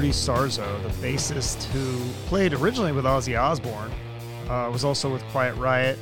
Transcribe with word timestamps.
Rudy 0.00 0.12
Sarzo, 0.12 0.82
the 0.82 1.06
bassist 1.06 1.64
who 1.64 2.10
played 2.26 2.54
originally 2.54 2.90
with 2.90 3.04
Ozzy 3.04 3.38
Osbourne, 3.38 3.92
uh, 4.48 4.70
was 4.72 4.82
also 4.82 5.12
with 5.12 5.22
Quiet 5.24 5.54
Riot, 5.56 5.98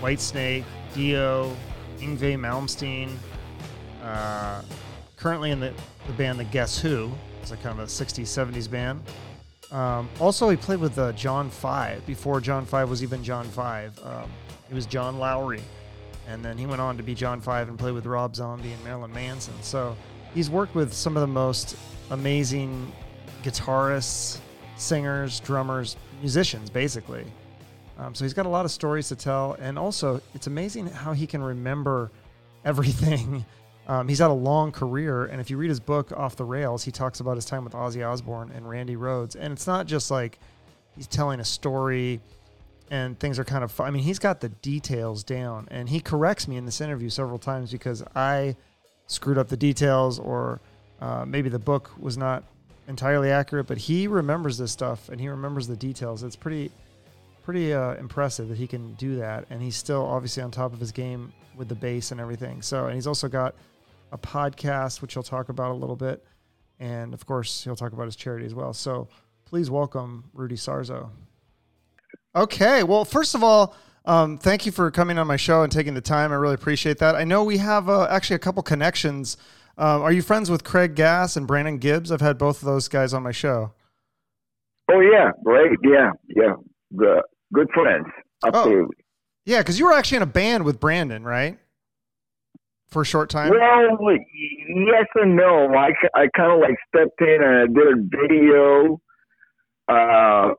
Whitesnake, 0.00 0.62
Dio, 0.94 1.52
Yngwie 1.98 2.38
Malmsteen, 2.38 3.10
uh, 4.04 4.62
currently 5.16 5.50
in 5.50 5.58
the, 5.58 5.74
the 6.06 6.12
band 6.12 6.38
The 6.38 6.44
Guess 6.44 6.78
Who. 6.78 7.10
It's 7.40 7.50
a 7.50 7.56
kind 7.56 7.80
of 7.80 7.80
a 7.80 7.86
60s, 7.90 8.20
70s 8.20 8.70
band. 8.70 9.02
Um, 9.72 10.08
also, 10.20 10.48
he 10.48 10.56
played 10.56 10.78
with 10.78 10.96
uh, 10.96 11.10
John 11.10 11.50
Five 11.50 12.06
before 12.06 12.40
John 12.40 12.64
Five 12.64 12.88
was 12.88 13.02
even 13.02 13.24
John 13.24 13.46
Five. 13.46 13.98
Um, 14.04 14.30
he 14.68 14.74
was 14.76 14.86
John 14.86 15.18
Lowery, 15.18 15.62
and 16.28 16.44
then 16.44 16.56
he 16.56 16.66
went 16.66 16.80
on 16.80 16.96
to 16.96 17.02
be 17.02 17.16
John 17.16 17.40
Five 17.40 17.68
and 17.68 17.76
play 17.76 17.90
with 17.90 18.06
Rob 18.06 18.36
Zombie 18.36 18.70
and 18.70 18.84
Marilyn 18.84 19.12
Manson. 19.12 19.54
So 19.62 19.96
he's 20.32 20.48
worked 20.48 20.76
with 20.76 20.92
some 20.92 21.16
of 21.16 21.22
the 21.22 21.26
most 21.26 21.76
amazing 22.10 22.92
guitarists, 23.42 24.38
singers, 24.76 25.40
drummers, 25.40 25.96
musicians, 26.20 26.70
basically. 26.70 27.24
Um, 27.98 28.14
so 28.14 28.24
he's 28.24 28.34
got 28.34 28.46
a 28.46 28.48
lot 28.48 28.64
of 28.64 28.70
stories 28.70 29.08
to 29.08 29.16
tell, 29.16 29.54
and 29.60 29.78
also 29.78 30.20
it's 30.34 30.46
amazing 30.46 30.86
how 30.86 31.12
he 31.12 31.26
can 31.26 31.42
remember 31.42 32.10
everything. 32.64 33.44
Um, 33.88 34.08
he's 34.08 34.20
had 34.20 34.30
a 34.30 34.34
long 34.34 34.70
career, 34.72 35.26
and 35.26 35.40
if 35.40 35.50
you 35.50 35.56
read 35.56 35.68
his 35.68 35.80
book 35.80 36.12
Off 36.12 36.36
the 36.36 36.44
Rails, 36.44 36.84
he 36.84 36.90
talks 36.90 37.20
about 37.20 37.36
his 37.36 37.44
time 37.44 37.64
with 37.64 37.72
Ozzy 37.72 38.08
Osbourne 38.08 38.52
and 38.54 38.68
Randy 38.68 38.96
Rhoads, 38.96 39.34
and 39.34 39.52
it's 39.52 39.66
not 39.66 39.86
just 39.86 40.10
like 40.10 40.38
he's 40.96 41.06
telling 41.06 41.40
a 41.40 41.44
story 41.44 42.20
and 42.90 43.18
things 43.18 43.38
are 43.38 43.44
kind 43.44 43.64
of 43.64 43.72
fun. 43.72 43.86
I 43.86 43.90
mean, 43.90 44.02
he's 44.02 44.18
got 44.18 44.40
the 44.40 44.50
details 44.50 45.24
down, 45.24 45.66
and 45.70 45.88
he 45.88 45.98
corrects 45.98 46.46
me 46.46 46.56
in 46.56 46.66
this 46.66 46.80
interview 46.80 47.08
several 47.08 47.38
times 47.38 47.72
because 47.72 48.04
I 48.14 48.54
screwed 49.06 49.38
up 49.38 49.48
the 49.48 49.56
details, 49.56 50.18
or 50.18 50.60
uh, 51.00 51.24
maybe 51.26 51.48
the 51.48 51.58
book 51.58 51.90
was 51.98 52.18
not 52.18 52.44
entirely 52.92 53.30
accurate. 53.30 53.66
But 53.66 53.78
he 53.78 54.06
remembers 54.06 54.56
this 54.58 54.70
stuff, 54.70 55.08
and 55.08 55.20
he 55.20 55.28
remembers 55.28 55.66
the 55.66 55.76
details. 55.76 56.22
It's 56.22 56.36
pretty, 56.36 56.70
pretty 57.42 57.74
uh, 57.74 57.94
impressive 57.94 58.48
that 58.48 58.58
he 58.58 58.68
can 58.68 58.94
do 58.94 59.16
that, 59.16 59.46
and 59.50 59.60
he's 59.60 59.76
still 59.76 60.04
obviously 60.04 60.42
on 60.42 60.50
top 60.52 60.72
of 60.72 60.78
his 60.78 60.92
game 60.92 61.32
with 61.56 61.68
the 61.68 61.74
bass 61.74 62.12
and 62.12 62.20
everything. 62.20 62.62
So, 62.62 62.86
and 62.86 62.94
he's 62.94 63.06
also 63.06 63.28
got 63.28 63.54
a 64.12 64.18
podcast, 64.18 65.02
which 65.02 65.14
he'll 65.14 65.22
talk 65.22 65.48
about 65.48 65.72
a 65.72 65.74
little 65.74 65.96
bit, 65.96 66.24
and 66.78 67.12
of 67.12 67.26
course, 67.26 67.64
he'll 67.64 67.76
talk 67.76 67.92
about 67.92 68.04
his 68.04 68.16
charity 68.16 68.46
as 68.46 68.54
well. 68.54 68.72
So, 68.72 69.08
please 69.44 69.70
welcome 69.70 70.24
Rudy 70.32 70.56
Sarzo. 70.56 71.10
Okay. 72.34 72.82
Well, 72.82 73.04
first 73.04 73.34
of 73.34 73.42
all, 73.42 73.74
um, 74.04 74.38
thank 74.38 74.66
you 74.66 74.72
for 74.72 74.90
coming 74.90 75.18
on 75.18 75.26
my 75.26 75.36
show 75.36 75.62
and 75.62 75.70
taking 75.70 75.94
the 75.94 76.00
time. 76.00 76.32
I 76.32 76.36
really 76.36 76.54
appreciate 76.54 76.98
that. 76.98 77.14
I 77.14 77.24
know 77.24 77.44
we 77.44 77.58
have 77.58 77.88
uh, 77.88 78.06
actually 78.10 78.36
a 78.36 78.40
couple 78.40 78.62
connections. 78.62 79.36
Um, 79.78 80.02
are 80.02 80.12
you 80.12 80.22
friends 80.22 80.50
with 80.50 80.64
Craig 80.64 80.94
Gass 80.94 81.36
and 81.36 81.46
Brandon 81.46 81.78
Gibbs? 81.78 82.12
I've 82.12 82.20
had 82.20 82.38
both 82.38 82.58
of 82.58 82.66
those 82.66 82.88
guys 82.88 83.14
on 83.14 83.22
my 83.22 83.32
show. 83.32 83.72
Oh 84.90 85.00
yeah, 85.00 85.30
great. 85.44 85.78
Yeah, 85.82 86.12
yeah. 86.28 86.54
The 86.90 87.22
good 87.52 87.68
friends. 87.72 88.06
Oh. 88.44 88.48
Absolutely. 88.48 88.96
Oh. 88.98 89.04
Yeah, 89.44 89.58
because 89.58 89.78
you 89.78 89.86
were 89.86 89.92
actually 89.92 90.18
in 90.18 90.22
a 90.22 90.26
band 90.26 90.64
with 90.64 90.78
Brandon, 90.78 91.24
right? 91.24 91.58
For 92.88 93.02
a 93.02 93.04
short 93.04 93.30
time. 93.30 93.50
Well, 93.50 94.16
yes 94.68 95.06
and 95.14 95.34
no. 95.34 95.74
I, 95.74 95.90
I 96.14 96.28
kind 96.36 96.52
of 96.52 96.60
like 96.60 96.76
stepped 96.88 97.20
in 97.20 97.42
and 97.42 97.56
I 97.56 97.66
did 97.66 97.88
a 97.88 98.26
video. 98.28 99.00
Uh, 99.88 100.54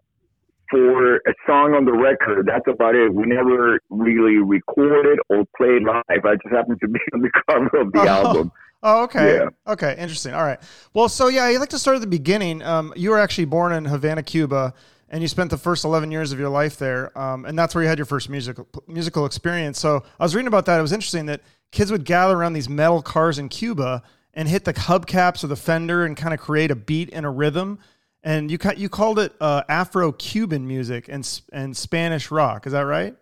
for 0.73 1.17
a 1.17 1.33
song 1.45 1.75
on 1.75 1.85
the 1.85 1.93
record. 1.93 2.47
That's 2.47 2.65
about 2.67 2.95
it. 2.95 3.13
We 3.13 3.25
never 3.25 3.79
really 3.91 4.37
recorded 4.37 5.19
or 5.29 5.43
played 5.55 5.83
live. 5.83 6.25
I 6.25 6.33
just 6.33 6.51
happened 6.51 6.79
to 6.81 6.87
be 6.87 6.99
on 7.13 7.21
the 7.21 7.29
cover 7.47 7.81
of 7.81 7.91
the 7.93 8.01
oh. 8.01 8.07
album. 8.07 8.51
Oh, 8.83 9.03
okay. 9.03 9.37
Yeah. 9.37 9.49
Okay, 9.71 9.95
interesting. 9.97 10.33
All 10.33 10.43
right. 10.43 10.59
Well, 10.93 11.09
so 11.09 11.29
yeah, 11.29 11.45
I'd 11.45 11.57
like 11.57 11.69
to 11.69 11.79
start 11.79 11.95
at 11.95 12.01
the 12.01 12.07
beginning. 12.07 12.61
Um, 12.61 12.93
you 12.95 13.09
were 13.09 13.19
actually 13.19 13.45
born 13.45 13.71
in 13.71 13.85
Havana, 13.85 14.21
Cuba, 14.21 14.73
and 15.09 15.21
you 15.21 15.27
spent 15.27 15.49
the 15.49 15.57
first 15.57 15.85
11 15.85 16.11
years 16.11 16.31
of 16.31 16.39
your 16.39 16.49
life 16.49 16.77
there. 16.77 17.17
Um, 17.17 17.45
and 17.45 17.57
that's 17.57 17.73
where 17.73 17.83
you 17.83 17.87
had 17.87 17.97
your 17.97 18.05
first 18.05 18.29
musical 18.29 18.67
musical 18.87 19.25
experience. 19.25 19.79
So 19.79 20.03
I 20.19 20.23
was 20.23 20.35
reading 20.35 20.47
about 20.47 20.65
that. 20.65 20.77
It 20.77 20.81
was 20.81 20.91
interesting 20.91 21.25
that 21.27 21.41
kids 21.71 21.91
would 21.91 22.03
gather 22.03 22.37
around 22.37 22.53
these 22.53 22.69
metal 22.69 23.01
cars 23.01 23.39
in 23.39 23.49
Cuba 23.49 24.03
and 24.33 24.47
hit 24.49 24.65
the 24.65 24.73
hubcaps 24.73 25.43
or 25.43 25.47
the 25.47 25.55
fender 25.55 26.05
and 26.05 26.17
kind 26.17 26.33
of 26.33 26.39
create 26.39 26.69
a 26.69 26.75
beat 26.75 27.09
and 27.13 27.25
a 27.25 27.29
rhythm 27.29 27.79
and 28.23 28.49
you 28.49 28.57
you 28.77 28.89
called 28.89 29.19
it 29.19 29.33
uh, 29.41 29.63
Afro-Cuban 29.67 30.65
music 30.65 31.07
and 31.09 31.41
and 31.51 31.75
Spanish 31.75 32.31
rock. 32.31 32.65
Is 32.65 32.73
that 32.73 32.81
right? 32.81 33.15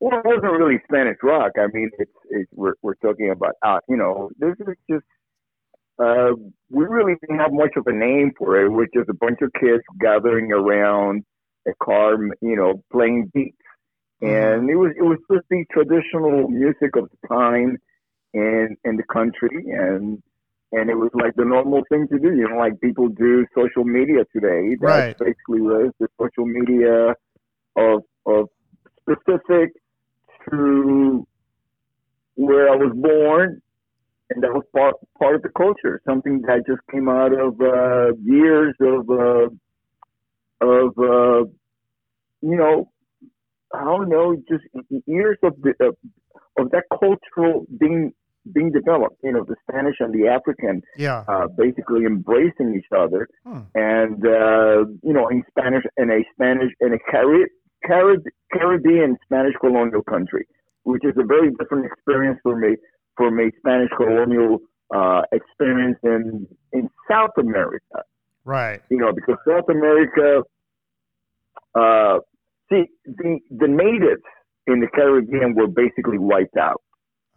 Well, 0.00 0.18
it 0.18 0.24
wasn't 0.24 0.52
really 0.52 0.82
Spanish 0.84 1.16
rock. 1.22 1.52
I 1.56 1.66
mean, 1.72 1.90
it's, 1.98 2.10
it's 2.34 2.50
we're 2.52 2.74
we're 2.82 2.94
talking 2.96 3.30
about 3.30 3.54
uh, 3.62 3.78
you 3.88 3.96
know 3.96 4.30
this 4.38 4.54
is 4.60 4.76
just 4.90 5.04
uh, 5.98 6.30
we 6.70 6.84
really 6.84 7.14
didn't 7.20 7.38
have 7.38 7.52
much 7.52 7.72
of 7.76 7.86
a 7.86 7.92
name 7.92 8.32
for 8.36 8.60
it. 8.60 8.66
It 8.66 8.70
was 8.70 8.88
just 8.94 9.08
a 9.08 9.14
bunch 9.14 9.38
of 9.42 9.52
kids 9.60 9.82
gathering 10.00 10.50
around 10.52 11.24
a 11.66 11.72
car, 11.82 12.16
you 12.42 12.56
know, 12.56 12.82
playing 12.92 13.30
beats, 13.32 13.56
mm-hmm. 14.22 14.26
and 14.26 14.70
it 14.70 14.76
was 14.76 14.92
it 14.98 15.02
was 15.02 15.18
just 15.30 15.46
the 15.50 15.64
traditional 15.72 16.48
music 16.48 16.96
of 16.96 17.08
the 17.10 17.28
time 17.28 17.78
in 18.32 18.76
in 18.84 18.96
the 18.96 19.04
country 19.04 19.66
and 19.70 20.20
and 20.74 20.90
it 20.90 20.96
was 20.96 21.10
like 21.14 21.34
the 21.36 21.44
normal 21.44 21.82
thing 21.88 22.08
to 22.08 22.18
do. 22.18 22.34
You 22.34 22.48
know, 22.48 22.56
like 22.56 22.80
people 22.80 23.08
do 23.08 23.46
social 23.54 23.84
media 23.84 24.24
today. 24.32 24.76
That's 24.80 24.82
right. 24.82 25.18
basically 25.18 25.60
was 25.60 25.92
the 26.00 26.08
social 26.20 26.46
media 26.46 27.14
of 27.76 28.02
of 28.26 28.48
specific 29.00 29.72
to 30.50 31.26
where 32.36 32.68
I 32.68 32.76
was 32.76 32.92
born, 32.94 33.60
and 34.30 34.42
that 34.42 34.52
was 34.52 34.64
part 34.74 34.94
part 35.18 35.36
of 35.36 35.42
the 35.42 35.50
culture. 35.50 36.00
Something 36.06 36.42
that 36.42 36.66
just 36.66 36.80
came 36.90 37.08
out 37.08 37.32
of 37.32 37.60
uh, 37.60 38.14
years 38.22 38.74
of 38.80 39.10
uh, 39.10 39.48
of 40.60 40.98
uh, 40.98 41.48
you 42.42 42.56
know, 42.56 42.90
I 43.72 43.84
don't 43.84 44.08
know, 44.08 44.36
just 44.48 44.64
years 45.06 45.38
of 45.42 45.54
the 45.62 45.74
of, 45.80 45.96
of 46.58 46.70
that 46.70 46.84
cultural 46.90 47.66
being 47.78 48.12
being 48.52 48.70
developed. 48.70 49.16
You 49.22 49.32
know, 49.32 49.44
the 49.44 49.56
Spanish 49.68 49.96
and 50.00 50.12
the 50.12 50.28
African, 50.28 50.82
yeah, 50.96 51.24
uh, 51.26 51.48
basically 51.48 52.04
embracing 52.04 52.74
each 52.76 52.90
other, 52.96 53.28
hmm. 53.46 53.60
and 53.74 54.24
uh, 54.26 54.84
you 55.02 55.12
know, 55.12 55.28
in 55.28 55.42
Spanish 55.48 55.84
in 55.96 56.10
a 56.10 56.20
Spanish 56.34 56.72
in 56.80 56.92
a 56.92 56.98
Carib, 57.10 57.48
Carib, 57.84 58.22
Caribbean 58.52 59.16
Spanish 59.24 59.54
colonial 59.60 60.02
country, 60.02 60.46
which 60.84 61.04
is 61.04 61.14
a 61.18 61.24
very 61.24 61.50
different 61.58 61.84
experience 61.86 62.38
for 62.42 62.56
me 62.56 62.76
from 63.16 63.38
a 63.38 63.50
Spanish 63.58 63.90
colonial 63.96 64.58
uh, 64.94 65.22
experience 65.32 65.98
in 66.02 66.46
in 66.72 66.88
South 67.10 67.30
America. 67.38 68.04
Right. 68.44 68.80
You 68.90 68.98
know, 68.98 69.12
because 69.12 69.36
South 69.48 69.68
America, 69.68 70.42
uh, 71.74 72.18
see, 72.70 72.84
the 73.04 73.38
the 73.50 73.68
natives 73.68 74.22
in 74.66 74.80
the 74.80 74.88
Caribbean 74.94 75.54
were 75.54 75.66
basically 75.66 76.18
wiped 76.18 76.56
out. 76.56 76.82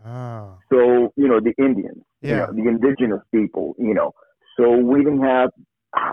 Oh. 0.06 0.58
So, 0.72 1.12
you 1.16 1.28
know, 1.28 1.40
the 1.40 1.54
Indians, 1.58 2.04
yeah. 2.22 2.30
you 2.30 2.36
know, 2.38 2.54
the 2.54 2.70
indigenous 2.70 3.22
people, 3.34 3.76
you 3.78 3.94
know. 3.94 4.14
So 4.58 4.78
we 4.78 5.04
didn't 5.04 5.24
have 5.24 5.50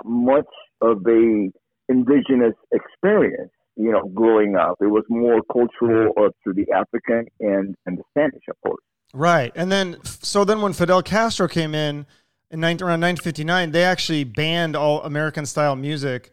much 0.05 0.49
of 0.81 1.03
a 1.07 1.51
indigenous 1.89 2.55
experience, 2.73 3.53
you 3.77 3.91
know, 3.91 4.09
growing 4.15 4.57
up. 4.57 4.77
It 4.81 4.87
was 4.87 5.05
more 5.09 5.41
cultural 5.53 6.13
uh, 6.17 6.31
through 6.43 6.55
the 6.55 6.71
African 6.73 7.27
and, 7.41 7.75
and 7.87 7.99
the 7.99 8.03
Spanish, 8.11 8.43
of 8.49 8.61
course. 8.63 8.83
Right. 9.13 9.53
And 9.55 9.71
then, 9.71 9.99
so 10.05 10.45
then 10.45 10.61
when 10.61 10.73
Fidel 10.73 11.03
Castro 11.03 11.49
came 11.49 11.75
in, 11.75 12.07
in 12.51 12.61
19, 12.61 12.85
around 12.85 13.01
1959, 13.01 13.71
they 13.73 13.85
actually 13.85 14.25
banned 14.25 14.77
all 14.77 15.03
American 15.03 15.47
style 15.47 15.77
music. 15.77 16.31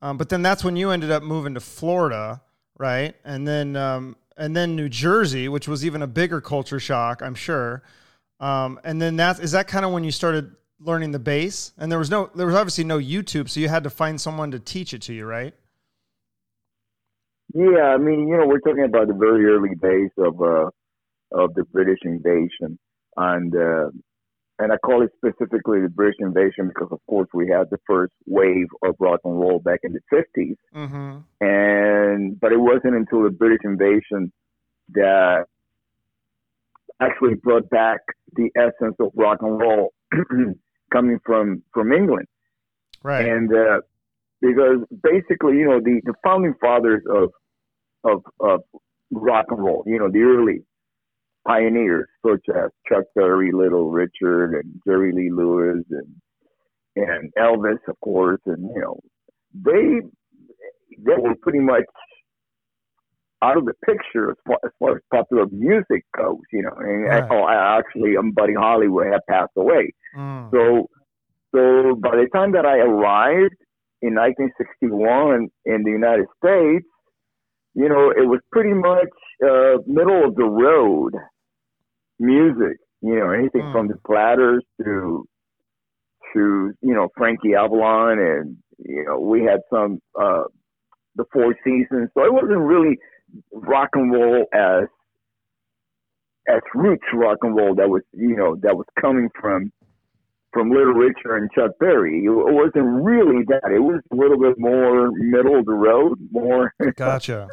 Um, 0.00 0.16
but 0.18 0.28
then 0.28 0.42
that's 0.42 0.64
when 0.64 0.76
you 0.76 0.90
ended 0.90 1.10
up 1.10 1.22
moving 1.22 1.54
to 1.54 1.60
Florida, 1.60 2.42
right? 2.78 3.14
And 3.24 3.46
then 3.46 3.76
um, 3.76 4.16
and 4.36 4.56
then 4.56 4.74
New 4.74 4.88
Jersey, 4.88 5.48
which 5.48 5.68
was 5.68 5.84
even 5.86 6.02
a 6.02 6.06
bigger 6.06 6.40
culture 6.40 6.80
shock, 6.80 7.22
I'm 7.22 7.34
sure. 7.34 7.82
Um, 8.40 8.80
and 8.82 9.00
then 9.00 9.16
that 9.16 9.38
is 9.38 9.52
that 9.52 9.68
kind 9.68 9.84
of 9.84 9.92
when 9.92 10.02
you 10.02 10.10
started 10.10 10.54
learning 10.80 11.12
the 11.12 11.18
bass, 11.18 11.72
and 11.78 11.90
there 11.90 11.98
was 11.98 12.10
no, 12.10 12.30
there 12.34 12.46
was 12.46 12.56
obviously 12.56 12.84
no 12.84 12.98
YouTube, 12.98 13.48
so 13.48 13.60
you 13.60 13.68
had 13.68 13.84
to 13.84 13.90
find 13.90 14.20
someone 14.20 14.50
to 14.50 14.58
teach 14.58 14.92
it 14.92 15.02
to 15.02 15.14
you, 15.14 15.24
right? 15.24 15.54
Yeah, 17.54 17.94
I 17.94 17.98
mean, 17.98 18.28
you 18.28 18.36
know, 18.36 18.46
we're 18.46 18.60
talking 18.60 18.84
about 18.84 19.08
the 19.08 19.14
very 19.14 19.46
early 19.46 19.74
days 19.74 20.10
of 20.18 20.40
uh, 20.40 20.70
of 21.32 21.54
the 21.54 21.64
British 21.64 21.98
invasion, 22.04 22.78
and 23.16 23.54
uh, 23.54 23.90
and 24.62 24.72
I 24.72 24.76
call 24.76 25.02
it 25.02 25.10
specifically 25.16 25.80
the 25.80 25.88
British 25.88 26.16
invasion 26.20 26.68
because, 26.68 26.88
of 26.92 27.00
course, 27.08 27.28
we 27.34 27.48
had 27.48 27.68
the 27.70 27.78
first 27.86 28.12
wave 28.26 28.68
of 28.84 28.94
rock 29.00 29.20
and 29.24 29.40
roll 29.40 29.58
back 29.58 29.80
in 29.82 29.92
the 29.92 30.00
50s. 30.12 30.56
Mm-hmm. 30.74 31.18
And, 31.40 32.40
but 32.40 32.52
it 32.52 32.60
wasn't 32.60 32.94
until 32.94 33.24
the 33.24 33.30
British 33.30 33.60
invasion 33.64 34.32
that 34.90 35.46
actually 37.00 37.34
brought 37.34 37.68
back 37.70 38.00
the 38.34 38.50
essence 38.56 38.94
of 39.00 39.10
rock 39.16 39.38
and 39.40 39.58
roll 39.58 39.92
coming 40.92 41.18
from, 41.26 41.62
from 41.72 41.92
England. 41.92 42.28
Right. 43.02 43.26
And, 43.26 43.52
uh, 43.52 43.80
because 44.40 44.78
basically, 45.02 45.56
you 45.56 45.66
know, 45.66 45.80
the, 45.80 46.00
the 46.04 46.14
founding 46.22 46.54
fathers 46.60 47.02
of, 47.10 47.30
of, 48.04 48.22
of 48.40 48.60
rock 49.10 49.46
and 49.50 49.62
roll, 49.62 49.82
you 49.86 49.98
know, 49.98 50.10
the 50.10 50.20
early 50.20 50.64
pioneers 51.46 52.06
such 52.26 52.44
as 52.54 52.70
Chuck 52.88 53.04
Berry, 53.14 53.50
Little 53.52 53.90
Richard, 53.90 54.54
and 54.54 54.80
Jerry 54.86 55.12
Lee 55.12 55.30
Lewis, 55.30 55.84
and 55.90 56.14
and 56.94 57.32
Elvis, 57.38 57.78
of 57.88 57.98
course, 58.00 58.40
and 58.46 58.62
you 58.74 58.80
know, 58.80 59.00
they 59.54 60.00
they 60.98 61.14
were 61.20 61.34
pretty 61.42 61.58
much 61.60 61.84
out 63.42 63.56
of 63.56 63.64
the 63.64 63.74
picture 63.84 64.30
as 64.30 64.36
far 64.46 64.58
as, 64.64 64.70
far 64.78 64.96
as 64.96 65.02
popular 65.12 65.46
music 65.50 66.04
goes, 66.16 66.36
you 66.52 66.62
know. 66.62 66.74
And 66.78 67.04
Right. 67.06 67.24
oh, 67.30 67.48
actually, 67.48 68.16
um, 68.16 68.30
Buddy 68.32 68.54
Hollywood 68.54 69.06
had 69.06 69.20
passed 69.28 69.52
away, 69.56 69.92
Mm. 70.16 70.50
so 70.52 70.88
so 71.54 71.94
by 71.96 72.16
the 72.16 72.28
time 72.34 72.52
that 72.52 72.64
I 72.66 72.78
arrived 72.78 73.56
in 74.00 74.14
1961 74.14 75.48
in 75.64 75.82
the 75.84 75.90
United 75.90 76.26
States, 76.42 76.86
you 77.74 77.88
know, 77.88 78.10
it 78.10 78.26
was 78.28 78.40
pretty 78.52 78.74
much 78.74 79.08
uh, 79.44 79.78
middle 79.86 80.24
of 80.26 80.34
the 80.36 80.44
road 80.44 81.12
music. 82.18 82.78
You 83.02 83.16
know, 83.16 83.30
anything 83.30 83.62
Mm. 83.62 83.72
from 83.72 83.88
the 83.88 83.96
Platters 84.06 84.64
to 84.84 85.24
to 86.34 86.72
you 86.82 86.94
know 86.94 87.08
Frankie 87.16 87.54
Avalon, 87.54 88.18
and 88.18 88.56
you 88.78 89.04
know 89.06 89.20
we 89.20 89.42
had 89.42 89.60
some 89.70 90.00
uh, 90.20 90.44
the 91.16 91.24
Four 91.32 91.54
Seasons. 91.64 92.10
So 92.14 92.24
it 92.24 92.32
wasn't 92.32 92.60
really 92.60 92.98
rock 93.52 93.90
and 93.94 94.12
roll 94.12 94.46
as 94.54 94.84
as 96.48 96.60
roots 96.74 97.04
rock 97.14 97.38
and 97.42 97.56
roll 97.56 97.74
that 97.76 97.88
was 97.88 98.02
you 98.12 98.36
know 98.36 98.56
that 98.62 98.76
was 98.76 98.86
coming 99.00 99.28
from 99.40 99.72
from 100.52 100.70
Little 100.70 100.92
Richard 100.94 101.36
and 101.38 101.50
Chuck 101.52 101.72
Berry. 101.80 102.24
It 102.24 102.30
wasn't 102.30 103.02
really 103.04 103.44
that. 103.48 103.72
It 103.72 103.80
was 103.80 104.00
a 104.12 104.16
little 104.16 104.38
bit 104.38 104.58
more 104.58 105.10
middle 105.12 105.58
of 105.58 105.64
the 105.66 105.72
road, 105.72 106.18
more 106.30 106.72
Gotcha. 106.96 107.48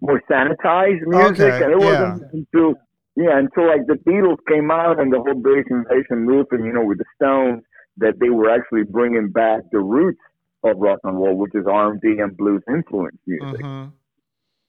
more 0.00 0.20
sanitized 0.30 1.06
music, 1.06 1.40
Okay, 1.40 1.64
and 1.64 1.72
it 1.72 1.80
yeah. 1.80 2.12
wasn't 2.12 2.32
until 2.32 2.74
yeah 3.16 3.38
until 3.38 3.68
like 3.68 3.86
the 3.86 3.94
Beatles 3.94 4.38
came 4.48 4.70
out 4.70 5.00
and 5.00 5.12
the 5.12 5.18
whole 5.20 5.34
British 5.34 5.66
invasion 5.70 6.24
movement, 6.26 6.64
you 6.64 6.72
know, 6.72 6.84
with 6.84 6.98
the 6.98 7.04
Stones, 7.16 7.62
that 7.98 8.18
they 8.20 8.28
were 8.30 8.50
actually 8.50 8.82
bringing 8.84 9.30
back 9.30 9.62
the 9.72 9.78
roots 9.78 10.20
of 10.62 10.76
rock 10.78 10.98
and 11.04 11.16
roll, 11.16 11.36
which 11.36 11.54
is 11.54 11.66
R 11.66 11.90
and 11.92 12.00
B 12.00 12.16
and 12.18 12.36
blues 12.36 12.62
influence 12.68 13.16
music. 13.26 13.60
hmm 13.60 13.86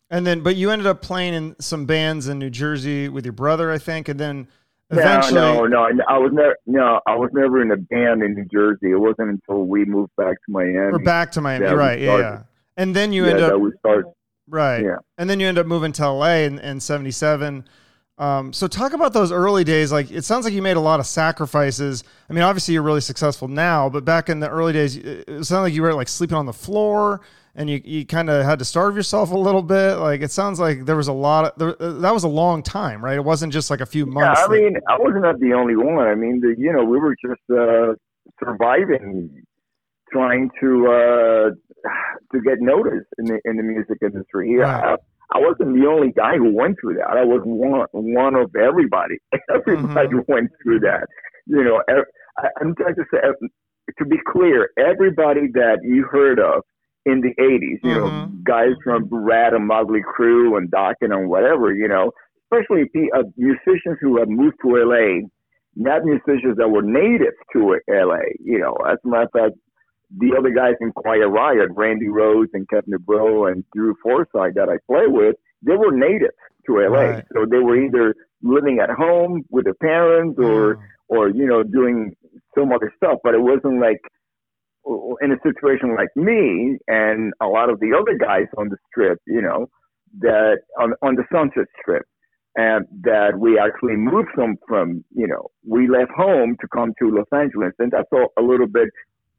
And 0.10 0.28
then, 0.28 0.42
but 0.42 0.56
you 0.56 0.70
ended 0.70 0.88
up 0.88 1.02
playing 1.02 1.34
in 1.34 1.56
some 1.60 1.86
bands 1.86 2.28
in 2.28 2.38
New 2.40 2.50
Jersey 2.50 3.10
with 3.10 3.26
your 3.26 3.34
brother, 3.34 3.72
I 3.72 3.78
think, 3.78 4.08
and 4.08 4.20
then 4.20 4.48
eventually. 4.92 5.36
No, 5.36 5.66
no, 5.66 5.88
no. 5.88 6.04
I 6.08 6.18
was 6.18 6.32
never 6.34 6.56
no, 6.66 7.00
I 7.08 7.16
was 7.16 7.30
never 7.34 7.62
in 7.62 7.72
a 7.72 7.78
band 7.78 8.24
in 8.24 8.34
New 8.36 8.46
Jersey. 8.46 8.92
It 8.92 9.00
wasn't 9.00 9.30
until 9.30 9.66
we 9.66 9.86
moved 9.86 10.12
back 10.18 10.36
to 10.46 10.52
Miami. 10.52 10.92
We're 10.92 11.00
back 11.00 11.32
to 11.34 11.42
Miami, 11.42 11.66
right? 11.66 12.00
Yeah, 12.00 12.18
yeah. 12.18 12.42
And 12.78 12.96
then 12.96 13.14
you 13.14 13.26
yeah, 13.26 13.32
end 13.32 13.40
up 13.42 13.60
we 13.62 13.72
started. 13.80 14.12
right, 14.48 14.84
Yeah. 14.84 14.98
and 15.18 15.30
then 15.30 15.40
you 15.40 15.48
end 15.48 15.58
up 15.58 15.66
moving 15.68 15.92
to 15.94 16.10
LA 16.10 16.44
in, 16.44 16.60
in 16.60 16.80
'77. 16.80 17.66
Um, 18.18 18.54
so 18.54 18.68
talk 18.68 18.94
about 18.94 19.12
those 19.12 19.32
early 19.32 19.64
days. 19.66 19.92
Like 19.92 20.10
it 20.12 20.24
sounds 20.24 20.46
like 20.46 20.54
you 20.54 20.62
made 20.62 20.78
a 20.78 20.82
lot 20.82 21.00
of 21.02 21.06
sacrifices. 21.06 22.04
I 22.30 22.34
mean, 22.34 22.44
obviously 22.44 22.74
you're 22.74 22.84
really 22.84 23.02
successful 23.02 23.48
now, 23.50 23.90
but 23.90 24.06
back 24.06 24.30
in 24.30 24.40
the 24.40 24.50
early 24.50 24.72
days, 24.74 24.96
it 24.98 25.26
it 25.28 25.44
sounded 25.46 25.64
like 25.64 25.74
you 25.74 25.82
were 25.82 25.94
like 25.94 26.08
sleeping 26.08 26.38
on 26.38 26.46
the 26.46 26.54
floor, 26.54 27.22
and 27.56 27.70
you 27.70 27.82
you 27.84 28.06
kind 28.06 28.30
of 28.30 28.44
had 28.46 28.60
to 28.60 28.66
starve 28.66 28.96
yourself 28.96 29.32
a 29.32 29.38
little 29.38 29.64
bit. 29.64 29.96
Like 29.96 30.22
it 30.22 30.32
sounds 30.32 30.60
like 30.60 30.86
there 30.86 30.96
was 30.98 31.08
a 31.08 31.14
lot 31.14 31.46
of 31.46 31.52
there, 31.58 31.82
uh, 31.82 31.94
that 32.00 32.14
was 32.14 32.24
a 32.24 32.28
long 32.30 32.62
time, 32.64 33.04
right? 33.04 33.16
It 33.16 33.24
wasn't 33.24 33.54
just 33.54 33.70
like 33.70 33.82
a 33.82 33.86
few 33.86 34.06
months. 34.06 34.40
Yeah. 34.40 34.46
I 34.46 34.48
that- 34.48 34.54
mean, 34.64 34.78
I 34.90 34.98
was 34.98 35.14
not 35.18 35.40
the 35.40 35.54
only 35.54 35.76
one. 35.76 36.08
I 36.08 36.16
mean, 36.16 36.42
the, 36.42 36.54
you 36.58 36.72
know, 36.74 36.84
we 36.84 37.00
were 37.00 37.16
just 37.26 37.42
uh, 37.52 37.94
surviving, 38.44 39.44
trying 40.12 40.50
to 40.62 40.88
uh, 40.88 41.50
to 42.34 42.42
get 42.42 42.60
noticed 42.60 43.08
in 43.18 43.26
the 43.26 43.40
in 43.46 43.58
the 43.58 43.64
music 43.64 43.98
industry. 44.02 44.56
Yeah. 44.60 44.78
I, 44.78 44.96
I 45.34 45.40
wasn't 45.40 45.76
the 45.80 45.88
only 45.88 46.12
guy 46.12 46.38
who 46.38 46.54
went 46.56 46.78
through 46.80 46.96
that. 46.96 47.08
I 47.18 47.24
was 47.24 47.42
one 47.46 47.86
one 47.92 48.36
of 48.36 48.56
everybody. 48.56 49.16
Everybody 49.54 50.08
Mm-hmm. 50.10 50.32
went 50.32 50.52
through 50.62 50.82
that. 50.82 51.08
You 51.48 51.64
know, 51.64 51.82
I, 51.90 52.48
I'm 52.62 52.76
trying 52.76 52.96
to 52.96 53.06
say 53.12 53.18
uh, 53.28 53.32
to 54.00 54.06
be 54.06 54.18
clear, 54.32 54.70
everybody 54.78 55.48
that 55.54 55.80
you 55.84 56.04
heard 56.12 56.40
of 56.40 56.64
in 57.06 57.22
the 57.22 57.34
80s, 57.40 57.80
you 57.84 57.94
know, 57.94 58.06
Mhm. 58.08 58.44
guys 58.44 58.74
from 58.84 59.08
Ratt 59.12 59.54
and 59.54 59.68
Motley 59.68 60.02
Crue 60.02 60.58
and 60.58 60.70
Dokken 60.72 61.16
and 61.16 61.30
whatever, 61.30 61.74
you 61.74 61.88
know, 61.88 62.12
especially 62.44 62.86
pe- 62.86 63.10
uh, 63.14 63.24
musicians 63.38 63.98
who 64.02 64.18
have 64.18 64.30
moved 64.30 64.58
to 64.62 64.78
LA, 64.78 65.22
not 65.76 66.04
musicians 66.04 66.58
that 66.58 66.70
were 66.70 66.82
native 66.82 67.34
to 67.54 67.80
LA. 67.88 68.22
You 68.40 68.60
know, 68.60 68.74
as 68.88 68.98
a 69.04 69.08
matter 69.08 69.24
of 69.24 69.32
fact, 69.32 69.56
the 70.18 70.36
other 70.38 70.50
guys 70.52 70.76
in 70.82 70.92
Quiet 70.94 71.28
Riot, 71.28 71.70
Randy 71.76 72.08
Rhoads 72.08 72.50
and 72.54 72.68
Kevin 72.70 72.94
DuBrow 72.94 73.52
and 73.52 73.64
Drew 73.76 73.96
Forsyth 74.04 74.54
that 74.56 74.70
I 74.70 74.78
play 74.88 75.08
with, 75.08 75.36
they 75.64 75.76
were 75.76 75.92
native 75.92 76.32
to 76.68 76.80
LA. 76.80 76.90
Right. 77.16 77.24
So 77.34 77.46
they 77.46 77.60
were 77.60 77.76
either 77.76 78.16
living 78.42 78.80
at 78.80 78.90
home 78.90 79.44
with 79.50 79.66
their 79.66 79.74
parents 79.76 80.40
or 80.40 80.76
Mm. 80.76 80.80
or 81.10 81.30
you 81.30 81.46
know 81.46 81.62
doing 81.64 82.16
some 82.56 82.72
other 82.72 82.92
stuff 82.96 83.20
but 83.24 83.34
it 83.34 83.42
wasn't 83.42 83.80
like 83.80 84.02
in 85.22 85.32
a 85.32 85.38
situation 85.44 85.96
like 85.96 86.10
me 86.16 86.78
and 86.88 87.34
a 87.42 87.48
lot 87.48 87.70
of 87.70 87.80
the 87.80 87.92
other 87.94 88.18
guys 88.18 88.46
on 88.58 88.70
the 88.70 88.78
strip 88.88 89.20
you 89.26 89.42
know 89.42 89.68
that 90.20 90.58
on 90.80 90.94
on 91.02 91.16
the 91.16 91.24
sunset 91.32 91.66
strip 91.82 92.06
and 92.56 92.86
that 93.02 93.38
we 93.38 93.60
actually 93.60 93.96
moved 93.96 94.30
from 94.34 94.56
from 94.68 95.04
you 95.14 95.28
know 95.28 95.50
we 95.68 95.88
left 95.88 96.12
home 96.12 96.56
to 96.62 96.68
come 96.68 96.94
to 97.00 97.12
los 97.12 97.26
angeles. 97.34 97.74
And 97.80 97.92
that's 97.92 98.12
a, 98.14 98.26
a 98.40 98.44
little 98.44 98.68
bit 98.68 98.90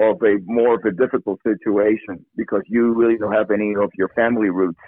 of 0.00 0.16
a 0.22 0.36
more 0.44 0.74
of 0.74 0.84
a 0.84 0.92
difficult 0.92 1.40
situation 1.42 2.24
because 2.36 2.62
you 2.66 2.92
really 2.92 3.16
don't 3.16 3.32
have 3.32 3.50
any 3.50 3.74
of 3.74 3.90
your 3.96 4.08
family 4.10 4.50
roots 4.50 4.78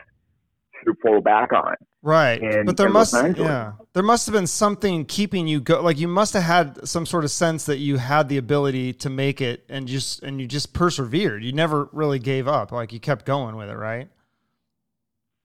to 0.85 0.95
fall 1.03 1.21
back 1.21 1.53
on 1.53 1.75
Right. 2.03 2.41
in- 2.41 2.65
but 2.67 2.77
there 2.77 2.89
must 2.89 3.13
yeah. 3.37 3.73
There 3.95 4.03
must 4.03 4.27
have 4.27 4.33
been 4.33 4.47
something 4.47 5.05
keeping 5.05 5.49
you 5.49 5.61
go 5.61 5.83
like 5.83 5.99
you 5.99 6.07
must 6.09 6.33
have 6.35 6.45
had 6.45 6.87
some 6.89 7.05
sort 7.07 7.25
of 7.25 7.31
sense 7.31 7.67
that 7.67 7.79
you 7.79 7.97
had 7.97 8.29
the 8.29 8.37
ability 8.39 8.93
to 8.95 9.11
make 9.11 9.41
it 9.41 9.65
and 9.69 9.89
just 9.89 10.23
and 10.23 10.41
you 10.41 10.47
just 10.47 10.73
persevered. 10.73 11.43
You 11.43 11.53
never 11.53 11.89
really 11.93 12.19
gave 12.21 12.47
up. 12.47 12.71
Like 12.73 12.93
you 12.93 13.01
kept 13.01 13.25
going 13.27 13.57
with 13.57 13.69
it, 13.69 13.77
right? 13.77 14.09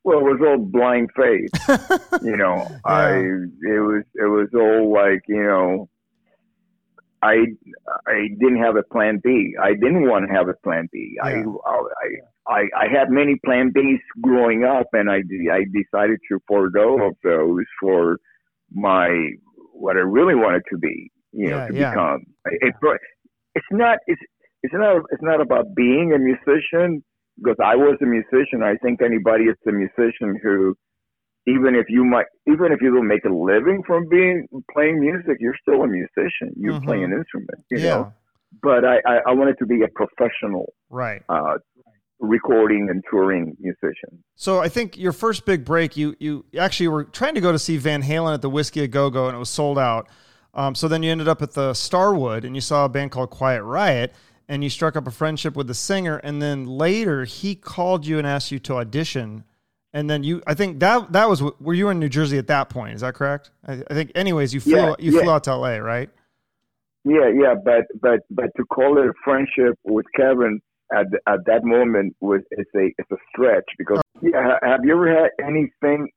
Well, 0.03 0.19
it 0.19 0.23
was 0.23 0.41
all 0.45 0.57
blind 0.57 1.09
faith. 1.15 1.49
you 2.23 2.35
know, 2.35 2.67
I 2.85 3.13
it 3.15 3.79
was 3.79 4.03
it 4.15 4.25
was 4.29 4.49
all 4.53 4.91
like 4.93 5.23
you 5.27 5.41
know, 5.41 5.89
I 7.23 7.35
I 8.07 8.17
didn't 8.41 8.61
have 8.61 8.75
a 8.75 8.83
plan 8.93 9.19
B. 9.23 9.55
I 9.61 9.73
didn't 9.73 10.07
want 10.09 10.27
to 10.27 10.33
have 10.33 10.47
a 10.49 10.57
plan 10.65 10.89
B. 10.91 11.17
I, 11.23 11.29
Yeah. 11.35 11.43
I 11.65 12.07
I 12.47 12.61
I 12.83 12.87
had 12.97 13.09
many 13.09 13.35
plan 13.45 13.71
Bs 13.75 13.99
growing 14.21 14.63
up, 14.65 14.87
and 14.93 15.09
I 15.09 15.19
I 15.59 15.61
decided 15.81 16.19
to 16.29 16.39
forego 16.47 16.87
of 17.07 17.15
those 17.23 17.65
for 17.81 18.17
my 18.71 19.09
what 19.73 19.95
I 19.97 20.01
really 20.01 20.35
wanted 20.35 20.63
to 20.71 20.77
be. 20.77 21.11
You 21.31 21.49
know, 21.51 21.57
Yeah, 21.57 21.67
to 21.67 21.73
yeah. 21.73 21.91
become. 21.91 22.19
It, 22.45 22.73
it's 23.55 23.71
not 23.71 23.97
it's 24.07 24.21
it's 24.63 24.73
not 24.73 25.03
it's 25.11 25.23
not 25.23 25.41
about 25.41 25.75
being 25.75 26.13
a 26.13 26.19
musician 26.19 27.03
because 27.37 27.57
I 27.63 27.75
was 27.75 27.97
a 28.01 28.05
musician. 28.05 28.63
I 28.63 28.75
think 28.83 29.01
anybody 29.01 29.45
is 29.45 29.57
a 29.67 29.71
musician 29.71 30.39
who, 30.43 30.75
even 31.45 31.75
if 31.75 31.85
you 31.89 32.03
might, 32.05 32.25
even 32.47 32.71
if 32.71 32.81
you 32.81 32.93
don't 32.93 33.07
make 33.07 33.25
a 33.25 33.29
living 33.33 33.83
from 33.85 34.07
being 34.09 34.47
playing 34.73 34.99
music, 34.99 35.37
you're 35.39 35.55
still 35.61 35.81
a 35.83 35.87
musician. 35.87 36.53
You're 36.55 36.79
Mhm. 36.79 36.85
playing 36.85 37.03
an 37.05 37.13
instrument, 37.13 37.63
you 37.69 37.79
yeah. 37.79 37.89
know. 37.89 38.13
But 38.61 38.85
I, 38.85 38.97
I, 39.05 39.19
I 39.27 39.31
wanted 39.33 39.57
to 39.59 39.65
be 39.65 39.81
a 39.81 39.87
professional 39.87 40.73
Right. 40.89 41.23
uh, 41.27 41.57
recording 42.19 42.89
and 42.89 43.03
touring 43.09 43.57
musician. 43.59 44.23
So 44.35 44.59
I 44.59 44.69
think 44.69 44.97
your 44.97 45.11
first 45.11 45.45
big 45.45 45.65
break, 45.65 45.97
you 45.97 46.15
you 46.19 46.45
actually 46.57 46.87
were 46.87 47.03
trying 47.03 47.35
to 47.35 47.41
go 47.41 47.51
to 47.51 47.59
see 47.59 47.77
Van 47.77 48.01
Halen 48.03 48.33
at 48.33 48.41
the 48.41 48.49
Whisky 48.49 48.81
a 48.81 48.87
Go 48.87 49.09
Go, 49.09 49.27
and 49.27 49.35
it 49.35 49.39
was 49.39 49.49
sold 49.49 49.77
out. 49.77 50.07
Um, 50.53 50.75
so 50.75 50.87
then 50.87 51.01
you 51.03 51.11
ended 51.11 51.27
up 51.27 51.41
at 51.41 51.53
the 51.53 51.73
Starwood, 51.73 52.45
and 52.45 52.55
you 52.55 52.61
saw 52.61 52.85
a 52.85 52.89
band 52.89 53.11
called 53.11 53.31
Quiet 53.31 53.63
Riot, 53.63 54.13
and 54.47 54.63
you 54.63 54.69
struck 54.69 54.95
up 54.95 55.07
a 55.07 55.11
friendship 55.11 55.55
with 55.55 55.67
the 55.67 55.73
singer. 55.73 56.17
And 56.17 56.41
then 56.41 56.65
later, 56.67 57.25
he 57.25 57.55
called 57.55 58.05
you 58.05 58.17
and 58.19 58.27
asked 58.27 58.51
you 58.51 58.59
to 58.59 58.75
audition. 58.75 59.43
And 59.93 60.09
then 60.09 60.23
you, 60.23 60.41
I 60.47 60.55
think 60.55 60.79
that 60.79 61.11
that 61.11 61.29
was 61.29 61.41
were 61.41 61.73
you 61.73 61.89
in 61.89 61.99
New 61.99 62.09
Jersey 62.09 62.37
at 62.39 62.47
that 62.47 62.69
point? 62.69 62.95
Is 62.95 63.01
that 63.01 63.13
correct? 63.13 63.51
I, 63.67 63.83
I 63.89 63.93
think. 63.93 64.11
Anyways, 64.15 64.53
you 64.53 64.59
flew 64.59 64.75
Yeah, 64.75 64.95
you 64.97 65.13
yeah. 65.13 65.21
flew 65.21 65.31
out 65.31 65.43
to 65.45 65.55
LA, 65.55 65.75
right? 65.77 66.09
Yeah, 67.05 67.29
yeah, 67.33 67.53
but 67.63 67.83
but 68.01 68.21
but 68.31 68.45
to 68.57 68.65
call 68.65 68.97
it 68.97 69.05
a 69.05 69.13
friendship 69.23 69.77
with 69.83 70.05
Kevin 70.15 70.59
at 70.91 71.05
at 71.27 71.45
that 71.45 71.63
moment 71.63 72.15
was 72.21 72.41
it's 72.51 72.71
a 72.75 72.89
it's 72.97 73.11
a 73.11 73.17
stretch 73.29 73.65
because 73.77 74.01
yeah. 74.21 74.57
Have 74.63 74.79
you 74.83 74.93
ever 74.93 75.09
had 75.09 75.29
anything 75.45 76.09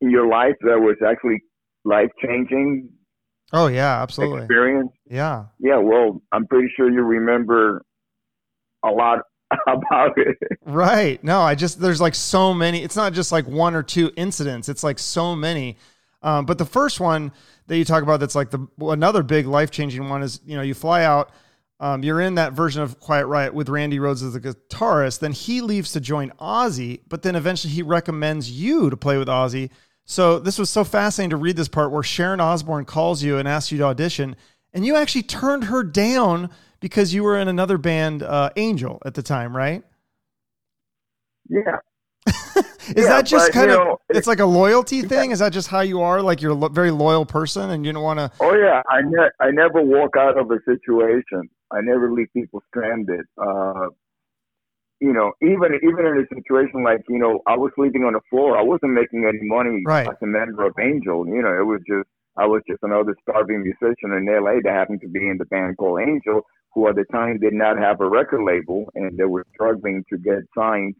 in 0.00 0.10
your 0.10 0.26
life 0.26 0.54
that 0.62 0.78
was 0.80 0.96
actually 1.06 1.40
life 1.84 2.10
changing 2.22 2.90
Oh 3.52 3.68
yeah, 3.68 4.02
absolutely. 4.02 4.40
experience? 4.40 4.90
Yeah. 5.08 5.44
Yeah, 5.60 5.78
well, 5.78 6.20
I'm 6.32 6.46
pretty 6.46 6.68
sure 6.76 6.90
you 6.90 7.02
remember 7.02 7.82
a 8.84 8.88
lot 8.90 9.20
about 9.66 10.16
it. 10.16 10.36
Right. 10.64 11.22
No, 11.22 11.40
I 11.40 11.54
just 11.54 11.80
there's 11.80 12.00
like 12.00 12.14
so 12.14 12.54
many. 12.54 12.82
It's 12.82 12.96
not 12.96 13.12
just 13.12 13.32
like 13.32 13.46
one 13.46 13.74
or 13.74 13.82
two 13.82 14.12
incidents. 14.16 14.68
It's 14.68 14.82
like 14.82 14.98
so 14.98 15.36
many. 15.36 15.76
Um, 16.22 16.46
but 16.46 16.58
the 16.58 16.64
first 16.64 17.00
one 17.00 17.32
that 17.66 17.76
you 17.76 17.84
talk 17.84 18.02
about 18.02 18.20
that's 18.20 18.34
like 18.34 18.50
the 18.50 18.66
another 18.80 19.22
big 19.22 19.46
life 19.46 19.70
changing 19.70 20.08
one 20.08 20.22
is 20.22 20.40
you 20.44 20.56
know 20.56 20.62
you 20.62 20.74
fly 20.74 21.04
out. 21.04 21.30
Um, 21.80 22.02
you're 22.02 22.20
in 22.20 22.36
that 22.36 22.52
version 22.52 22.82
of 22.82 23.00
Quiet 23.00 23.26
Riot 23.26 23.52
with 23.52 23.68
Randy 23.68 23.98
Rhoads 23.98 24.24
as 24.24 24.32
the 24.32 24.40
guitarist. 24.40 25.18
Then 25.18 25.32
he 25.32 25.60
leaves 25.60 25.92
to 25.92 26.00
join 26.00 26.30
Ozzy, 26.40 27.00
but 27.08 27.22
then 27.22 27.34
eventually 27.36 27.72
he 27.72 27.82
recommends 27.82 28.50
you 28.50 28.88
to 28.90 28.96
play 28.96 29.18
with 29.18 29.28
Ozzy 29.28 29.70
So 30.04 30.38
this 30.38 30.58
was 30.58 30.70
so 30.70 30.84
fascinating 30.84 31.30
to 31.30 31.36
read 31.36 31.56
this 31.56 31.68
part 31.68 31.90
where 31.90 32.02
Sharon 32.02 32.40
Osbourne 32.40 32.84
calls 32.84 33.22
you 33.22 33.38
and 33.38 33.48
asks 33.48 33.72
you 33.72 33.78
to 33.78 33.84
audition, 33.84 34.36
and 34.74 34.84
you 34.84 34.96
actually 34.96 35.22
turned 35.22 35.64
her 35.64 35.82
down 35.82 36.50
because 36.80 37.14
you 37.14 37.22
were 37.22 37.38
in 37.38 37.48
another 37.48 37.78
band, 37.78 38.22
uh, 38.22 38.50
Angel, 38.56 39.00
at 39.06 39.14
the 39.14 39.22
time, 39.22 39.56
right? 39.56 39.82
Yeah. 41.48 41.78
Is 42.96 43.06
Yeah, 43.06 43.08
that 43.08 43.26
just 43.26 43.52
kind 43.52 43.70
of? 43.70 43.78
know, 43.78 43.98
it's 44.10 44.26
like 44.26 44.40
a 44.40 44.44
loyalty 44.46 45.02
thing. 45.02 45.30
Is 45.30 45.38
that 45.38 45.52
just 45.52 45.68
how 45.68 45.80
you 45.80 46.00
are? 46.02 46.22
Like 46.22 46.42
you're 46.42 46.52
a 46.52 46.56
lo- 46.56 46.68
very 46.68 46.90
loyal 46.90 47.24
person, 47.26 47.70
and 47.70 47.86
you 47.86 47.92
don't 47.92 48.02
want 48.02 48.18
to. 48.18 48.30
Oh 48.40 48.54
yeah, 48.54 48.82
I 48.88 49.00
ne- 49.02 49.30
I 49.40 49.50
never 49.50 49.82
walk 49.82 50.16
out 50.18 50.38
of 50.38 50.50
a 50.50 50.58
situation. 50.66 51.48
I 51.70 51.80
never 51.82 52.10
leave 52.12 52.28
people 52.34 52.62
stranded. 52.68 53.24
Uh, 53.38 53.88
you 55.00 55.12
know, 55.12 55.32
even 55.42 55.74
even 55.82 56.06
in 56.06 56.18
a 56.24 56.34
situation 56.34 56.82
like 56.84 57.02
you 57.08 57.18
know, 57.18 57.40
I 57.46 57.56
was 57.56 57.72
sleeping 57.76 58.04
on 58.04 58.14
the 58.14 58.20
floor. 58.30 58.58
I 58.58 58.62
wasn't 58.62 58.92
making 58.92 59.24
any 59.26 59.40
money 59.42 59.82
Right. 59.86 60.06
as 60.08 60.16
a 60.22 60.26
member 60.26 60.66
of 60.66 60.74
Angel. 60.80 61.26
You 61.26 61.42
know, 61.42 61.52
it 61.58 61.64
was 61.66 61.80
just 61.88 62.08
I 62.36 62.46
was 62.46 62.62
just 62.68 62.82
another 62.82 63.14
starving 63.22 63.62
musician 63.62 64.12
in 64.12 64.26
LA 64.26 64.60
that 64.64 64.72
happened 64.72 65.00
to 65.02 65.08
be 65.08 65.28
in 65.28 65.38
the 65.38 65.44
band 65.46 65.76
called 65.76 66.00
Angel, 66.00 66.42
who 66.74 66.88
at 66.88 66.96
the 66.96 67.04
time 67.12 67.38
did 67.38 67.52
not 67.52 67.78
have 67.78 68.00
a 68.00 68.08
record 68.08 68.44
label, 68.44 68.86
and 68.94 69.16
they 69.16 69.24
were 69.24 69.46
struggling 69.54 70.04
to 70.10 70.18
get 70.18 70.42
signed 70.56 70.94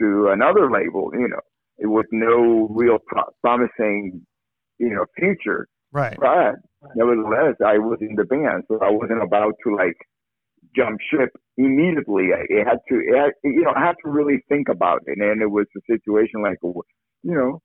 to 0.00 0.28
another 0.28 0.70
label. 0.70 1.10
You 1.12 1.28
know, 1.28 1.40
it 1.78 1.86
was 1.86 2.04
no 2.12 2.68
real 2.70 2.98
pro- 3.06 3.32
promising, 3.42 4.24
you 4.78 4.90
know, 4.90 5.06
future. 5.18 5.66
Right. 5.92 6.16
But 6.20 6.56
nevertheless, 6.94 7.56
I 7.64 7.78
was 7.78 7.98
in 8.00 8.14
the 8.14 8.24
band, 8.24 8.64
so 8.68 8.78
I 8.80 8.90
wasn't 8.90 9.22
about 9.22 9.54
to 9.64 9.74
like 9.74 9.96
jump 10.76 11.00
ship 11.10 11.30
immediately. 11.56 12.28
I 12.32 12.44
it 12.48 12.66
had 12.66 12.78
to, 12.88 12.94
it 12.94 13.18
had, 13.18 13.32
you 13.42 13.62
know, 13.62 13.72
I 13.74 13.86
had 13.86 13.96
to 14.04 14.10
really 14.10 14.44
think 14.48 14.68
about 14.68 15.02
it. 15.06 15.18
And 15.18 15.42
it 15.42 15.50
was 15.50 15.66
a 15.76 15.80
situation 15.92 16.42
like, 16.42 16.58
you 16.62 17.34
know, 17.34 17.60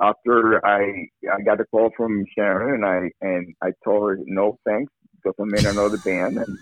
after 0.00 0.64
I 0.64 1.08
I 1.32 1.42
got 1.44 1.60
a 1.60 1.64
call 1.66 1.90
from 1.96 2.24
Sharon, 2.34 2.82
and 2.82 2.84
I 2.84 3.10
and 3.20 3.54
I 3.62 3.72
told 3.84 4.08
her 4.08 4.18
no 4.26 4.58
thanks 4.66 4.92
because 5.16 5.34
I'm 5.40 5.54
in 5.54 5.66
another 5.66 5.98
band, 5.98 6.38
and 6.38 6.58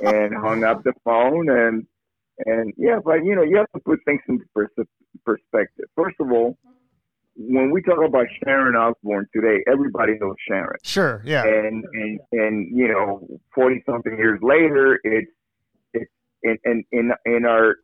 and 0.00 0.34
hung 0.36 0.64
up 0.64 0.82
the 0.84 0.92
phone, 1.04 1.48
and 1.48 1.86
and 2.44 2.72
yeah, 2.76 2.98
but 3.04 3.24
you 3.24 3.34
know, 3.34 3.42
you 3.42 3.56
have 3.56 3.70
to 3.74 3.80
put 3.80 4.00
things 4.04 4.20
into 4.28 4.44
pers- 4.54 4.86
perspective. 5.24 5.86
First 5.96 6.16
of 6.20 6.30
all, 6.30 6.56
when 7.36 7.70
we 7.70 7.82
talk 7.82 7.98
about 8.04 8.26
Sharon 8.42 8.76
Osbourne 8.76 9.26
today, 9.34 9.62
everybody 9.70 10.14
knows 10.20 10.36
Sharon 10.48 10.78
Sure. 10.82 11.22
Yeah. 11.24 11.44
and 11.44 11.84
and 11.92 12.20
and 12.32 12.76
you 12.76 12.88
know, 12.88 13.26
forty 13.54 13.82
something 13.86 14.16
years 14.16 14.40
later, 14.42 15.00
it's 15.04 15.30
it's 15.92 16.10
in 16.42 16.56
in 16.64 16.84
in 16.92 17.12
in 17.24 17.44
our 17.44 17.76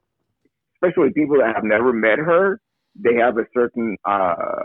especially 0.83 1.13
people 1.13 1.39
that 1.39 1.55
have 1.55 1.65
never 1.65 1.93
met 1.93 2.19
her, 2.19 2.61
they 2.97 3.15
have 3.15 3.39
a 3.39 3.47
certain 3.55 3.97
uh 4.05 4.62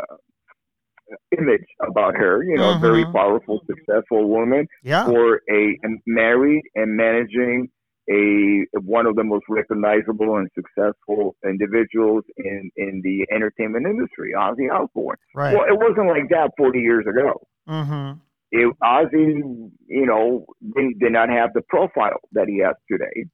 image 1.37 1.65
about 1.81 2.15
her. 2.15 2.43
You 2.43 2.57
know, 2.57 2.77
very 2.79 3.05
Mhm. 3.05 3.13
powerful, 3.13 3.61
successful 3.65 4.27
woman 4.29 4.67
Yeah. 4.83 5.05
for 5.05 5.41
a, 5.49 5.77
married 6.05 6.63
and 6.75 6.95
managing 6.95 7.69
a 8.09 8.65
one 8.79 9.05
of 9.05 9.15
the 9.15 9.23
most 9.23 9.43
recognizable 9.49 10.37
and 10.37 10.49
successful 10.55 11.35
individuals 11.43 12.23
in 12.37 12.71
in 12.77 13.01
the 13.03 13.25
entertainment 13.31 13.85
industry, 13.85 14.33
Ozzy 14.37 14.71
Osbourne. 14.71 15.17
Right. 15.35 15.53
Well, 15.53 15.65
it 15.67 15.77
wasn't 15.77 16.07
like 16.07 16.29
that 16.29 16.51
40 16.57 16.79
years 16.79 17.05
ago 17.05 17.45
Mm-hmm. 17.67 18.19
it, 18.51 18.73
Ozzy, 18.81 19.71
you 19.87 20.05
know, 20.05 20.45
did, 20.75 20.99
did 20.99 21.11
not 21.11 21.29
have 21.29 21.51
the 21.53 21.61
profile 21.61 22.19
that 22.31 22.47
he 22.47 22.59
has 22.59 22.75
today 22.89 23.25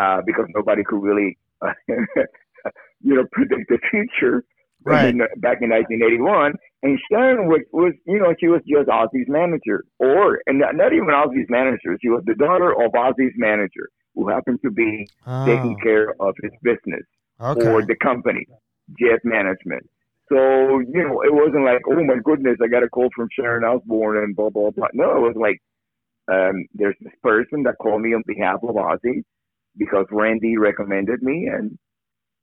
uh, 0.00 0.22
because 0.24 0.46
nobody 0.54 0.82
could 0.84 1.02
really, 1.02 1.36
you 1.88 3.14
know, 3.14 3.24
predict 3.32 3.68
the 3.68 3.78
future 3.90 4.42
Right. 4.86 5.14
back 5.40 5.58
in 5.62 5.70
1981. 5.70 6.54
And 6.82 6.98
Sharon 7.10 7.48
was, 7.48 7.62
was, 7.72 7.94
you 8.06 8.18
know, 8.18 8.34
she 8.38 8.46
was 8.48 8.62
just 8.68 8.88
Ozzy's 8.88 9.28
manager, 9.28 9.84
or 9.98 10.40
and 10.46 10.60
not, 10.60 10.76
not 10.76 10.92
even 10.92 11.08
Ozzy's 11.08 11.50
manager. 11.50 11.98
She 12.00 12.08
was 12.08 12.22
the 12.26 12.34
daughter 12.34 12.70
of 12.72 12.92
Ozzy's 12.92 13.34
manager, 13.36 13.88
who 14.14 14.28
happened 14.28 14.60
to 14.62 14.70
be 14.70 15.08
taking 15.44 15.76
Oh, 15.78 15.82
care 15.82 16.14
of 16.20 16.34
his 16.42 16.52
business 16.62 17.02
okay. 17.40 17.60
for 17.60 17.84
the 17.84 17.96
company, 17.96 18.46
Jet 19.00 19.20
Management. 19.24 19.88
So, 20.28 20.36
you 20.80 21.02
know, 21.06 21.22
it 21.22 21.32
wasn't 21.32 21.64
like, 21.64 21.82
oh 21.88 22.02
my 22.04 22.16
goodness, 22.24 22.58
I 22.62 22.68
got 22.68 22.82
a 22.82 22.88
call 22.88 23.08
from 23.14 23.28
Sharon 23.32 23.64
Osbourne 23.64 24.18
and 24.24 24.34
blah, 24.36 24.50
blah, 24.50 24.70
blah. 24.70 24.88
No, 24.92 25.16
it 25.16 25.20
was 25.20 25.36
like, 25.36 25.60
um, 26.28 26.66
there's 26.74 26.96
this 27.00 27.12
person 27.22 27.62
that 27.64 27.78
called 27.80 28.02
me 28.02 28.14
on 28.14 28.22
behalf 28.26 28.60
of 28.62 28.74
Ozzy 28.74 29.22
because 29.76 30.06
Randy 30.10 30.56
recommended 30.58 31.22
me 31.22 31.46
and, 31.46 31.78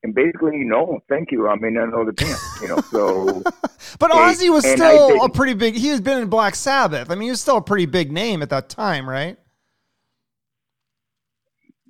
and 0.03 0.13
basically, 0.13 0.63
no, 0.63 0.99
thank 1.09 1.31
you. 1.31 1.47
I'm 1.47 1.63
in 1.63 1.77
another 1.77 2.11
band, 2.11 2.37
you 2.61 2.67
know, 2.67 2.81
so 2.91 3.41
But 3.99 4.11
Ozzy 4.11 4.49
was 4.51 4.65
still 4.69 5.23
a 5.23 5.29
pretty 5.29 5.53
big. 5.53 5.75
He 5.75 5.87
has 5.89 6.01
been 6.01 6.17
in 6.19 6.29
Black 6.29 6.55
Sabbath. 6.55 7.09
I 7.09 7.15
mean, 7.15 7.23
he 7.23 7.29
was 7.29 7.41
still 7.41 7.57
a 7.57 7.61
pretty 7.61 7.85
big 7.85 8.11
name 8.11 8.41
at 8.41 8.49
that 8.49 8.69
time, 8.69 9.07
right? 9.09 9.37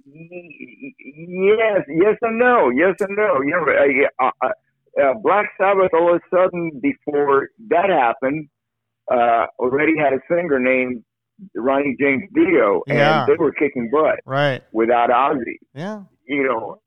yes, 0.06 1.82
yes 1.88 2.16
and 2.22 2.38
no, 2.40 2.70
yes 2.70 2.96
and 3.00 3.16
no. 3.16 3.42
You 3.42 3.52
know, 3.52 4.06
uh, 4.20 4.30
uh, 4.42 4.50
uh, 5.02 5.14
Black 5.24 5.46
Sabbath 5.58 5.90
all 5.94 6.14
of 6.16 6.22
a 6.22 6.36
sudden 6.36 6.80
before 6.82 7.50
that 7.70 7.90
happened, 7.90 8.48
uh, 9.12 9.48
already 9.60 9.94
had 9.98 10.14
a 10.14 10.20
singer 10.30 10.60
named 10.60 11.04
Ronnie 11.56 11.96
James 12.00 12.24
Dio, 12.34 12.84
and 12.88 12.98
Yeah. 12.98 13.26
they 13.28 13.34
were 13.36 13.52
kicking 13.52 13.90
butt 13.92 14.20
Right. 14.26 14.62
without 14.72 15.10
Ozzy. 15.10 15.58
Yeah. 15.74 16.04
You 16.28 16.44
know, 16.44 16.80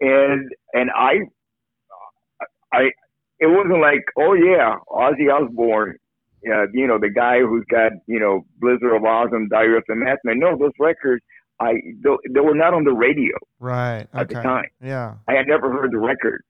and 0.00 0.50
and 0.72 0.90
I, 0.94 1.20
I, 2.72 2.90
it 3.40 3.46
wasn't 3.46 3.80
like, 3.80 4.04
oh 4.18 4.34
yeah, 4.34 4.76
Ozzy 4.90 5.32
Osbourne. 5.32 5.96
Uh, 6.46 6.66
you 6.74 6.86
know, 6.86 6.98
the 6.98 7.08
guy 7.08 7.40
who's 7.40 7.64
got, 7.70 7.92
you 8.06 8.20
know, 8.20 8.44
Blizzard 8.60 8.94
of 8.94 9.00
Ozz 9.02 9.32
and 9.32 9.48
Diary 9.48 9.78
of 9.78 9.84
the 9.88 9.94
Madman. 9.94 10.38
No, 10.38 10.58
those 10.58 10.72
records, 10.78 11.24
I, 11.58 11.72
they, 12.02 12.10
they 12.34 12.40
were 12.40 12.54
not 12.54 12.74
on 12.74 12.84
the 12.84 12.92
radio 12.92 13.32
Right. 13.58 14.06
at 14.12 14.24
Okay. 14.24 14.34
the 14.34 14.42
time. 14.42 14.66
Yeah. 14.82 15.14
I 15.26 15.32
had 15.32 15.46
never 15.48 15.72
heard 15.72 15.90
the 15.92 15.98
record. 15.98 16.42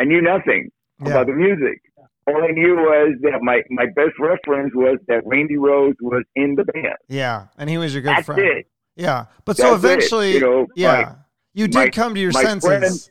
I 0.00 0.04
knew 0.04 0.22
nothing 0.22 0.70
Yeah. 1.02 1.08
about 1.10 1.26
the 1.26 1.34
music. 1.34 1.82
All 2.26 2.42
I 2.42 2.52
knew 2.52 2.74
was 2.76 3.16
that 3.20 3.42
my, 3.42 3.60
my 3.68 3.84
best 3.94 4.18
reference 4.18 4.74
was 4.74 4.96
that 5.08 5.26
Randy 5.26 5.56
Rhoads 5.56 5.96
was 6.00 6.24
in 6.34 6.54
the 6.54 6.64
band. 6.64 6.96
Yeah. 7.08 7.48
And 7.58 7.68
he 7.68 7.76
was 7.76 7.92
your 7.92 8.00
good 8.02 8.16
That's 8.16 8.24
friend. 8.26 8.40
it. 8.40 8.66
Yeah. 8.96 9.26
But 9.44 9.58
so 9.58 9.72
That's 9.72 9.84
it. 9.84 9.86
eventually, 9.86 10.32
You 10.34 10.40
know, 10.40 10.66
yeah, 10.74 10.92
my- 11.02 11.14
you 11.58 11.66
did 11.68 11.78
my- 11.78 11.90
come 11.90 12.14
to 12.14 12.20
your 12.20 12.32
senses. 12.32 12.64
friend- 12.64 13.10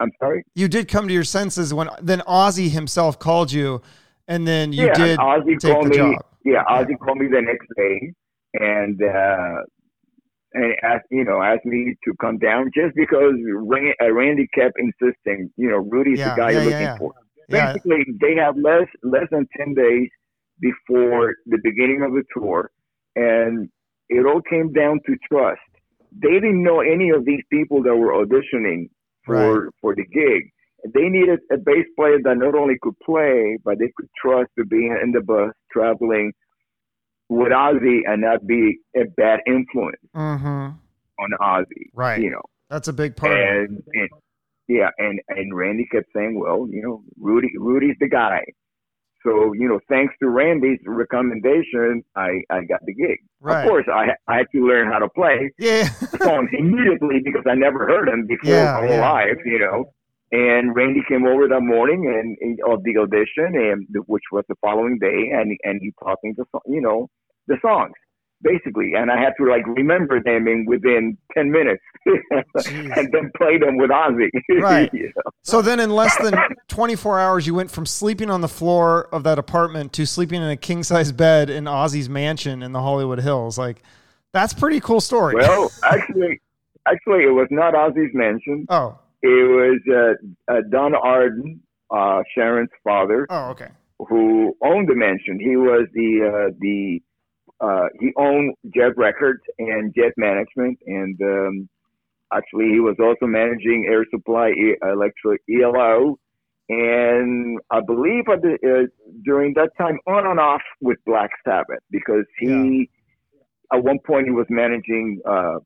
I'm 0.00 0.10
sorry. 0.20 0.44
You 0.54 0.68
did 0.68 0.88
come 0.88 1.06
to 1.08 1.14
your 1.14 1.24
senses 1.24 1.72
when 1.72 1.88
then 2.02 2.20
Ozzy 2.20 2.68
himself 2.70 3.18
called 3.18 3.50
you, 3.52 3.80
and 4.28 4.46
then 4.46 4.72
you 4.72 4.86
yeah, 4.86 4.94
did 4.94 5.18
Ozzy 5.18 5.58
take 5.58 5.72
called 5.72 5.86
the 5.86 5.90
me. 5.90 5.96
job. 5.96 6.24
Yeah, 6.44 6.64
Ozzy 6.64 6.98
called 6.98 7.18
me 7.18 7.28
the 7.28 7.40
next 7.40 7.68
day 7.76 8.12
and 8.54 9.00
uh 9.02 9.56
and 10.52 10.74
asked 10.82 11.06
you 11.10 11.24
know 11.24 11.40
asked 11.42 11.64
me 11.64 11.94
to 12.04 12.12
come 12.20 12.38
down 12.38 12.70
just 12.74 12.94
because 12.96 13.34
Randy, 13.54 13.94
uh, 14.02 14.60
kept 14.60 14.74
insisting. 14.78 15.50
You 15.56 15.70
know, 15.70 15.78
Rudy's 15.78 16.18
Yeah, 16.18 16.30
the 16.34 16.36
guy 16.40 16.50
yeah, 16.50 16.60
you're 16.62 16.70
yeah, 16.70 16.78
looking 16.78 16.86
yeah. 16.86 16.98
for. 16.98 17.12
Yeah. 17.48 17.72
Basically, 17.72 18.04
they 18.20 18.34
have 18.36 18.56
less 18.56 18.88
less 19.02 19.28
than 19.30 19.46
ten 19.56 19.74
days 19.74 20.08
before 20.60 21.34
the 21.46 21.58
beginning 21.62 22.02
of 22.02 22.12
the 22.12 22.24
tour, 22.36 22.70
and 23.16 23.68
it 24.08 24.26
all 24.26 24.42
came 24.42 24.72
down 24.72 25.00
to 25.06 25.16
trust. 25.30 25.60
They 26.22 26.34
didn't 26.34 26.62
know 26.62 26.80
any 26.80 27.10
of 27.10 27.24
these 27.24 27.42
people 27.50 27.82
that 27.82 27.94
were 27.96 28.12
auditioning 28.12 28.88
for 29.24 29.70
for 29.80 29.94
the 29.94 30.04
gig. 30.04 30.50
They 30.94 31.08
needed 31.08 31.40
a 31.50 31.56
bass 31.56 31.86
player 31.96 32.18
that 32.24 32.36
not 32.36 32.54
only 32.54 32.74
could 32.82 32.98
play, 33.04 33.56
but 33.64 33.78
they 33.78 33.90
could 33.96 34.08
trust 34.22 34.50
to 34.58 34.64
be 34.66 34.86
in 35.02 35.12
the 35.12 35.22
bus 35.22 35.52
traveling 35.72 36.32
with 37.30 37.52
Ozzy 37.52 38.00
and 38.06 38.20
not 38.20 38.46
be 38.46 38.78
a 38.94 39.04
bad 39.16 39.40
influence 39.46 39.96
Mm-hmm. 40.14 40.44
on 41.22 41.30
Ozzy. 41.40 41.86
Right. 41.94 42.20
You 42.20 42.30
know, 42.30 42.42
That's 42.68 42.86
a 42.88 42.92
big 42.92 43.16
part. 43.16 43.32
and, 43.32 43.82
and 43.94 44.08
yeah, 44.68 44.90
and 44.98 45.20
and 45.28 45.54
Randy 45.56 45.86
kept 45.90 46.06
saying, 46.14 46.38
well, 46.38 46.68
you 46.70 46.82
know, 46.82 47.02
Rudy 47.18 47.48
Rudy's 47.58 47.96
the 48.00 48.08
guy. 48.08 48.42
So 49.24 49.52
you 49.54 49.68
know, 49.68 49.80
thanks 49.88 50.14
to 50.20 50.28
Randy's 50.28 50.80
recommendation, 50.86 52.02
I 52.16 52.42
I 52.50 52.62
got 52.64 52.80
the 52.84 52.94
gig. 52.94 53.18
Right. 53.40 53.62
Of 53.64 53.68
course, 53.68 53.86
I 53.92 54.12
I 54.28 54.36
had 54.38 54.46
to 54.52 54.66
learn 54.66 54.90
how 54.92 54.98
to 54.98 55.08
play 55.08 55.50
Yeah. 55.58 55.88
songs 56.22 56.50
immediately 56.58 57.20
because 57.24 57.44
I 57.48 57.54
never 57.54 57.86
heard 57.86 58.08
them 58.08 58.26
before 58.26 58.50
Yeah, 58.52 58.76
all 58.76 58.86
yeah. 58.88 59.10
live, 59.12 59.36
you 59.44 59.58
know. 59.58 59.92
And 60.32 60.74
Randy 60.74 61.02
came 61.08 61.26
over 61.26 61.46
that 61.48 61.60
morning 61.60 62.06
and, 62.06 62.36
and 62.40 62.58
of 62.66 62.82
the 62.82 62.96
audition, 62.98 63.54
and 63.54 63.86
which 64.06 64.24
was 64.32 64.44
the 64.48 64.56
following 64.60 64.98
day, 64.98 65.30
and 65.32 65.56
and 65.64 65.80
he 65.82 65.92
taught 66.02 66.18
me 66.22 66.34
the 66.36 66.44
you 66.66 66.80
know 66.80 67.08
the 67.46 67.56
songs 67.62 67.94
basically, 68.44 68.92
and 68.94 69.10
I 69.10 69.18
had 69.20 69.32
to 69.40 69.50
like 69.50 69.66
remember 69.66 70.22
them 70.22 70.46
in 70.46 70.64
within 70.66 71.16
ten 71.34 71.50
minutes, 71.50 71.82
and 72.06 73.10
then 73.12 73.32
play 73.36 73.58
them 73.58 73.76
with 73.78 73.90
Ozzy. 73.90 74.28
Right. 74.60 74.92
You 74.94 75.06
know? 75.16 75.22
So 75.42 75.60
then, 75.62 75.80
in 75.80 75.90
less 75.90 76.16
than 76.22 76.34
24 76.68 77.18
hours, 77.18 77.46
you 77.46 77.54
went 77.54 77.70
from 77.70 77.84
sleeping 77.86 78.30
on 78.30 78.40
the 78.40 78.48
floor 78.48 79.08
of 79.12 79.24
that 79.24 79.38
apartment 79.38 79.92
to 79.94 80.06
sleeping 80.06 80.40
in 80.40 80.48
a 80.48 80.56
king 80.56 80.82
size 80.84 81.10
bed 81.12 81.50
in 81.50 81.64
Ozzy's 81.64 82.08
mansion 82.08 82.62
in 82.62 82.72
the 82.72 82.80
Hollywood 82.80 83.20
Hills. 83.20 83.58
Like, 83.58 83.82
that's 84.32 84.54
pretty 84.54 84.80
cool 84.80 85.00
story. 85.00 85.34
Well, 85.34 85.70
actually, 85.84 86.40
actually, 86.86 87.24
it 87.24 87.32
was 87.34 87.48
not 87.50 87.74
Ozzy's 87.74 88.14
mansion. 88.14 88.66
oh, 88.68 88.98
It 89.22 89.28
was 89.28 89.80
uh, 90.48 90.52
uh, 90.52 90.60
Don 90.70 90.94
Arden 90.94 91.60
uh, 91.90 92.22
Sharon's 92.34 92.70
father, 92.82 93.26
Oh, 93.30 93.50
okay. 93.50 93.68
who 94.08 94.56
owned 94.62 94.88
the 94.88 94.94
mansion. 94.94 95.38
He 95.40 95.56
was 95.56 95.86
the 95.92 96.10
uh, 96.48 96.54
the 96.60 97.02
uh, 97.60 97.86
he 98.00 98.12
owned 98.16 98.54
Jet 98.74 98.96
Records 98.96 99.40
and 99.58 99.94
Jet 99.94 100.12
Management, 100.16 100.78
and 100.86 101.20
um, 101.22 101.68
actually 102.32 102.70
he 102.70 102.80
was 102.80 102.96
also 103.00 103.26
managing 103.26 103.86
Air 103.88 104.04
Supply 104.10 104.50
E- 104.50 104.76
Electric 104.82 105.40
ELO, 105.48 106.18
and 106.68 107.58
I 107.70 107.80
believe 107.80 108.24
at 108.32 108.42
the, 108.42 108.54
uh, 108.54 108.86
during 109.24 109.54
that 109.54 109.70
time 109.78 109.98
on 110.06 110.26
and 110.26 110.40
off 110.40 110.62
with 110.80 110.98
Black 111.06 111.30
Sabbath 111.44 111.80
because 111.90 112.24
he 112.38 112.90
at 113.72 113.82
one 113.82 113.98
point 114.06 114.26
he 114.26 114.30
was 114.32 114.46
managing 114.50 115.20
uh, 115.28 115.58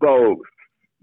both 0.00 0.38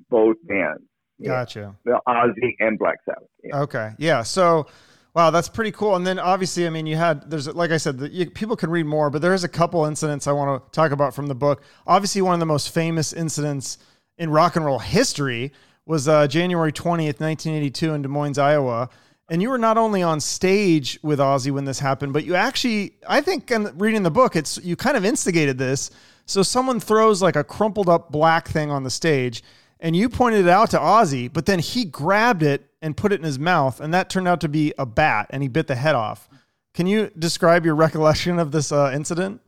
both 0.10 0.36
bands, 0.44 0.84
Yeah. 1.20 1.30
Gotcha. 1.30 1.76
the 1.86 2.00
Ozzy 2.08 2.56
and 2.60 2.78
Black 2.78 2.98
Sabbath. 3.06 3.30
Yeah. 3.44 3.60
Okay. 3.62 3.92
Yeah. 3.98 4.24
So, 4.24 4.68
wow, 5.14 5.30
that's 5.30 5.50
pretty 5.50 5.72
cool. 5.72 5.96
And 5.96 6.06
then 6.06 6.20
obviously, 6.20 6.66
I 6.66 6.70
mean, 6.70 6.86
you 6.86 6.96
had 6.96 7.30
there's 7.30 7.48
like 7.48 7.72
I 7.72 7.78
said, 7.78 7.98
the, 7.98 8.10
you, 8.10 8.30
people 8.30 8.56
can 8.56 8.70
read 8.70 8.86
more, 8.86 9.10
but 9.10 9.22
there's 9.22 9.44
a 9.44 9.50
couple 9.50 9.86
incidents 9.86 10.28
I 10.28 10.32
want 10.32 10.64
to 10.64 10.72
talk 10.72 10.92
about 10.92 11.14
from 11.14 11.28
the 11.28 11.36
book. 11.36 11.64
Obviously, 11.88 12.22
one 12.22 12.34
of 12.34 12.40
the 12.40 12.46
most 12.46 12.74
famous 12.74 13.14
incidents 13.14 13.78
in 14.18 14.30
rock 14.30 14.56
and 14.56 14.66
roll 14.66 14.80
history 14.80 15.52
was 15.86 16.08
uh, 16.08 16.28
January 16.28 16.72
20th, 16.72 17.20
1982, 17.20 17.94
in 17.94 18.02
Des 18.02 18.08
Moines, 18.08 18.38
Iowa. 18.38 18.90
And 19.30 19.42
you 19.42 19.50
were 19.50 19.58
not 19.58 19.78
only 19.78 20.04
on 20.04 20.20
stage 20.20 21.00
with 21.02 21.20
Ozzy 21.20 21.52
when 21.52 21.64
this 21.64 21.80
happened, 21.80 22.12
but 22.12 22.26
you 22.26 22.36
actually, 22.36 22.96
I 23.08 23.22
think, 23.22 23.50
in 23.50 23.78
reading 23.78 24.04
the 24.04 24.12
book, 24.12 24.36
it's 24.36 24.58
you 24.64 24.76
kind 24.76 24.98
of 24.98 25.06
instigated 25.06 25.58
this. 25.58 25.90
So 26.26 26.44
someone 26.44 26.80
throws 26.80 27.22
like 27.22 27.36
a 27.36 27.44
crumpled 27.44 27.90
up 27.90 28.12
black 28.12 28.48
thing 28.48 28.70
on 28.70 28.84
the 28.84 28.90
stage, 28.90 29.42
and 29.80 29.96
you 29.96 30.10
pointed 30.10 30.46
it 30.46 30.50
out 30.50 30.70
to 30.72 30.78
Ozzy, 30.78 31.32
but 31.32 31.46
then 31.46 31.60
he 31.60 31.86
grabbed 31.86 32.44
it 32.44 32.71
and 32.82 32.98
put 32.98 33.12
it 33.12 33.20
in 33.20 33.26
his 33.26 33.38
mouth, 33.40 33.80
and 33.80 33.94
that 33.94 34.10
turned 34.10 34.28
out 34.28 34.42
to 34.42 34.50
be 34.50 34.74
a 34.78 34.86
bat, 34.86 35.28
and 35.30 35.44
he 35.44 35.50
bit 35.50 35.68
the 35.68 35.76
head 35.76 35.96
off. 35.96 36.28
Can 36.74 36.88
you 36.88 37.12
describe 37.18 37.66
your 37.66 37.76
recollection 37.76 38.40
of 38.40 38.52
this 38.52 38.72
uh, 38.72 38.92
incident? 38.94 39.42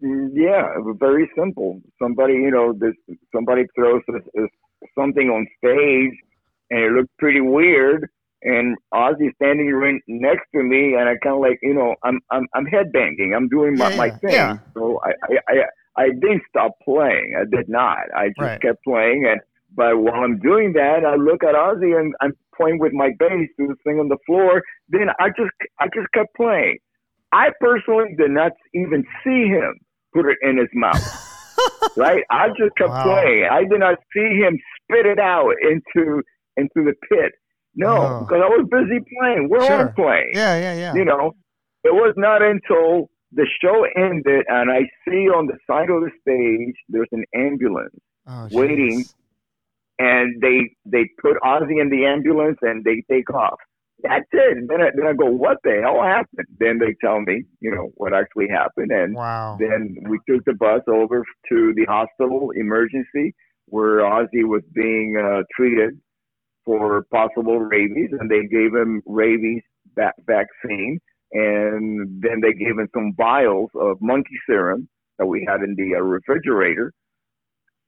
Yeah, 0.00 0.74
it 0.76 0.84
was 0.84 0.96
very 1.00 1.28
simple. 1.36 1.80
Somebody, 2.00 2.34
you 2.34 2.50
know, 2.52 2.72
this 2.72 2.94
somebody 3.34 3.64
throws 3.74 4.00
this, 4.08 4.22
this, 4.32 4.48
something 4.96 5.28
on 5.28 5.46
stage, 5.58 6.12
and 6.70 6.80
it 6.80 6.92
looked 6.92 7.16
pretty 7.18 7.40
weird. 7.40 8.08
And 8.42 8.76
Ozzy's 8.94 9.34
standing 9.34 9.72
right 9.72 10.00
next 10.06 10.44
to 10.54 10.62
me, 10.62 10.94
and 10.94 11.08
I 11.08 11.16
kind 11.20 11.34
of 11.34 11.40
like, 11.40 11.58
you 11.62 11.74
know, 11.74 11.96
I'm 12.04 12.20
I'm 12.30 12.46
I'm 12.54 12.66
headbanging. 12.66 13.34
I'm 13.34 13.48
doing 13.48 13.76
my, 13.76 13.90
Yeah, 13.90 13.96
my 13.96 14.10
thing. 14.10 14.30
yeah. 14.32 14.58
So 14.74 15.00
I, 15.04 15.10
I 15.32 15.38
I 15.48 16.02
I 16.04 16.08
didn't 16.10 16.42
stop 16.48 16.78
playing. 16.84 17.34
I 17.36 17.44
did 17.56 17.68
not. 17.68 17.98
I 18.14 18.28
just 18.28 18.38
Right. 18.40 18.60
kept 18.62 18.84
playing, 18.84 19.26
and 19.28 19.40
but 19.74 19.98
while 19.98 20.22
I'm 20.22 20.38
doing 20.38 20.72
that, 20.74 21.04
I 21.06 21.16
look 21.16 21.42
at 21.44 21.54
Ozzy 21.54 21.98
and 21.98 22.14
I'm 22.20 22.32
playing 22.56 22.78
with 22.78 22.92
my 22.92 23.10
bass 23.18 23.48
to 23.58 23.66
the 23.68 23.74
thing 23.84 23.98
on 24.00 24.08
the 24.08 24.18
floor. 24.26 24.62
Then 24.88 25.08
I 25.20 25.28
just 25.28 25.50
I 25.80 25.86
just 25.94 26.10
kept 26.12 26.34
playing. 26.36 26.78
I 27.32 27.48
personally 27.60 28.14
did 28.16 28.30
not 28.30 28.52
even 28.74 29.04
see 29.24 29.46
him 29.48 29.78
put 30.14 30.26
it 30.26 30.38
in 30.42 30.56
his 30.58 30.68
mouth. 30.74 31.02
right? 31.96 32.22
I 32.30 32.48
just 32.48 32.74
kept 32.78 32.90
Wow. 32.90 33.04
playing. 33.04 33.48
I 33.50 33.64
did 33.64 33.80
not 33.80 33.98
see 34.14 34.36
him 34.40 34.58
spit 34.82 35.06
it 35.06 35.18
out 35.18 35.52
into 35.62 36.22
into 36.56 36.82
the 36.84 36.94
pit. 37.08 37.32
No, 37.74 37.92
Oh. 37.96 38.18
because 38.20 38.42
I 38.42 38.48
was 38.48 38.66
busy 38.70 39.04
playing. 39.20 39.48
We're 39.48 39.64
Sure. 39.66 39.86
all 39.86 39.92
playing. 39.94 40.30
Yeah, 40.34 40.58
yeah, 40.58 40.74
yeah. 40.74 40.94
You 40.94 41.04
know, 41.04 41.32
it 41.84 41.94
was 41.94 42.14
not 42.16 42.42
until 42.42 43.10
the 43.32 43.46
show 43.62 43.84
ended 43.94 44.46
and 44.48 44.70
I 44.70 44.80
see 45.04 45.28
on 45.28 45.46
the 45.46 45.58
side 45.66 45.90
of 45.90 46.00
the 46.02 46.10
stage 46.22 46.74
there's 46.88 47.08
an 47.12 47.24
ambulance 47.34 47.94
Oh, 48.26 48.48
waiting. 48.50 49.04
And 49.98 50.40
they 50.40 50.70
they 50.84 51.08
put 51.20 51.36
Ozzy 51.42 51.80
in 51.80 51.90
the 51.90 52.04
ambulance 52.06 52.58
and 52.62 52.84
they 52.84 53.02
take 53.10 53.30
off. 53.34 53.58
That's 54.02 54.26
it. 54.32 54.56
And 54.58 54.68
then 54.68 54.80
I, 54.80 54.90
then 54.94 55.08
I 55.08 55.12
go, 55.12 55.26
what 55.26 55.58
the 55.64 55.80
hell 55.82 56.00
happened? 56.02 56.46
Then 56.60 56.78
they 56.78 56.94
tell 57.04 57.20
me, 57.20 57.42
you 57.60 57.70
know, 57.74 57.90
what 57.96 58.14
actually 58.14 58.46
happened, 58.48 58.92
and 58.92 59.14
Wow. 59.14 59.56
then 59.58 59.96
we 60.08 60.18
took 60.28 60.44
the 60.44 60.54
bus 60.54 60.82
over 60.88 61.24
to 61.48 61.72
the 61.74 61.84
hospital 61.86 62.50
emergency 62.54 63.34
where 63.66 63.98
Ozzy 64.00 64.44
was 64.44 64.62
being 64.72 65.16
uh, 65.22 65.42
treated 65.54 65.98
for 66.64 67.02
possible 67.10 67.58
rabies, 67.60 68.10
and 68.18 68.30
they 68.30 68.46
gave 68.46 68.74
him 68.74 69.02
rabies 69.06 69.62
va- 69.94 70.12
vaccine, 70.26 71.00
and 71.32 72.22
then 72.22 72.40
they 72.40 72.52
gave 72.52 72.78
him 72.78 72.88
some 72.94 73.12
vials 73.16 73.70
of 73.74 73.96
monkey 74.00 74.36
serum 74.48 74.88
that 75.18 75.26
we 75.26 75.44
had 75.48 75.60
in 75.62 75.74
the 75.76 75.96
uh, 75.96 76.00
refrigerator 76.00 76.92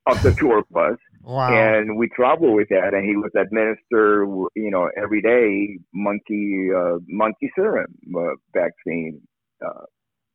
of 0.07 0.23
the 0.23 0.33
tour 0.41 0.63
bus, 0.71 0.97
Wow. 1.23 1.53
and 1.53 1.97
we 1.99 2.09
traveled 2.09 2.55
with 2.55 2.69
that, 2.71 2.95
and 2.95 3.05
he 3.05 3.15
was 3.17 3.31
administered, 3.37 4.27
you 4.57 4.71
know, 4.71 4.91
every 4.97 5.21
day 5.21 5.79
monkey 5.93 6.69
uh, 6.75 6.97
monkey 7.09 7.51
serum 7.55 7.87
uh, 8.17 8.35
vaccine. 8.55 9.21
Uh, 9.65 9.85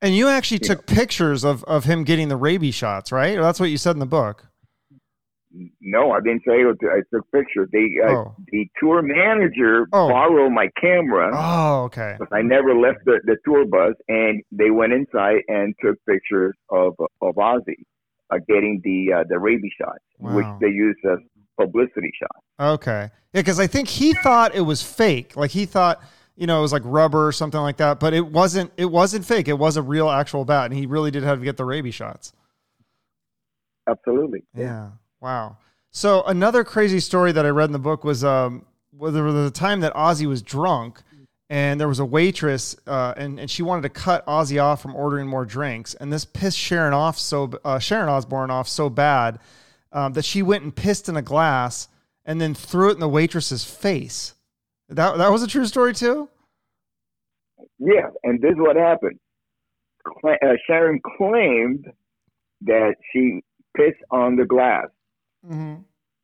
And 0.01 0.15
you 0.15 0.27
actually 0.27 0.57
you 0.61 0.67
took 0.67 0.85
pictures 0.85 1.43
of, 1.43 1.63
of 1.63 1.85
him 1.85 2.03
getting 2.03 2.27
the 2.29 2.37
rabies 2.37 2.75
shots, 2.75 3.11
right? 3.11 3.37
That's 3.39 3.59
what 3.59 3.69
you 3.71 3.77
said 3.77 3.95
in 3.95 3.99
the 3.99 4.05
book. 4.05 4.45
No, 5.79 6.11
I 6.11 6.19
didn't 6.19 6.41
say 6.45 6.57
it. 6.61 6.77
I 6.83 6.99
took 7.13 7.31
pictures. 7.31 7.69
They, 7.71 7.87
uh, 8.05 8.11
Oh. 8.11 8.35
the 8.51 8.67
tour 8.77 9.01
manager 9.01 9.87
Oh. 9.93 10.09
borrowed 10.09 10.51
my 10.51 10.69
camera. 10.79 11.31
Oh, 11.33 11.83
okay. 11.85 12.17
But 12.19 12.27
I 12.33 12.41
never 12.41 12.75
left 12.75 13.05
the, 13.05 13.21
the 13.23 13.37
tour 13.45 13.65
bus, 13.65 13.93
and 14.09 14.43
they 14.51 14.69
went 14.69 14.91
inside 14.93 15.41
and 15.47 15.73
took 15.81 15.95
pictures 16.07 16.55
of 16.69 16.93
of 17.21 17.35
Ozzy 17.35 17.79
uh, 18.29 18.37
getting 18.47 18.81
the 18.83 19.13
uh, 19.13 19.23
the 19.27 19.39
rabies 19.39 19.71
shot, 19.79 19.97
which 20.19 20.45
they 20.59 20.67
use 20.67 20.97
as 21.09 21.19
publicity 21.59 22.11
shot. 22.19 22.73
Okay. 22.73 23.09
Yeah, 23.33 23.41
because 23.41 23.59
I 23.59 23.67
think 23.67 23.87
he 23.87 24.13
thought 24.13 24.55
it 24.55 24.61
was 24.61 24.81
fake. 24.81 25.35
Like 25.35 25.51
he 25.51 25.65
thought, 25.65 26.01
you 26.35 26.47
know, 26.47 26.59
it 26.59 26.61
was 26.61 26.71
like 26.71 26.83
rubber 26.85 27.27
or 27.27 27.31
something 27.31 27.59
like 27.59 27.77
that. 27.77 27.99
But 27.99 28.13
it 28.13 28.25
wasn't. 28.25 28.71
It 28.77 28.85
wasn't 28.85 29.25
fake. 29.25 29.47
It 29.47 29.59
was 29.59 29.77
a 29.77 29.81
real 29.81 30.09
actual 30.09 30.45
bat, 30.45 30.65
and 30.65 30.73
he 30.73 30.85
really 30.85 31.11
did 31.11 31.23
have 31.23 31.39
to 31.39 31.45
get 31.45 31.57
the 31.57 31.65
rabies 31.65 31.95
shots. 31.95 32.33
Absolutely. 33.87 34.43
Yeah. 34.55 34.91
Wow. 35.21 35.57
So 35.91 36.23
another 36.23 36.63
crazy 36.63 36.99
story 36.99 37.31
that 37.31 37.45
I 37.45 37.49
read 37.49 37.65
in 37.65 37.71
the 37.71 37.79
book 37.79 38.03
was 38.03 38.23
um 38.23 38.65
well, 38.91 39.11
there 39.11 39.23
was 39.23 39.35
a 39.35 39.51
time 39.51 39.81
that 39.81 39.93
Ozzy 39.93 40.25
was 40.25 40.41
drunk 40.41 41.01
and 41.49 41.79
there 41.79 41.87
was 41.87 41.99
a 41.99 42.05
waitress 42.05 42.75
uh, 42.87 43.13
and, 43.17 43.39
and 43.39 43.51
she 43.51 43.61
wanted 43.63 43.83
to 43.83 43.89
cut 43.89 44.25
Ozzy 44.25 44.61
off 44.61 44.81
from 44.81 44.95
ordering 44.95 45.27
more 45.27 45.45
drinks 45.45 45.93
and 45.95 46.11
this 46.11 46.25
pissed 46.25 46.57
Sharon 46.57 46.93
off 46.93 47.19
so 47.19 47.51
uh, 47.63 47.79
Sharon 47.79 48.09
Osbourne 48.09 48.51
off 48.51 48.67
so 48.67 48.89
bad 48.89 49.39
um, 49.91 50.13
that 50.13 50.25
she 50.25 50.43
went 50.43 50.63
and 50.63 50.75
pissed 50.75 51.07
in 51.09 51.15
a 51.15 51.21
glass 51.21 51.87
and 52.25 52.41
then 52.41 52.53
threw 52.53 52.89
it 52.89 52.95
in 52.95 52.99
the 52.99 53.09
waitress's 53.09 53.63
face. 53.63 54.33
That 54.89 55.17
that 55.17 55.31
was 55.31 55.41
a 55.41 55.47
true 55.47 55.65
story 55.65 55.93
too. 55.93 56.29
Yeah, 57.79 58.09
and 58.23 58.41
this 58.41 58.51
is 58.51 58.57
what 58.57 58.75
happened. 58.75 59.19
Cla- 60.03 60.37
uh, 60.43 60.55
Sharon 60.67 61.01
claimed 61.17 61.91
that 62.61 62.95
she 63.11 63.41
pissed 63.75 64.03
on 64.11 64.35
the 64.35 64.45
glass. 64.45 64.87
Mm-hmm. 65.45 65.81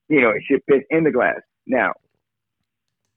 You 0.10 0.22
know, 0.22 0.34
she 0.48 0.58
pissed 0.70 0.86
in 0.90 1.04
the 1.04 1.12
glass. 1.12 1.40
Now, 1.66 1.94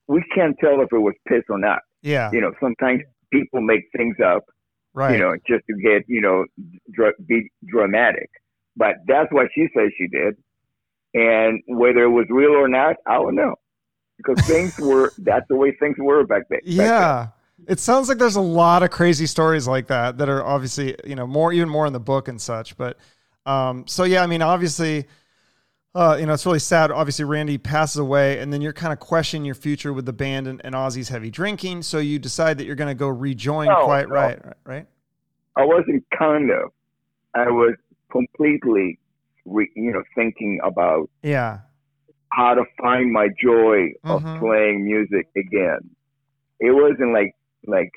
we 0.07 0.23
can't 0.35 0.57
tell 0.59 0.81
if 0.81 0.93
it 0.93 0.99
was 0.99 1.15
piss 1.29 1.43
or 1.49 1.59
not. 1.59 1.81
Yeah. 2.05 2.31
You 2.33 2.41
know, 2.41 2.53
sometimes 2.61 3.01
people 3.33 3.61
make 3.61 3.83
things 3.97 4.17
up, 4.25 4.45
Right. 4.93 5.13
you 5.15 5.19
know, 5.19 5.35
just 5.49 5.65
to 5.69 5.77
get, 5.83 6.05
you 6.07 6.21
know, 6.21 6.45
dra- 6.93 7.13
be 7.27 7.51
dramatic. 7.67 8.31
But 8.77 8.97
that's 9.09 9.33
what 9.33 9.49
she 9.55 9.67
says 9.77 9.91
she 9.99 10.07
did. 10.07 10.35
And 11.15 11.61
whether 11.67 12.05
it 12.05 12.11
was 12.11 12.27
real 12.31 12.53
or 12.53 12.69
not, 12.69 12.97
I 13.07 13.15
don't 13.15 13.35
know. 13.35 13.55
Because 14.19 14.45
things 14.47 14.79
were, 14.79 15.13
that's 15.19 15.47
the 15.49 15.57
way 15.57 15.73
things 15.81 15.97
were 15.99 16.25
back 16.25 16.43
then. 16.51 16.61
back 16.61 16.65
then. 16.67 16.77
Yeah. 16.77 17.27
It 17.67 17.81
sounds 17.81 18.09
like 18.09 18.19
there's 18.19 18.37
a 18.37 18.41
lot 18.41 18.83
of 18.83 18.91
crazy 18.91 19.27
stories 19.27 19.67
like 19.67 19.87
that 19.87 20.19
that 20.19 20.29
are 20.29 20.45
obviously, 20.45 20.97
you 21.05 21.15
know, 21.15 21.27
more 21.27 21.53
even 21.53 21.69
more 21.69 21.87
in 21.87 21.93
the 21.93 22.01
book 22.01 22.29
and 22.29 22.41
such. 22.41 22.77
But 22.77 22.99
um, 23.47 23.87
so 23.87 24.05
yeah, 24.05 24.23
I 24.23 24.27
mean, 24.27 24.43
obviously, 24.43 25.07
uh, 25.95 26.17
you 26.19 26.27
know, 26.27 26.33
it's 26.33 26.45
really 26.45 26.59
sad. 26.59 26.91
Obviously, 26.91 27.25
Randy 27.25 27.57
passes 27.59 27.99
away, 27.99 28.41
and 28.41 28.53
then 28.53 28.61
you're 28.61 28.73
kind 28.73 28.93
of 28.93 28.99
questioning 29.01 29.45
your 29.45 29.55
future 29.55 29.93
with 29.93 30.07
the 30.07 30.13
band 30.13 30.49
and, 30.49 30.61
and 30.65 30.75
Ozzy's 30.75 31.09
heavy 31.09 31.31
drinking. 31.31 31.83
So 31.83 31.99
you 31.99 32.19
decide 32.19 32.59
that 32.59 32.65
you're 32.65 32.75
going 32.77 32.89
to 32.89 32.99
go 32.99 33.09
rejoin 33.09 33.67
No, 33.69 33.85
Quiet 33.85 34.09
no. 34.09 34.15
Riot, 34.15 34.43
right? 34.65 34.87
I 35.57 35.65
wasn't 35.65 36.05
kind 36.19 36.51
of. 36.51 36.73
I 37.35 37.49
was 37.51 37.75
completely, 38.11 38.99
re, 39.45 39.69
you 39.77 39.93
know, 39.93 40.03
thinking 40.17 40.59
about 40.65 41.09
Yeah. 41.23 41.59
how 42.31 42.55
to 42.55 42.65
find 42.81 43.13
my 43.13 43.29
joy 43.41 43.93
of 44.03 44.23
Mhm. 44.23 44.39
playing 44.41 44.85
music 44.85 45.29
again. 45.37 45.79
It 46.61 46.73
wasn't 46.73 47.13
like 47.13 47.35
like 47.67 47.93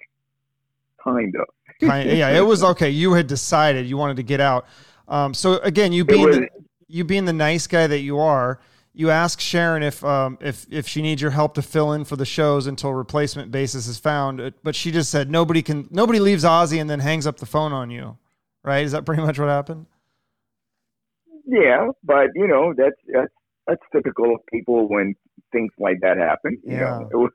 kind 1.03 1.35
of. 1.35 1.45
Yeah, 1.81 2.29
it 2.29 2.45
was 2.45 2.63
okay. 2.63 2.89
You 2.89 3.13
had 3.13 3.27
decided 3.27 3.85
you 3.87 3.97
wanted 3.97 4.17
to 4.17 4.23
get 4.23 4.39
out. 4.39 4.65
Um, 5.07 5.33
so 5.33 5.57
again, 5.59 5.91
you 5.93 6.03
It 6.03 6.07
being 6.07 6.25
was 6.25 6.37
the, 6.37 6.47
you 6.87 7.03
being 7.03 7.25
the 7.25 7.33
nice 7.33 7.67
guy 7.67 7.87
that 7.87 7.99
you 7.99 8.19
are, 8.19 8.59
you 8.93 9.09
ask 9.09 9.39
Sharon 9.39 9.83
if 9.83 10.03
um, 10.03 10.37
if 10.41 10.65
if 10.71 10.87
she 10.87 11.01
needs 11.01 11.21
your 11.21 11.31
help 11.31 11.53
to 11.55 11.61
fill 11.61 11.93
in 11.93 12.03
for 12.05 12.15
the 12.15 12.25
shows 12.25 12.65
until 12.67 12.93
replacement 12.93 13.51
basis 13.51 13.87
is 13.87 13.97
found. 13.99 14.41
Uh, 14.41 14.51
But 14.63 14.75
she 14.75 14.91
just 14.91 15.11
said 15.11 15.29
nobody 15.29 15.61
can 15.61 15.87
nobody 15.91 16.19
leaves 16.19 16.43
Ozzy 16.43 16.79
and 16.81 16.89
then 16.89 16.99
hangs 16.99 17.27
up 17.27 17.37
the 17.37 17.45
phone 17.45 17.73
on 17.73 17.89
you. 17.91 18.17
Right? 18.63 18.83
Is 18.85 18.91
that 18.93 19.05
pretty 19.05 19.21
much 19.21 19.37
what 19.39 19.49
happened? 19.49 19.85
yeah, 21.45 21.87
but 22.03 22.27
you 22.35 22.47
know 22.47 22.73
that's 22.75 22.95
that's 23.13 23.33
that's 23.67 23.81
typical 23.93 24.33
of 24.35 24.41
people 24.51 24.87
when 24.89 25.13
things 25.51 25.71
like 25.79 25.99
that 26.01 26.17
happen. 26.17 26.57
You 26.65 26.77
Yeah. 26.77 27.03
know? 27.11 27.29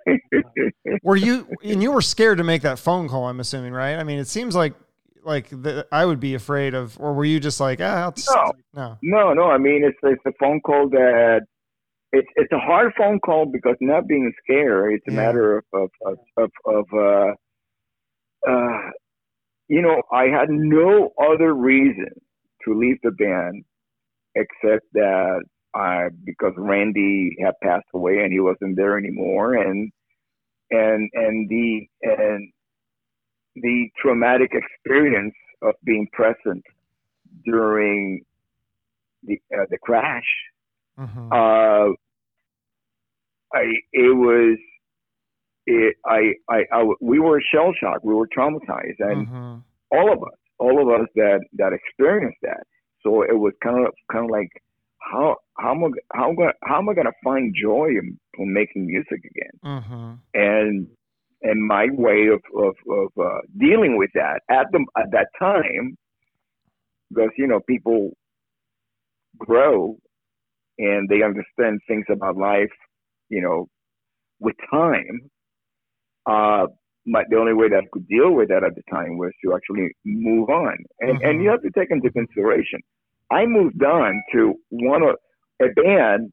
Were 1.02 1.16
you 1.16 1.46
and 1.62 1.82
you 1.82 1.92
were 1.92 2.02
scared 2.02 2.38
to 2.38 2.44
make 2.44 2.62
that 2.62 2.78
phone 2.78 3.08
call? 3.08 3.26
I'm 3.28 3.40
assuming, 3.40 3.72
right? 3.72 3.94
I 3.96 4.04
mean, 4.04 4.18
it 4.18 4.28
seems 4.28 4.54
like 4.54 4.74
like 5.24 5.48
the, 5.50 5.86
I 5.92 6.04
would 6.04 6.20
be 6.20 6.34
afraid 6.34 6.74
of, 6.74 6.98
or 7.00 7.12
were 7.14 7.24
you 7.24 7.40
just 7.40 7.60
like, 7.60 7.80
ah, 7.80 8.02
I'll 8.04 8.12
just, 8.12 8.28
No. 8.28 8.52
no, 8.74 8.98
no, 9.02 9.32
no. 9.34 9.44
I 9.50 9.58
mean, 9.58 9.84
it's 9.84 9.98
it's 10.02 10.22
a 10.26 10.32
phone 10.38 10.60
call 10.60 10.88
that 10.90 11.42
it's 12.12 12.28
it's 12.36 12.52
a 12.52 12.58
hard 12.58 12.92
phone 12.96 13.20
call 13.20 13.46
because 13.46 13.76
not 13.80 14.06
being 14.06 14.32
scared. 14.44 14.94
It's 14.94 15.06
a 15.08 15.12
Yeah. 15.12 15.16
matter 15.22 15.58
of 15.58 15.64
of 15.72 15.90
of 16.04 16.18
of, 16.36 16.50
of 16.66 16.84
uh, 16.94 18.50
uh, 18.50 18.90
you 19.68 19.80
know, 19.82 20.02
I 20.12 20.24
had 20.24 20.48
no 20.50 21.10
other 21.20 21.54
reason 21.54 22.10
to 22.64 22.74
leave 22.78 22.98
the 23.02 23.10
band 23.12 23.64
except 24.34 24.86
that 24.94 25.42
I 25.74 26.08
because 26.24 26.52
Randy 26.56 27.36
had 27.42 27.54
passed 27.62 27.86
away 27.94 28.18
and 28.18 28.32
he 28.32 28.40
wasn't 28.40 28.76
there 28.76 28.98
anymore, 28.98 29.54
and 29.54 29.90
and 30.70 31.10
and 31.14 31.48
the 31.48 31.86
and 32.02 32.52
the 33.54 33.88
traumatic 34.00 34.52
experience 34.54 35.34
of 35.62 35.74
being 35.84 36.08
present 36.12 36.64
during 37.44 38.24
the 39.22 39.40
uh, 39.54 39.66
the 39.70 39.78
crash. 39.78 40.26
Mhm. 40.98 41.32
Uh, 41.32 41.94
I 43.54 43.62
it 43.92 44.16
was 44.16 44.58
it 45.66 45.96
I 46.04 46.34
I, 46.48 46.64
I 46.72 46.92
we 47.00 47.18
were 47.18 47.40
shell 47.52 47.72
shocked. 47.78 48.04
We 48.04 48.14
were 48.14 48.28
traumatized, 48.28 49.00
and 49.00 49.26
Mhm. 49.28 49.62
all 49.90 50.12
of 50.12 50.22
us, 50.22 50.38
all 50.58 50.80
of 50.82 51.00
us 51.00 51.08
that 51.14 51.40
that 51.54 51.72
experienced 51.72 52.40
that. 52.42 52.66
So 53.02 53.22
it 53.22 53.38
was 53.38 53.52
kind 53.62 53.86
of 53.86 53.94
kind 54.10 54.24
of 54.24 54.30
like 54.30 54.50
how 54.98 55.36
how 55.58 55.72
am 55.72 55.84
I 55.84 55.88
how 56.14 56.30
am 56.30 56.38
I, 56.40 56.52
how 56.62 56.78
am 56.78 56.88
I 56.88 56.94
gonna 56.94 57.12
find 57.22 57.54
joy 57.54 57.88
in, 57.88 58.18
in 58.38 58.52
making 58.52 58.86
music 58.86 59.20
again? 59.24 59.60
Mm-hmm. 59.64 60.12
And 60.34 60.88
and 61.42 61.66
my 61.66 61.86
way 61.92 62.28
of 62.28 62.40
of, 62.56 62.74
of 62.90 63.08
uh, 63.22 63.40
dealing 63.58 63.96
with 63.98 64.10
that 64.14 64.40
at 64.50 64.66
the 64.72 64.84
at 64.96 65.10
that 65.12 65.28
time, 65.38 65.96
because 67.10 67.30
you 67.36 67.46
know 67.46 67.60
people 67.68 68.10
grow 69.38 69.96
and 70.78 71.08
they 71.08 71.22
understand 71.22 71.80
things 71.86 72.06
about 72.10 72.36
life, 72.36 72.72
you 73.28 73.40
know, 73.40 73.68
with 74.40 74.56
time. 74.70 75.20
Uh, 76.26 76.66
my, 77.06 77.24
the 77.30 77.36
only 77.36 77.52
way 77.52 77.68
that 77.68 77.78
I 77.84 77.88
could 77.92 78.06
deal 78.08 78.32
with 78.32 78.48
that 78.48 78.64
at 78.64 78.74
the 78.76 78.82
time 78.90 79.18
was 79.18 79.32
to 79.44 79.54
actually 79.54 79.90
move 80.04 80.48
on, 80.50 80.76
and 81.00 81.18
Mhm. 81.18 81.28
and 81.28 81.42
you 81.42 81.50
have 81.50 81.62
to 81.62 81.70
take 81.70 81.90
into 81.90 82.10
consideration. 82.10 82.80
I 83.30 83.46
moved 83.46 83.82
on 83.82 84.22
to 84.32 84.54
one 84.70 85.02
of 85.02 85.16
a 85.60 85.68
band 85.70 86.32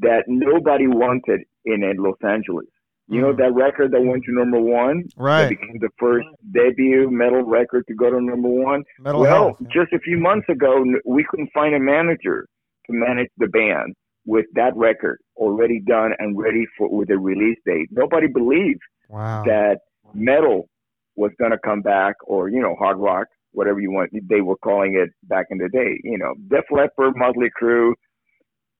that 0.00 0.24
nobody 0.28 0.86
wanted 0.86 1.42
in 1.64 1.80
Los 1.98 2.16
Angeles. 2.24 2.68
You 3.10 3.22
know 3.22 3.32
Mhm. 3.32 3.38
that 3.38 3.52
record 3.54 3.90
that 3.92 4.02
went 4.04 4.24
to 4.24 4.32
number 4.32 4.60
one, 4.60 5.04
that 5.04 5.12
right, 5.16 5.48
became 5.48 5.78
the 5.78 5.88
first 5.98 6.28
debut 6.52 7.10
metal 7.10 7.42
record 7.42 7.86
to 7.88 7.94
go 7.94 8.10
to 8.10 8.20
number 8.20 8.48
one. 8.48 8.84
mental 9.00 9.22
well, 9.22 9.54
health. 9.54 9.62
just 9.68 9.92
a 9.94 9.98
few 9.98 10.18
months 10.18 10.46
ago, 10.50 10.84
we 11.06 11.24
couldn't 11.24 11.50
find 11.52 11.74
a 11.74 11.78
manager 11.80 12.46
to 12.86 12.92
manage 12.92 13.30
the 13.38 13.46
band 13.48 13.94
with 14.26 14.44
that 14.54 14.76
record 14.76 15.18
already 15.36 15.80
done 15.80 16.12
and 16.18 16.36
ready 16.38 16.66
for 16.76 16.88
with 16.90 17.08
a 17.10 17.16
release 17.18 17.58
date. 17.64 17.88
Nobody 17.90 18.26
believed 18.26 18.80
Wow. 19.08 19.42
that 19.44 19.78
metal 20.12 20.68
was 21.16 21.32
going 21.38 21.50
to 21.52 21.58
come 21.58 21.80
back, 21.80 22.14
or 22.26 22.50
you 22.50 22.60
know, 22.60 22.74
hard 22.74 22.98
rock, 22.98 23.26
whatever 23.52 23.80
you 23.80 23.90
want. 23.90 24.10
They 24.28 24.42
were 24.42 24.56
calling 24.56 24.94
it 24.96 25.10
back 25.22 25.46
in 25.50 25.56
the 25.56 25.70
day. 25.70 25.98
You 26.04 26.18
know, 26.18 26.34
Def 26.48 26.70
Leppard, 26.70 27.16
Motley 27.16 27.50
Crue, 27.58 27.94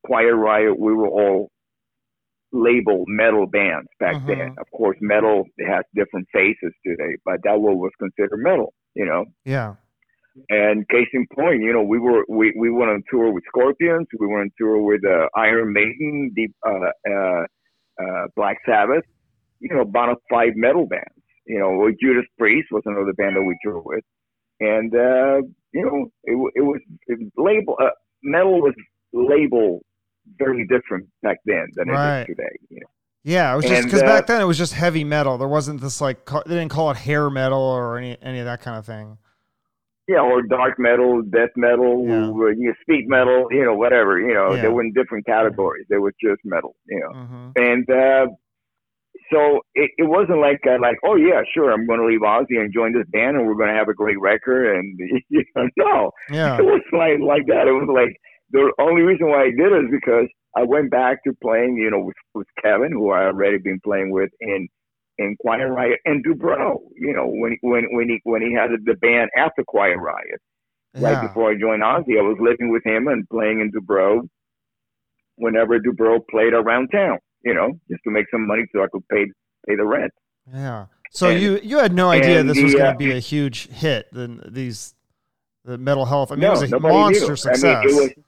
Quiet 0.04 0.34
Riot. 0.34 0.78
We 0.78 0.92
were 0.92 1.08
all 1.08 1.50
labeled 2.52 3.06
metal 3.08 3.46
bands 3.46 3.88
back 4.00 4.16
Mhm. 4.16 4.26
then. 4.26 4.54
Of 4.58 4.70
course, 4.70 4.96
metal 5.00 5.44
has 5.66 5.84
different 5.94 6.26
faces 6.32 6.72
today, 6.86 7.16
but 7.24 7.40
that 7.44 7.60
what 7.60 7.76
was 7.76 7.92
considered 7.98 8.38
metal. 8.38 8.72
You 8.94 9.06
know. 9.06 9.26
yeah. 9.44 9.74
And 10.50 10.88
case 10.88 11.08
in 11.12 11.26
point, 11.34 11.62
you 11.62 11.72
know, 11.72 11.82
we 11.82 11.98
were 11.98 12.24
we, 12.28 12.54
we 12.56 12.70
went 12.70 12.90
on 12.90 13.02
tour 13.10 13.30
with 13.32 13.44
Scorpions, 13.48 14.06
we 14.18 14.26
went 14.26 14.40
on 14.42 14.50
tour 14.58 14.80
with 14.82 15.04
uh, 15.04 15.28
Iron 15.34 15.72
Maiden, 15.72 16.30
Deep, 16.34 16.54
uh, 16.66 16.90
uh, 17.10 17.44
uh, 18.00 18.26
Black 18.36 18.58
Sabbath, 18.64 19.04
you 19.60 19.74
know, 19.74 19.84
bona 19.84 20.14
fide 20.30 20.56
metal 20.56 20.86
bands. 20.86 21.22
You 21.46 21.58
know, 21.58 21.76
with 21.78 21.96
Judas 22.00 22.26
Priest 22.38 22.68
was 22.70 22.82
another 22.86 23.12
band 23.14 23.36
that 23.36 23.42
we 23.42 23.56
toured 23.64 23.82
with, 23.84 24.04
and 24.60 24.94
uh, 24.94 25.42
you 25.72 25.84
know, 25.84 26.06
it, 26.24 26.52
it 26.56 26.62
was 26.62 26.80
it 27.06 27.18
label 27.36 27.76
uh, 27.82 27.90
metal 28.22 28.60
was 28.60 28.74
labeled 29.12 29.82
very 30.38 30.66
different 30.66 31.06
back 31.22 31.38
then 31.46 31.66
than 31.74 31.88
Right. 31.88 32.20
it 32.20 32.30
is 32.30 32.36
today. 32.36 32.56
You 32.70 32.80
know? 32.80 32.86
Yeah, 33.24 33.52
it 33.52 33.56
was 33.56 33.64
just 33.66 33.84
because 33.84 34.02
uh, 34.02 34.06
back 34.06 34.26
then 34.26 34.40
it 34.40 34.44
was 34.46 34.56
just 34.58 34.72
heavy 34.72 35.04
metal. 35.04 35.36
There 35.38 35.48
wasn't 35.48 35.80
this 35.80 36.00
like 36.00 36.24
they 36.26 36.54
didn't 36.54 36.70
call 36.70 36.90
it 36.90 36.96
hair 36.96 37.28
metal 37.30 37.60
or 37.60 37.98
any 37.98 38.16
any 38.22 38.38
of 38.38 38.44
that 38.46 38.60
kind 38.62 38.76
of 38.78 38.86
thing. 38.86 39.18
Yeah, 40.06 40.20
or 40.20 40.40
dark 40.40 40.78
metal, 40.78 41.20
death 41.20 41.50
metal, 41.56 42.06
Yeah. 42.08 42.30
or, 42.30 42.52
you 42.52 42.68
know, 42.68 42.72
speed 42.80 43.08
metal, 43.08 43.46
you 43.50 43.62
know, 43.62 43.74
whatever. 43.74 44.18
You 44.18 44.32
know, 44.32 44.54
Yeah. 44.54 44.62
they 44.62 44.68
were 44.68 44.80
in 44.82 44.94
different 44.94 45.26
categories. 45.26 45.84
They 45.90 45.98
were 45.98 46.14
just 46.22 46.40
metal. 46.44 46.76
You 46.86 47.00
know. 47.00 47.12
hmm 47.20 47.50
And 47.56 47.90
uh, 47.90 48.26
so 49.30 49.60
it, 49.74 49.90
it 49.98 50.04
wasn't 50.08 50.38
like 50.40 50.60
uh, 50.66 50.78
like 50.80 50.96
oh 51.04 51.16
yeah 51.16 51.42
sure 51.52 51.70
I'm 51.72 51.86
going 51.86 52.00
to 52.00 52.06
leave 52.06 52.20
Ozzy 52.20 52.58
and 52.58 52.72
join 52.72 52.92
this 52.94 53.06
band 53.10 53.36
and 53.36 53.46
we're 53.46 53.54
going 53.56 53.68
to 53.68 53.74
have 53.74 53.88
a 53.88 53.94
great 53.94 54.18
record 54.20 54.76
and 54.78 54.98
you 55.28 55.44
know 55.54 55.68
no 55.76 56.10
Yeah. 56.30 56.56
it 56.58 56.64
was 56.64 56.80
like 56.92 57.18
like 57.20 57.46
that 57.48 57.68
it 57.68 57.72
was 57.72 57.88
like 57.92 58.16
the 58.50 58.72
only 58.78 59.02
reason 59.02 59.28
why 59.28 59.42
I 59.44 59.50
did 59.50 59.72
it 59.72 59.84
is 59.84 59.90
because 59.90 60.26
I 60.56 60.62
went 60.64 60.90
back 60.90 61.22
to 61.24 61.32
playing 61.42 61.76
you 61.76 61.90
know 61.90 62.00
with, 62.00 62.16
with 62.34 62.46
Kevin 62.62 62.92
who 62.92 63.10
I 63.10 63.24
already 63.24 63.58
been 63.58 63.80
playing 63.84 64.10
with 64.10 64.30
in 64.40 64.68
in 65.18 65.36
Quiet 65.40 65.68
Riot 65.68 66.00
and 66.04 66.24
Dubrow 66.24 66.78
you 66.96 67.12
know 67.14 67.26
when 67.26 67.56
when 67.62 67.86
when 67.92 68.08
he 68.08 68.20
when 68.24 68.42
he 68.42 68.52
had 68.54 68.70
the 68.84 68.94
band 68.94 69.30
after 69.36 69.62
Quiet 69.66 69.98
Riot 69.98 70.40
right 70.94 71.12
Yeah. 71.12 71.26
before 71.26 71.50
I 71.50 71.54
joined 71.58 71.82
Ozzy 71.82 72.18
I 72.18 72.22
was 72.22 72.38
living 72.40 72.70
with 72.70 72.84
him 72.84 73.08
and 73.08 73.28
playing 73.28 73.60
in 73.60 73.70
Dubrow 73.72 74.28
whenever 75.36 75.78
Dubrow 75.78 76.20
played 76.30 76.52
around 76.52 76.88
town 76.88 77.18
you 77.44 77.54
know, 77.54 77.70
just 77.88 78.02
to 78.02 78.10
make 78.10 78.26
some 78.32 78.46
money 78.46 78.64
so 78.74 78.82
I 78.82 78.88
could 78.92 79.06
pay 79.08 79.24
pay 79.66 79.76
the 79.76 79.84
rent. 79.84 80.12
Yeah. 80.52 80.86
So 81.12 81.28
And- 81.28 81.40
you 81.40 81.60
you 81.62 81.78
had 81.78 81.94
no 81.94 82.10
idea 82.10 82.42
this 82.42 82.60
was 82.60 82.72
the, 82.72 82.78
going 82.78 82.88
uh, 82.90 82.92
to 82.94 82.98
be 82.98 83.12
a 83.12 83.20
huge 83.20 83.68
hit. 83.68 84.08
Then 84.12 84.42
these 84.44 84.94
the 85.64 85.78
Metal 85.78 86.04
Health. 86.04 86.32
I 86.32 86.34
mean, 86.34 86.40
no, 86.42 86.54
it 86.54 86.60
was 86.62 86.72
a 86.72 86.80
monster 86.80 87.28
knew. 87.28 87.36
success. 87.36 87.64
I 87.64 87.84
mean, 87.84 87.88
it 87.88 87.94
was. 87.94 88.24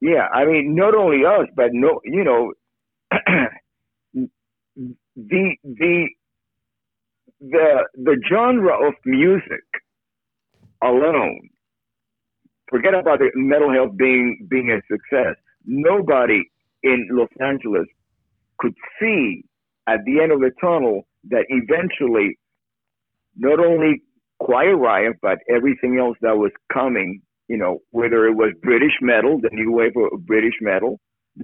Yeah, 0.00 0.28
I 0.32 0.46
mean, 0.46 0.74
not 0.76 0.94
only 0.94 1.24
us, 1.26 1.48
but 1.56 1.70
no, 1.72 2.00
you 2.04 2.24
know, 2.24 2.54
the 5.16 5.56
the 5.64 6.08
the 7.40 7.84
the 7.96 8.16
genre 8.30 8.88
of 8.88 8.94
music 9.06 9.64
alone. 10.82 11.50
Forget 12.70 12.94
about 12.94 13.20
the 13.20 13.30
Metal 13.34 13.72
Health 13.72 13.96
being 13.96 14.46
being 14.50 14.70
a 14.70 14.80
success. 14.92 15.36
Nobody 15.66 16.42
in 16.82 17.08
Los 17.12 17.30
Angeles 17.40 17.86
could 18.58 18.74
see 19.00 19.44
at 19.88 20.00
the 20.06 20.20
end 20.22 20.32
of 20.32 20.40
the 20.40 20.52
tunnel 20.60 21.04
that 21.30 21.46
eventually 21.48 22.38
not 23.36 23.60
only 23.60 24.02
Quiet 24.40 24.76
Riot, 24.76 25.16
but 25.22 25.38
everything 25.54 25.98
else 25.98 26.16
that 26.22 26.36
was 26.38 26.52
coming, 26.72 27.22
you 27.52 27.58
know, 27.62 27.72
whether 27.98 28.18
it 28.28 28.36
was 28.42 28.50
British 28.68 28.96
metal, 29.10 29.32
the 29.46 29.50
new 29.60 29.70
wave 29.78 29.96
of 29.96 30.26
British 30.32 30.58
metal 30.60 30.92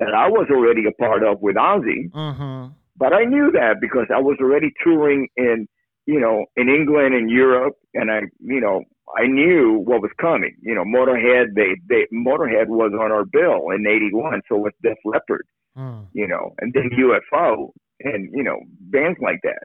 that 0.01 0.13
I 0.25 0.27
was 0.29 0.47
already 0.57 0.85
a 0.87 0.95
part 1.05 1.23
of 1.23 1.35
with 1.47 1.57
Ozzy, 1.57 2.01
hmm 2.13 2.67
but 2.99 3.13
I 3.13 3.25
knew 3.25 3.51
that 3.53 3.75
because 3.87 4.09
I 4.19 4.21
was 4.29 4.39
already 4.41 4.71
touring 4.83 5.29
in, 5.37 5.69
you 6.07 6.19
know, 6.19 6.37
in 6.57 6.67
England 6.79 7.13
and 7.15 7.29
Europe, 7.29 7.75
and 7.93 8.11
I, 8.11 8.21
you 8.41 8.61
know, 8.65 8.77
I 9.23 9.27
knew 9.27 9.83
what 9.89 10.01
was 10.01 10.15
coming. 10.19 10.55
You 10.69 10.75
know, 10.77 10.85
Motorhead, 10.97 11.47
they, 11.61 11.71
they 11.91 12.03
Motorhead 12.29 12.69
was 12.69 12.93
on 13.05 13.11
our 13.17 13.27
bill 13.27 13.61
in 13.75 13.87
'81, 13.87 14.41
so 14.49 14.57
was 14.57 14.73
Def 14.83 14.97
Leppard 15.05 15.47
Mm. 15.77 16.07
you 16.15 16.27
know, 16.27 16.55
and 16.61 16.73
then 16.73 16.91
UFO 16.99 17.71
and, 18.01 18.31
you 18.33 18.43
know, 18.43 18.59
bands 18.81 19.19
like 19.21 19.41
that. 19.43 19.63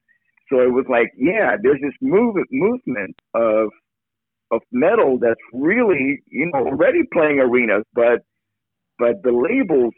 So 0.49 0.59
it 0.59 0.73
was 0.73 0.85
like, 0.89 1.11
yeah, 1.17 1.55
there's 1.61 1.79
this 1.81 1.95
move, 2.01 2.35
movement 2.51 3.15
of, 3.33 3.69
of 4.51 4.61
metal 4.71 5.17
that's 5.19 5.39
really, 5.53 6.21
you 6.27 6.51
know, 6.53 6.67
already 6.67 7.01
playing 7.11 7.39
arenas, 7.39 7.83
but, 7.93 8.23
but 8.99 9.23
the 9.23 9.31
labels 9.31 9.93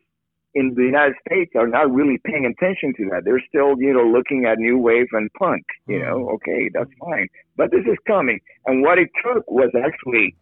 in 0.56 0.74
the 0.76 0.84
United 0.84 1.16
States 1.28 1.52
are 1.56 1.68
not 1.68 1.92
really 1.92 2.20
paying 2.24 2.46
attention 2.46 2.94
to 2.98 3.10
that. 3.12 3.24
They're 3.26 3.44
still, 3.48 3.76
you 3.80 3.94
know, 3.94 4.04
looking 4.04 4.46
at 4.46 4.60
new 4.60 4.78
wave 4.78 5.08
and 5.12 5.32
punk, 5.34 5.64
you 5.88 6.00
know, 6.00 6.18
mm. 6.18 6.34
okay, 6.36 6.70
that's 6.74 6.92
fine. 7.00 7.28
But 7.58 7.72
this 7.72 7.86
is 7.86 7.98
coming. 8.06 8.40
And 8.66 8.84
what 8.84 9.00
it 9.00 9.10
took 9.24 9.50
was 9.50 9.72
actually 9.76 10.36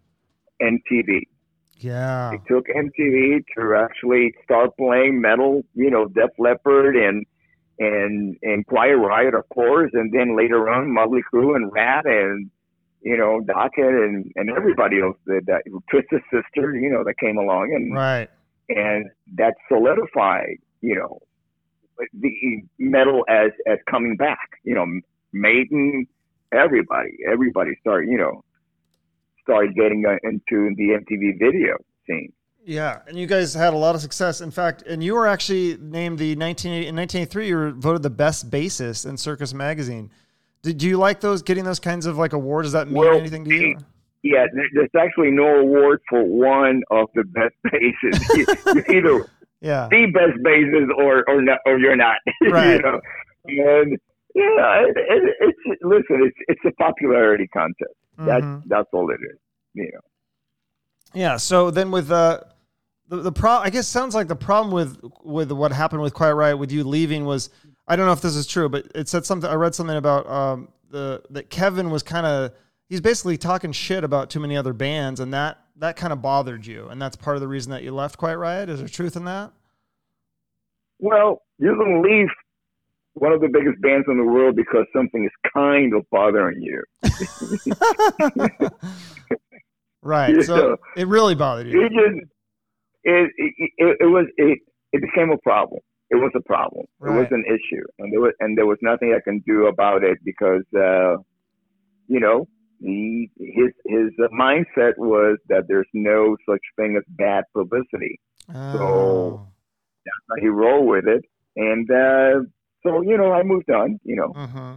MTV. 0.62 1.22
Yeah. 1.78 2.34
It 2.34 2.42
took 2.48 2.68
MTV 2.68 3.44
to 3.58 3.76
actually 3.76 4.34
start 4.44 4.72
playing 4.78 5.22
metal, 5.22 5.64
you 5.74 5.90
know, 5.90 6.06
Def 6.08 6.30
Leppard 6.38 6.96
and 6.96 7.26
and 7.80 8.38
and 8.44 8.66
Quiet 8.68 8.98
Riot, 8.98 9.34
of 9.34 9.50
course, 9.50 9.90
and 9.94 10.14
then 10.14 10.38
later 10.38 10.70
on 10.70 10.94
Motley 10.94 11.22
Crue 11.34 11.56
and 11.56 11.72
Ratt 11.72 12.06
and 12.06 12.52
you 13.02 13.18
know 13.18 13.42
Dokken 13.42 14.06
and 14.06 14.32
and 14.36 14.50
everybody 14.50 15.02
else 15.02 15.18
that, 15.26 15.42
that 15.48 15.64
Twisted 15.90 16.22
Sister, 16.32 16.76
you 16.76 16.90
know, 16.90 17.04
that 17.04 17.18
came 17.18 17.38
along 17.38 17.74
and 17.74 17.94
Right. 17.94 18.30
and 18.70 19.10
that 19.36 19.56
solidified, 19.68 20.58
you 20.82 20.96
know, 20.96 21.20
the 22.14 22.64
metal 22.80 23.26
as 23.30 23.52
as 23.68 23.80
coming 23.90 24.16
back. 24.16 24.60
You 24.64 24.76
know, 24.76 24.86
Maiden, 25.34 26.08
everybody, 26.52 27.18
everybody 27.32 27.72
started. 27.82 28.10
You 28.10 28.18
know, 28.18 28.44
started 29.44 29.76
getting 29.76 30.06
uh, 30.06 30.18
into 30.24 30.74
the 30.76 30.98
MTV 31.00 31.40
video 31.40 31.78
scene. 32.08 32.32
Yeah, 32.64 33.00
and 33.08 33.18
you 33.18 33.26
guys 33.26 33.56
had 33.56 33.74
a 33.74 33.78
lot 33.78 33.96
of 33.96 34.02
success. 34.02 34.40
In 34.40 34.52
fact, 34.52 34.84
and 34.84 35.04
you 35.04 35.16
were 35.16 35.26
actually 35.26 35.78
named 35.80 36.20
the 36.20 36.36
1980, 36.36 36.88
in 36.88 36.96
1983. 36.96 37.48
You 37.48 37.56
were 37.56 37.72
voted 37.72 38.04
the 38.04 38.12
best 38.12 38.52
bassist 38.52 39.10
in 39.10 39.18
Circus 39.18 39.52
Magazine. 39.54 40.12
Did 40.62 40.84
you 40.84 40.98
like 40.98 41.22
those 41.22 41.42
getting 41.42 41.64
those 41.64 41.80
kinds 41.80 42.06
of 42.06 42.18
like 42.18 42.34
awards? 42.34 42.68
Does 42.68 42.74
that 42.74 42.88
mean 42.88 42.98
well, 42.98 43.18
anything 43.18 43.46
to 43.46 43.56
you? 43.56 43.78
Yeah, 44.24 44.46
there's 44.74 44.90
actually 45.00 45.32
no 45.32 45.60
award 45.60 46.02
for 46.08 46.24
one 46.24 46.84
of 46.92 47.08
the 47.16 47.24
best 47.24 47.56
bases. 47.72 48.88
either 48.90 49.28
yeah. 49.62 49.88
the 49.90 50.06
best 50.14 50.44
bases 50.44 50.90
or 50.98 51.28
or 51.28 51.42
not, 51.42 51.60
or 51.66 51.80
you're 51.80 51.96
not. 51.96 52.18
Right. 52.44 52.76
you 52.76 52.82
know? 52.82 53.02
And 53.48 54.00
yeah, 54.36 54.86
it, 54.86 54.98
it, 54.98 55.36
it's 55.42 55.82
listen, 55.82 56.24
it's 56.28 56.38
it's 56.48 56.62
a 56.66 56.72
popularity 56.74 57.48
contest. 57.48 57.94
Mm-hmm. 58.20 58.26
That's 58.28 58.68
that's 58.68 58.90
all 58.94 59.10
it 59.10 59.20
is. 59.22 59.40
You 59.74 59.92
know. 59.94 60.00
Yeah. 61.14 61.38
So 61.38 61.72
then 61.72 61.90
with 61.90 62.12
uh 62.12 62.42
the, 63.08 63.18
the 63.18 63.32
pro 63.32 63.52
I 63.52 63.72
guess 63.72 63.88
sounds 63.88 64.14
like 64.14 64.28
the 64.28 64.36
problem 64.36 64.72
with 64.74 65.00
with 65.24 65.52
what 65.52 65.72
happened 65.72 66.04
with 66.04 66.14
Quiet 66.14 66.36
Riot 66.36 66.60
with 66.60 66.72
you 66.72 66.84
leaving 66.84 67.26
was 67.26 67.50
I 67.88 67.96
don't 67.96 68.06
know 68.06 68.14
if 68.14 68.22
this 68.22 68.36
is 68.36 68.48
true, 68.48 68.70
but 68.70 68.88
it 68.96 69.10
said 69.10 69.26
something 69.26 69.50
I 69.50 69.56
read 69.56 69.76
something 69.76 69.98
about 69.98 70.28
um 70.28 70.70
the 70.90 71.22
that 71.30 71.50
Kevin 71.50 71.90
was 71.90 72.04
kind 72.04 72.26
of 72.26 72.52
he's 72.90 73.02
basically 73.02 73.38
talking 73.38 73.72
shit 73.72 74.04
about 74.04 74.30
too 74.30 74.40
many 74.40 74.58
other 74.58 74.74
bands 74.74 75.20
and 75.20 75.34
that 75.34 75.60
that 75.78 75.96
kind 75.96 76.14
of 76.14 76.22
bothered 76.22 76.66
you 76.66 76.88
and 76.90 77.02
that's 77.02 77.16
part 77.16 77.38
of 77.38 77.42
the 77.42 77.48
reason 77.48 77.72
that 77.72 77.84
you 77.84 77.94
left 77.94 78.18
Quiet 78.18 78.38
Riot. 78.38 78.70
Is 78.70 78.80
there 78.80 78.88
truth 78.88 79.16
in 79.16 79.26
that? 79.26 79.52
Well, 81.00 81.42
you 81.58 81.74
don't 81.76 82.04
leave 82.04 82.28
one 83.14 83.34
of 83.34 83.42
the 83.42 83.48
biggest 83.48 83.82
bands 83.82 84.06
in 84.08 84.18
the 84.18 84.24
world 84.24 84.56
because 84.56 84.86
something 84.96 85.26
is 85.26 85.32
kind 85.54 85.94
of 85.94 86.10
bothering 86.12 86.62
you. 86.62 86.84
right. 90.02 90.44
So 90.44 90.78
it 90.96 91.08
really 91.08 91.36
bothered 91.36 91.68
you. 91.68 91.86
It 91.86 91.90
just 91.90 92.32
it 93.04 93.32
it, 93.38 93.98
it, 94.00 94.06
was 94.06 94.28
it, 94.38 94.60
it 94.94 95.02
became 95.02 95.32
a 95.32 95.38
problem. 95.38 95.82
It 96.12 96.16
was 96.16 96.32
a 96.36 96.42
problem. 96.42 96.86
Right. 97.00 97.16
It 97.16 97.20
was 97.20 97.28
an 97.32 97.46
issue, 97.48 97.86
and 98.00 98.12
there 98.12 98.20
was 98.20 98.34
and 98.42 98.58
there 98.58 98.66
was 98.66 98.78
nothing 98.82 99.16
I 99.16 99.22
can 99.24 99.40
do 99.48 99.68
about 99.68 100.04
it 100.04 100.18
because 100.26 100.64
uh, 100.76 101.16
you 102.08 102.20
know 102.20 102.48
he 102.80 103.32
his 103.40 103.72
his 103.86 104.12
mindset 104.38 104.98
was 104.98 105.38
that 105.48 105.64
there's 105.70 105.88
no 105.94 106.36
such 106.48 106.62
thing 106.76 106.98
as 106.98 107.04
bad 107.08 107.46
publicity. 107.56 108.20
Oh. 108.54 108.74
So 108.74 109.48
that's 110.06 110.26
how 110.30 110.42
he 110.42 110.50
rolled 110.50 110.88
with 110.88 111.08
it, 111.08 111.24
and 111.56 111.90
uh, 111.90 112.42
so 112.84 113.02
you 113.02 113.18
know 113.18 113.32
I 113.32 113.44
moved 113.44 113.72
on. 113.72 113.98
You 114.04 114.18
know. 114.18 114.34
Uh-huh. 114.36 114.74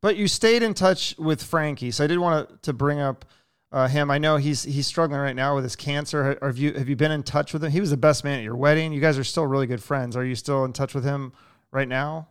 But 0.00 0.16
you 0.16 0.26
stayed 0.26 0.64
in 0.64 0.74
touch 0.74 1.14
with 1.16 1.42
Frankie, 1.42 1.92
so 1.92 2.02
I 2.02 2.06
did 2.08 2.18
want 2.18 2.62
to 2.64 2.72
bring 2.72 2.98
up 2.98 3.24
uh, 3.72 3.88
him. 3.88 4.10
I 4.10 4.18
know 4.18 4.36
he's 4.36 4.64
he's 4.64 4.86
struggling 4.86 5.20
right 5.20 5.36
now 5.36 5.54
with 5.54 5.64
his 5.64 5.76
cancer. 5.76 6.38
Have 6.42 6.58
you 6.58 6.72
have 6.74 6.88
you 6.88 6.96
been 6.96 7.12
in 7.12 7.22
touch 7.22 7.52
with 7.52 7.62
him? 7.62 7.70
He 7.70 7.80
was 7.80 7.90
the 7.90 7.96
best 7.96 8.24
man 8.24 8.38
at 8.38 8.44
your 8.44 8.56
wedding. 8.56 8.92
You 8.92 9.00
guys 9.00 9.18
are 9.18 9.24
still 9.24 9.46
really 9.46 9.66
good 9.66 9.82
friends. 9.82 10.16
Are 10.16 10.24
you 10.24 10.34
still 10.34 10.64
in 10.64 10.72
touch 10.72 10.94
with 10.94 11.04
him 11.04 11.32
right 11.70 11.88
now? 11.88 12.28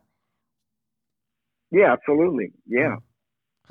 Yeah, 1.71 1.93
absolutely. 1.93 2.52
Yeah. 2.67 2.95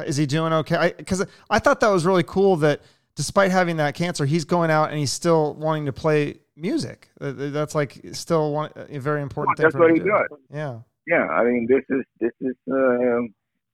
Is 0.07 0.17
he 0.17 0.27
doing 0.27 0.53
okay? 0.53 0.95
Because 0.97 1.23
I, 1.23 1.27
I, 1.51 1.59
thought 1.59 1.81
that 1.81 1.89
was 1.89 2.07
really 2.07 2.23
cool 2.23 2.55
that 2.57 2.83
despite 3.17 3.51
having 3.51 3.79
that 3.79 3.97
cancer, 3.97 4.25
he's 4.25 4.45
going 4.45 4.71
out 4.71 4.91
and 4.91 4.99
he's 4.99 5.11
still 5.11 5.55
wanting 5.55 5.87
to 5.87 5.93
play 5.93 6.39
music. 6.57 7.11
That's 7.19 7.75
like 7.75 8.01
still 8.13 8.53
one 8.53 8.71
a 8.77 8.99
very 8.99 9.23
important 9.23 9.59
well, 9.59 9.71
thing. 9.71 9.81
That's 9.81 9.81
what 9.81 9.93
he 9.93 9.99
do. 9.99 10.05
does. 10.05 10.39
Yeah. 10.55 10.79
Yeah. 11.09 11.27
I 11.27 11.43
mean, 11.43 11.67
this 11.69 11.83
is 11.91 12.05
this 12.21 12.31
is 12.41 12.55
uh, 12.73 13.27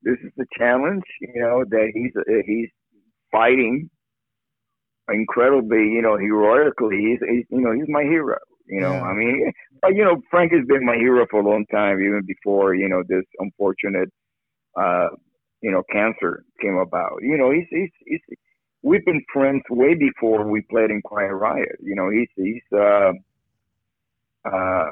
this 0.03 0.17
is 0.25 0.33
the 0.39 0.47
challenge. 0.59 1.05
You 1.21 1.43
know 1.43 1.65
that 1.69 1.91
he's 1.93 2.13
uh, 2.17 2.43
he's 2.47 2.71
fighting 3.35 3.90
incredibly, 5.12 5.90
you 5.90 6.03
know, 6.03 6.16
heroically. 6.16 6.97
He's, 6.97 7.18
he's, 7.29 7.44
you 7.51 7.61
know, 7.61 7.73
he's 7.73 7.88
my 7.88 8.03
hero. 8.03 8.38
You 8.66 8.81
know, 8.81 8.92
yeah. 8.92 9.03
I 9.03 9.12
mean, 9.12 9.53
but 9.83 9.94
you 9.94 10.05
know, 10.05 10.23
Frank 10.31 10.53
has 10.53 10.64
been 10.66 10.87
my 10.87 10.97
hero 10.97 11.27
for 11.31 11.40
a 11.40 11.44
long 11.47 11.66
time, 11.70 12.01
even 12.01 12.23
before 12.27 12.75
you 12.75 12.88
know 12.88 13.03
this 13.07 13.25
unfortunate, 13.38 14.09
uh, 14.75 15.09
you 15.61 15.70
know, 15.70 15.83
cancer 15.92 16.44
came 16.62 16.79
about. 16.79 17.18
You 17.20 17.37
know, 17.37 17.51
he's 17.51 17.66
he's 17.68 17.90
he's 18.07 18.37
we've 18.83 19.05
been 19.05 19.23
friends 19.31 19.62
way 19.68 19.94
before 19.94 20.49
we 20.49 20.62
played 20.70 20.90
in 20.90 21.03
Quiet 21.03 21.35
Riot. 21.35 21.77
You 21.83 21.94
know, 21.94 22.09
he's 22.09 22.29
he's 22.37 22.62
uh, 22.73 23.12
uh, 24.51 24.90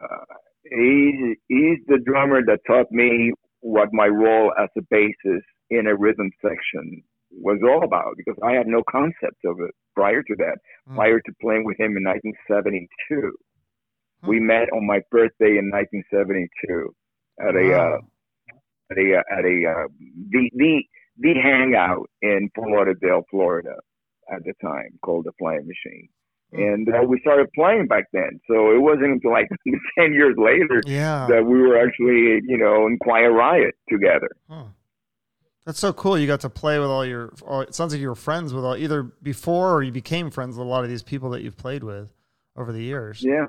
he's 0.64 1.36
he's 1.48 1.78
the 1.86 1.98
drummer 2.04 2.42
that 2.44 2.58
taught 2.66 2.92
me 2.92 3.32
what 3.60 3.88
my 3.94 4.06
role 4.06 4.52
as 4.62 4.68
a 4.76 4.82
bassist 4.94 5.48
in 5.70 5.86
a 5.86 5.96
rhythm 5.96 6.30
section 6.42 7.02
was 7.32 7.58
all 7.62 7.84
about 7.84 8.14
because 8.16 8.38
I 8.42 8.52
had 8.52 8.66
no 8.66 8.82
concept 8.90 9.44
of 9.44 9.56
it 9.60 9.74
prior 9.94 10.22
to 10.22 10.34
that. 10.38 10.58
Mm. 10.88 10.96
Prior 10.96 11.20
to 11.20 11.32
playing 11.40 11.64
with 11.64 11.78
him 11.78 11.96
in 11.96 12.04
1972, 12.04 13.32
mm. 14.24 14.28
we 14.28 14.40
met 14.40 14.68
on 14.72 14.86
my 14.86 15.00
birthday 15.10 15.58
in 15.58 15.70
1972 15.70 16.94
at 17.40 17.56
a 17.56 17.74
uh, 17.74 17.98
at 18.90 18.98
a 18.98 19.16
uh, 19.16 19.38
at 19.38 19.44
a 19.44 19.56
uh, 19.66 19.88
the 20.30 20.50
the 20.54 20.82
the 21.18 21.34
hangout 21.42 22.08
in 22.20 22.50
Fort 22.54 22.70
Lauderdale, 22.70 23.22
Florida, 23.30 23.74
at 24.32 24.44
the 24.44 24.54
time 24.62 24.98
called 25.04 25.24
the 25.24 25.32
Flying 25.38 25.66
Machine. 25.66 26.08
Mm. 26.54 26.74
And 26.74 26.88
uh, 26.88 27.06
we 27.06 27.18
started 27.20 27.48
playing 27.54 27.86
back 27.86 28.04
then, 28.12 28.40
so 28.46 28.72
it 28.72 28.80
wasn't 28.80 29.12
until 29.12 29.32
like 29.32 29.48
ten 29.98 30.12
years 30.12 30.36
later 30.36 30.82
yeah. 30.86 31.26
that 31.28 31.44
we 31.44 31.60
were 31.60 31.78
actually, 31.78 32.40
you 32.46 32.58
know, 32.58 32.86
in 32.86 32.98
Quiet 32.98 33.30
Riot 33.30 33.74
together. 33.88 34.30
Huh. 34.48 34.64
That's 35.64 35.78
so 35.78 35.92
cool. 35.92 36.18
You 36.18 36.26
got 36.26 36.40
to 36.40 36.50
play 36.50 36.78
with 36.78 36.88
all 36.88 37.06
your. 37.06 37.32
All, 37.46 37.60
it 37.60 37.74
sounds 37.74 37.92
like 37.92 38.00
you 38.00 38.08
were 38.08 38.14
friends 38.14 38.52
with 38.52 38.64
all 38.64 38.76
either 38.76 39.02
before 39.02 39.72
or 39.72 39.82
you 39.82 39.92
became 39.92 40.30
friends 40.30 40.56
with 40.56 40.66
a 40.66 40.68
lot 40.68 40.82
of 40.82 40.90
these 40.90 41.02
people 41.02 41.30
that 41.30 41.42
you've 41.42 41.56
played 41.56 41.84
with 41.84 42.08
over 42.56 42.72
the 42.72 42.82
years. 42.82 43.22
Yeah. 43.22 43.46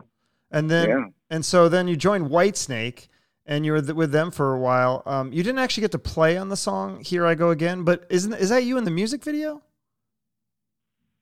And 0.51 0.69
then, 0.69 0.89
yeah. 0.89 1.05
and 1.31 1.43
so 1.43 1.67
then 1.67 1.87
you 1.87 1.95
joined 1.95 2.27
Whitesnake, 2.27 3.07
and 3.47 3.65
you 3.65 3.71
were 3.71 3.81
th- 3.81 3.95
with 3.95 4.11
them 4.11 4.29
for 4.29 4.53
a 4.53 4.59
while. 4.59 5.01
Um, 5.07 5.33
you 5.33 5.41
didn't 5.41 5.57
actually 5.57 5.81
get 5.81 5.91
to 5.93 5.99
play 5.99 6.37
on 6.37 6.49
the 6.49 6.55
song 6.55 7.03
"Here 7.03 7.25
I 7.25 7.33
Go 7.33 7.49
Again," 7.49 7.83
but 7.83 8.05
isn't 8.09 8.33
is 8.33 8.49
that 8.49 8.63
you 8.63 8.77
in 8.77 8.83
the 8.83 8.91
music 8.91 9.23
video? 9.23 9.63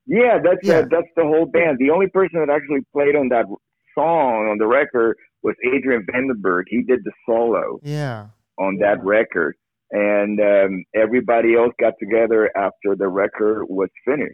Yeah, 0.06 0.40
that's 0.44 0.58
yeah. 0.62 0.80
Uh, 0.80 0.86
that's 0.90 1.08
the 1.16 1.22
whole 1.22 1.46
band. 1.46 1.78
The 1.78 1.90
only 1.90 2.08
person 2.08 2.40
that 2.40 2.50
actually 2.50 2.84
played 2.92 3.16
on 3.16 3.30
that 3.30 3.46
song 3.94 4.48
on 4.50 4.58
the 4.58 4.66
record 4.66 5.16
was 5.42 5.54
Adrian 5.74 6.04
Vandenberg. 6.12 6.64
He 6.66 6.82
did 6.82 7.02
the 7.04 7.12
solo. 7.24 7.80
Yeah. 7.82 8.26
On 8.58 8.76
that 8.78 9.02
record 9.02 9.56
and 9.92 10.40
um, 10.40 10.84
everybody 10.94 11.54
else 11.54 11.72
got 11.78 11.92
together 12.00 12.50
after 12.56 12.96
the 12.96 13.08
record 13.08 13.66
was 13.68 13.90
finished. 14.04 14.32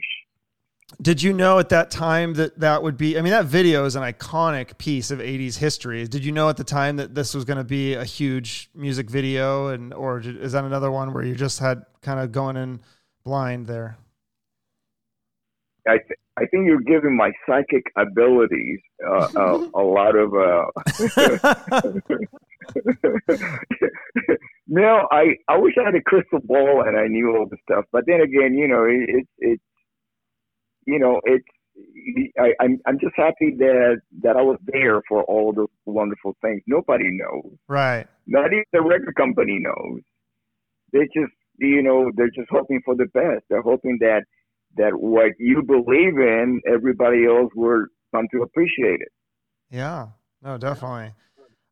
Did 1.02 1.22
you 1.22 1.34
know 1.34 1.58
at 1.58 1.68
that 1.68 1.90
time 1.90 2.32
that 2.34 2.60
that 2.60 2.82
would 2.82 2.96
be? 2.96 3.18
I 3.18 3.20
mean, 3.20 3.32
that 3.32 3.44
video 3.44 3.84
is 3.84 3.94
an 3.94 4.02
iconic 4.02 4.78
piece 4.78 5.10
of 5.10 5.18
'80s 5.18 5.58
history. 5.58 6.08
Did 6.08 6.24
you 6.24 6.32
know 6.32 6.48
at 6.48 6.56
the 6.56 6.64
time 6.64 6.96
that 6.96 7.14
this 7.14 7.34
was 7.34 7.44
going 7.44 7.58
to 7.58 7.64
be 7.64 7.92
a 7.92 8.04
huge 8.04 8.70
music 8.74 9.10
video, 9.10 9.66
and 9.66 9.92
or 9.92 10.20
is 10.20 10.52
that 10.52 10.64
another 10.64 10.90
one 10.90 11.12
where 11.12 11.22
you 11.22 11.34
just 11.34 11.58
had 11.58 11.84
kind 12.00 12.20
of 12.20 12.32
going 12.32 12.56
in 12.56 12.80
blind 13.22 13.66
there? 13.66 13.98
I 15.86 15.98
th- 15.98 16.18
I 16.38 16.46
think 16.46 16.66
you're 16.66 16.80
giving 16.80 17.14
my 17.14 17.32
psychic 17.46 17.84
abilities 17.96 18.80
uh, 19.06 19.28
uh, 19.36 19.68
a 19.74 19.82
lot 19.98 20.16
of. 20.16 20.34
Uh, 20.34 20.68
No, 24.68 25.08
I 25.10 25.36
I 25.48 25.56
wish 25.56 25.74
I 25.80 25.86
had 25.86 25.94
a 25.94 26.02
crystal 26.02 26.40
ball 26.44 26.84
and 26.86 26.98
I 26.98 27.06
knew 27.08 27.34
all 27.34 27.46
the 27.48 27.56
stuff. 27.62 27.86
But 27.90 28.04
then 28.06 28.20
again, 28.20 28.54
you 28.54 28.68
know, 28.68 28.84
it's 28.84 29.28
it, 29.38 29.48
it, 29.52 29.60
you 30.86 30.98
know, 30.98 31.20
it's 31.24 31.44
I, 32.38 32.52
I'm 32.60 32.78
I'm 32.86 32.98
just 33.00 33.14
happy 33.16 33.54
that 33.58 34.00
that 34.22 34.36
I 34.36 34.42
was 34.42 34.58
there 34.66 35.00
for 35.08 35.22
all 35.24 35.52
those 35.54 35.68
wonderful 35.86 36.36
things. 36.42 36.62
Nobody 36.66 37.10
knows, 37.10 37.56
right? 37.66 38.06
Not 38.26 38.52
even 38.52 38.64
the 38.72 38.82
record 38.82 39.14
company 39.16 39.58
knows. 39.58 40.00
They 40.92 41.04
just 41.14 41.32
you 41.58 41.82
know 41.82 42.10
they're 42.16 42.30
just 42.30 42.48
hoping 42.50 42.82
for 42.84 42.94
the 42.94 43.06
best. 43.06 43.44
They're 43.48 43.62
hoping 43.62 43.98
that 44.00 44.24
that 44.76 44.92
what 44.94 45.32
you 45.38 45.62
believe 45.62 46.18
in, 46.18 46.60
everybody 46.70 47.26
else 47.26 47.50
will 47.54 47.86
come 48.14 48.26
to 48.32 48.42
appreciate 48.42 49.00
it. 49.00 49.12
Yeah, 49.70 50.08
no, 50.42 50.58
definitely. 50.58 51.12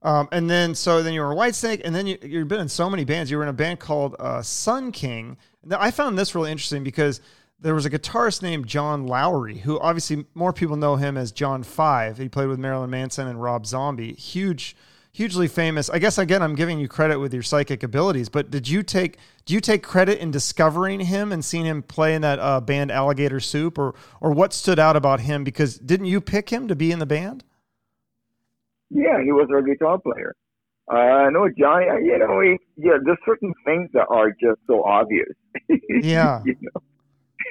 Um, 0.03 0.29
and 0.31 0.49
then 0.49 0.75
so 0.75 1.03
then 1.03 1.15
you 1.15 1.21
were 1.21 1.35
Whitesnake, 1.35 1.83
and 1.85 1.95
then 1.95 2.07
you, 2.07 2.19
you've 2.23 2.49
been 2.49 2.61
in 2.61 2.69
so 2.69 2.89
many 2.89 3.05
bands. 3.05 3.31
You 3.31 3.39
were 3.39 3.43
in 3.43 3.49
a 3.49 3.55
band 3.55 3.81
called 3.81 4.15
uh, 4.19 4.43
Sun 4.43 4.93
King. 4.93 5.37
Now, 5.65 5.79
I 5.81 5.91
found 5.91 6.19
this 6.19 6.35
really 6.35 6.53
interesting 6.53 6.85
because 6.85 7.21
there 7.59 7.75
was 7.75 7.87
a 7.87 7.91
guitarist 7.91 8.43
named 8.43 8.67
John 8.67 9.07
Lowery, 9.07 9.59
who 9.59 9.81
obviously 9.81 10.27
more 10.35 10.53
people 10.53 10.77
know 10.77 10.97
him 10.97 11.17
as 11.17 11.33
John 11.33 11.63
Five. 11.63 12.19
He 12.19 12.29
played 12.29 12.49
with 12.49 12.59
Marilyn 12.59 12.91
Manson 12.91 13.27
and 13.27 13.43
Rob 13.43 13.67
Zombie. 13.67 14.13
Huge, 14.13 14.77
hugely 15.11 15.49
famous. 15.49 15.89
I 15.89 15.99
guess 15.99 16.19
again, 16.19 16.43
I'm 16.43 16.55
giving 16.55 16.79
you 16.79 16.87
credit 16.87 17.19
with 17.19 17.33
your 17.33 17.43
psychic 17.43 17.83
abilities. 17.83 18.29
But 18.29 18.51
did 18.51 18.69
you 18.69 18.83
take 18.83 19.17
do 19.47 19.55
you 19.55 19.61
take 19.61 19.83
credit 19.83 20.19
in 20.19 20.31
discovering 20.31 21.01
him 21.01 21.33
and 21.33 21.45
seeing 21.45 21.65
him 21.65 21.83
play 21.83 22.15
in 22.15 22.23
that 22.23 22.39
uh, 22.39 22.61
band 22.61 22.91
Alligator 22.91 23.41
Soup, 23.41 23.79
or 23.79 23.95
or 24.21 24.31
what 24.33 24.53
stood 24.53 24.79
out 24.79 24.95
about 24.95 25.21
him? 25.21 25.43
Because 25.43 25.79
didn't 25.79 26.07
you 26.07 26.21
pick 26.21 26.51
him 26.51 26.69
to 26.69 26.77
be 26.77 26.93
in 26.93 26.99
the 26.99 27.07
band? 27.07 27.43
Yeah, 28.91 29.23
he 29.23 29.33
was 29.33 29.49
our 29.53 29.63
guitar 29.63 29.99
player. 29.99 30.35
Uh, 30.89 31.29
no, 31.31 31.49
Johnny. 31.59 31.87
You 32.05 32.19
know, 32.19 32.41
he, 32.41 32.57
yeah, 32.77 32.99
there's 33.05 33.19
certain 33.27 33.53
things 33.65 33.91
that 33.93 34.07
are 34.09 34.31
just 34.31 34.61
so 34.67 34.85
obvious. 34.85 35.33
Yeah. 36.03 36.43
you 36.45 36.55
know, 36.61 36.81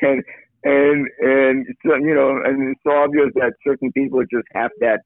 and 0.01 0.23
and 0.63 1.07
and 1.19 1.65
so 1.85 1.95
you 1.95 2.13
know, 2.13 2.39
and 2.43 2.71
it's 2.71 2.81
so 2.83 2.91
obvious 2.91 3.29
that 3.35 3.53
certain 3.65 3.91
people 3.91 4.21
just 4.31 4.47
have 4.53 4.71
that 4.79 5.01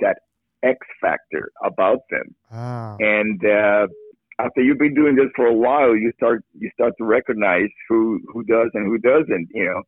that 0.00 0.18
X 0.62 0.78
factor 1.00 1.50
about 1.64 2.00
them. 2.10 2.34
Ah. 2.50 2.96
And 2.98 3.44
uh, 3.44 3.86
after 4.38 4.62
you've 4.62 4.78
been 4.78 4.94
doing 4.94 5.16
this 5.16 5.28
for 5.34 5.46
a 5.46 5.54
while, 5.54 5.94
you 5.96 6.12
start 6.16 6.44
you 6.58 6.70
start 6.74 6.94
to 6.98 7.04
recognize 7.04 7.68
who 7.88 8.20
who 8.32 8.42
does 8.44 8.70
and 8.74 8.86
who 8.86 8.98
doesn't. 8.98 9.48
You 9.52 9.64
know, 9.64 9.82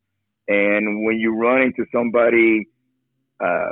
and 0.47 1.05
when 1.05 1.17
you 1.17 1.35
run 1.35 1.61
into 1.61 1.85
somebody 1.91 2.67
uh, 3.39 3.71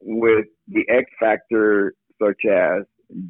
with 0.00 0.46
the 0.68 0.84
X 0.88 1.04
factor, 1.20 1.94
such 2.22 2.44
as 2.50 2.84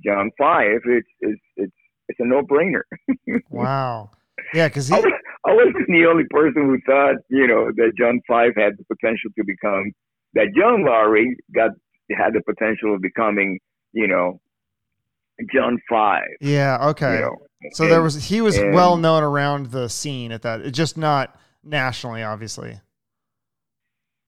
John 0.04 0.30
Five, 0.38 0.80
it's 0.86 1.08
it's 1.20 1.40
it's 1.56 1.72
it's 2.08 2.20
a 2.20 2.26
no 2.26 2.42
brainer. 2.42 2.82
wow. 3.50 4.10
Yeah, 4.54 4.68
because 4.68 4.88
he. 4.88 4.94
I, 4.94 4.98
was, 5.00 5.12
I 5.46 5.52
wasn't 5.54 5.86
the 5.88 6.06
only 6.08 6.24
person 6.30 6.62
who 6.62 6.78
thought, 6.86 7.16
you 7.28 7.46
know, 7.46 7.70
that 7.76 7.92
John 7.98 8.20
Five 8.26 8.52
had 8.56 8.74
the 8.78 8.84
potential 8.84 9.30
to 9.36 9.44
become 9.44 9.92
that 10.34 10.46
John 10.56 10.84
Lowery 10.84 11.36
got 11.54 11.70
had 12.10 12.32
the 12.32 12.42
potential 12.46 12.94
of 12.94 13.02
becoming, 13.02 13.58
you 13.92 14.06
know, 14.06 14.40
John 15.52 15.78
Five. 15.88 16.28
Yeah. 16.40 16.88
Okay. 16.88 17.14
You 17.14 17.20
know, 17.20 17.36
so 17.72 17.84
and, 17.84 17.92
there 17.92 18.02
was 18.02 18.24
he 18.24 18.40
was 18.40 18.56
and, 18.56 18.74
well 18.74 18.96
known 18.96 19.22
around 19.22 19.66
the 19.66 19.88
scene 19.88 20.32
at 20.32 20.42
that, 20.42 20.72
just 20.72 20.96
not 20.96 21.38
nationally, 21.64 22.22
obviously. 22.22 22.80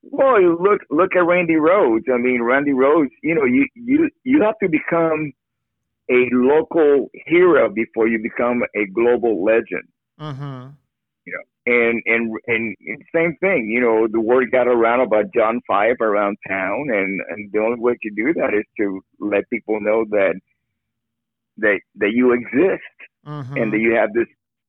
Well, 0.02 0.40
look 0.60 0.80
look 0.90 1.14
at 1.14 1.26
Randy 1.26 1.54
Rhoads. 1.54 2.08
I 2.12 2.16
mean, 2.16 2.42
Randy 2.42 2.72
Rhoads. 2.72 3.10
You 3.22 3.34
know, 3.34 3.44
you 3.44 3.66
you 3.74 4.10
you 4.24 4.42
have 4.42 4.58
to 4.62 4.68
become 4.68 5.32
a 6.10 6.28
local 6.32 7.10
hero 7.26 7.68
before 7.68 8.08
you 8.08 8.18
become 8.22 8.62
a 8.74 8.86
global 8.86 9.44
legend. 9.44 9.88
Mm-hmm. 10.18 10.68
You 11.26 11.32
know, 11.32 11.44
and 11.66 12.02
and 12.06 12.36
and 12.46 12.76
same 13.14 13.36
thing. 13.40 13.68
You 13.68 13.80
know, 13.80 14.08
the 14.10 14.20
word 14.20 14.50
got 14.50 14.68
around 14.68 15.00
about 15.00 15.34
John 15.34 15.60
Five 15.66 15.96
around 16.00 16.38
town, 16.48 16.88
and 16.90 17.20
and 17.28 17.52
the 17.52 17.58
only 17.58 17.78
way 17.78 17.96
to 18.02 18.10
do 18.10 18.32
that 18.34 18.54
is 18.54 18.64
to 18.78 19.02
let 19.20 19.48
people 19.50 19.80
know 19.80 20.04
that 20.10 20.34
that 21.58 21.80
that 21.96 22.12
you 22.12 22.32
exist 22.32 22.82
Mm-hmm. 23.26 23.56
and 23.56 23.72
that 23.72 23.78
you 23.78 23.94
have 23.94 24.12
this 24.14 24.28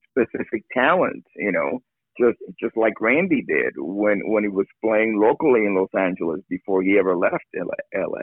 specific 0.10 0.66
talent. 0.74 1.26
You 1.36 1.52
know, 1.52 1.82
just 2.22 2.60
just 2.60 2.78
like 2.78 3.00
Randy 3.02 3.42
did 3.42 3.74
when 3.78 4.22
when 4.26 4.44
he 4.44 4.50
was 4.50 4.68
playing 4.84 5.20
locally 5.20 5.66
in 5.66 5.76
Los 5.76 5.90
Angeles 5.98 6.42
before 6.50 6.82
he 6.84 6.98
ever 6.98 7.16
left 7.16 7.46
LA. 7.56 8.20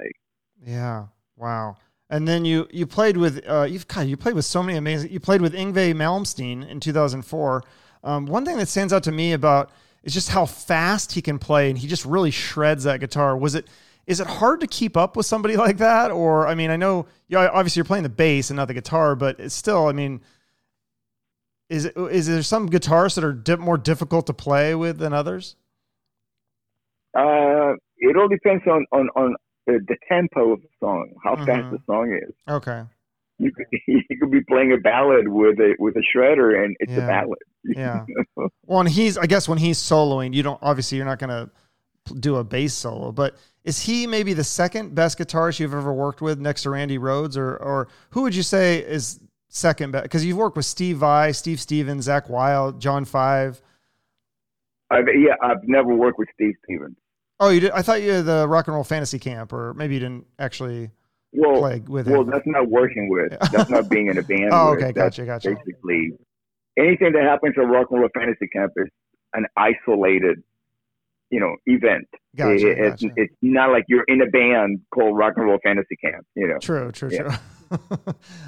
Yeah. 0.65 1.07
Wow. 1.37 1.77
And 2.11 2.27
then 2.27 2.45
you 2.45 2.67
you 2.71 2.87
played 2.87 3.17
with 3.17 3.43
uh, 3.49 3.67
you've 3.69 3.87
God, 3.87 4.07
you 4.07 4.17
played 4.17 4.35
with 4.35 4.45
so 4.45 4.63
many 4.63 4.79
amazing. 4.79 5.13
You 5.13 5.21
played 5.21 5.43
with 5.43 5.55
Yngwie 5.55 5.95
Malmsteen 5.95 6.69
in 6.69 6.81
2004. 6.81 7.63
Um, 8.05 8.27
one 8.27 8.45
thing 8.45 8.57
that 8.59 8.69
stands 8.69 8.93
out 8.93 9.03
to 9.05 9.13
me 9.13 9.33
about 9.33 9.71
is 10.03 10.15
just 10.15 10.31
how 10.31 10.47
fast 10.47 11.13
he 11.13 11.21
can 11.21 11.39
play, 11.39 11.69
and 11.69 11.79
he 11.79 11.87
just 11.87 12.05
really 12.05 12.31
shreds 12.31 12.85
that 12.85 13.01
guitar. 13.01 13.37
Was 13.37 13.55
it 13.55 13.67
is 14.07 14.21
it 14.21 14.27
hard 14.27 14.61
to 14.61 14.67
keep 14.67 14.97
up 14.97 15.17
with 15.17 15.27
somebody 15.27 15.57
like 15.65 15.79
that, 15.79 16.11
or 16.11 16.47
I 16.47 16.55
mean, 16.55 16.71
I 16.71 16.77
know 16.77 17.07
you 17.29 17.37
know, 17.37 17.51
obviously 17.53 17.81
you're 17.81 17.85
playing 17.85 18.05
the 18.05 18.09
bass 18.09 18.51
and 18.51 18.57
not 18.57 18.69
the 18.69 18.75
guitar, 18.75 19.15
but 19.15 19.39
it's 19.39 19.55
still, 19.55 19.87
I 19.87 19.93
mean, 19.93 20.23
is 21.69 21.85
is 21.87 22.27
there 22.27 22.43
some 22.43 22.67
guitars 22.67 23.15
that 23.17 23.25
are 23.25 23.33
di- 23.33 23.57
more 23.57 23.77
difficult 23.79 24.27
to 24.27 24.33
play 24.33 24.75
with 24.75 24.99
than 24.99 25.13
others? 25.13 25.57
Uh, 27.17 27.73
it 27.99 28.17
all 28.17 28.29
depends 28.29 28.65
on 28.67 28.87
on 28.93 29.09
on 29.17 29.35
the, 29.67 29.81
the 29.89 29.97
tempo 30.09 30.53
of 30.53 30.63
the 30.63 30.69
song, 30.81 31.11
how 31.25 31.35
Mhm. 31.37 31.47
fast 31.47 31.71
the 31.71 31.79
song 31.87 32.13
is. 32.13 32.35
Okay. 32.49 32.83
You 33.39 33.53
could 33.53 33.67
you 33.87 34.03
could 34.21 34.31
be 34.31 34.43
playing 34.49 34.73
a 34.73 34.79
ballad 34.79 35.29
with 35.29 35.59
a 35.59 35.75
with 35.79 35.95
a 35.97 36.03
shredder, 36.17 36.63
and 36.65 36.77
it's 36.81 36.93
Yeah. 36.93 37.05
a 37.05 37.07
ballad. 37.07 37.39
Yeah. 37.65 38.05
Well, 38.67 38.81
and 38.81 38.89
he's, 38.89 39.17
I 39.17 39.25
guess, 39.27 39.49
when 39.49 39.57
he's 39.57 39.79
soloing, 39.79 40.35
you 40.35 40.43
don't 40.43 40.59
obviously 40.63 40.97
you're 40.99 41.07
not 41.07 41.19
going 41.19 41.31
to 41.31 42.15
do 42.21 42.37
a 42.37 42.45
bass 42.45 42.75
solo, 42.75 43.13
but 43.13 43.35
is 43.65 43.81
he 43.81 44.07
maybe 44.07 44.35
the 44.35 44.45
second 44.45 44.95
best 44.95 45.19
guitarist 45.19 45.59
you've 45.59 45.73
ever 45.73 45.93
worked 45.93 46.21
with 46.21 46.39
next 46.39 46.65
to 46.65 46.71
Randy 46.71 46.99
Rhoads, 46.99 47.37
or 47.39 47.57
or 47.57 47.89
who 48.11 48.23
would 48.23 48.35
you 48.35 48.43
say 48.43 48.79
is 48.81 49.21
second 49.49 49.93
best? 49.93 50.05
Because 50.05 50.25
you've 50.25 50.37
worked 50.37 50.57
with 50.57 50.67
Steve 50.67 50.99
Vai, 50.99 51.33
Steve 51.33 51.61
Stevens, 51.61 52.07
Zakk 52.07 52.29
Wylde, 52.31 52.81
John 52.81 53.05
Five. 53.05 53.61
I've, 54.91 55.05
yeah, 55.15 55.35
I've 55.43 55.63
never 55.65 55.95
worked 55.95 56.19
with 56.19 56.29
Steve 56.35 56.55
Stevens. 56.65 56.97
Oh, 57.41 57.51
you 57.51 57.61
did? 57.61 57.71
I 57.73 57.83
thought 57.83 58.03
you 58.03 58.11
had 58.11 58.25
the 58.25 58.49
Rock 58.49 58.67
and 58.69 58.75
Roll 58.75 58.85
Fantasy 58.85 59.19
Camp, 59.19 59.53
or 59.53 59.75
maybe 59.75 59.95
you 59.95 60.01
didn't 60.01 60.27
actually 60.39 60.91
Well, 61.33 61.61
play 61.61 61.81
with 61.87 62.09
it. 62.09 62.13
well, 62.13 62.23
him. 62.23 62.31
that's 62.31 62.47
not 62.47 62.69
working 62.69 63.09
with. 63.09 63.33
That's 63.53 63.71
not 63.71 63.89
being 63.89 64.09
in 64.09 64.19
a 64.19 64.23
band. 64.23 64.49
Oh, 64.53 64.71
with. 64.71 64.83
okay, 64.83 64.93
That's 64.93 65.19
gotcha, 65.19 65.27
gotcha. 65.27 65.51
Basically, 65.55 66.13
anything 66.79 67.13
that 67.13 67.23
happens 67.23 67.55
at 67.59 67.63
Rock 67.69 67.89
and 67.91 68.01
Roll 68.01 68.09
Fantasy 68.15 68.49
Camp 68.49 68.73
is 68.77 68.89
an 69.35 69.47
isolated, 69.57 70.43
you 71.31 71.39
know, 71.39 71.55
event. 71.67 72.09
Gotcha, 72.35 72.55
It- 72.55 72.79
it's, 72.79 73.03
gotcha. 73.03 73.15
it's 73.17 73.35
not 73.43 73.71
like 73.71 73.85
you're 73.89 74.05
in 74.09 74.21
a 74.23 74.27
band 74.27 74.81
called 74.93 75.17
Rock 75.17 75.35
and 75.37 75.45
Roll 75.47 75.59
Fantasy 75.63 75.97
Camp. 75.97 76.27
You 76.35 76.49
know. 76.49 76.59
True, 76.59 76.91
true, 76.93 77.11
Yeah. 77.13 77.23
true. 77.25 77.31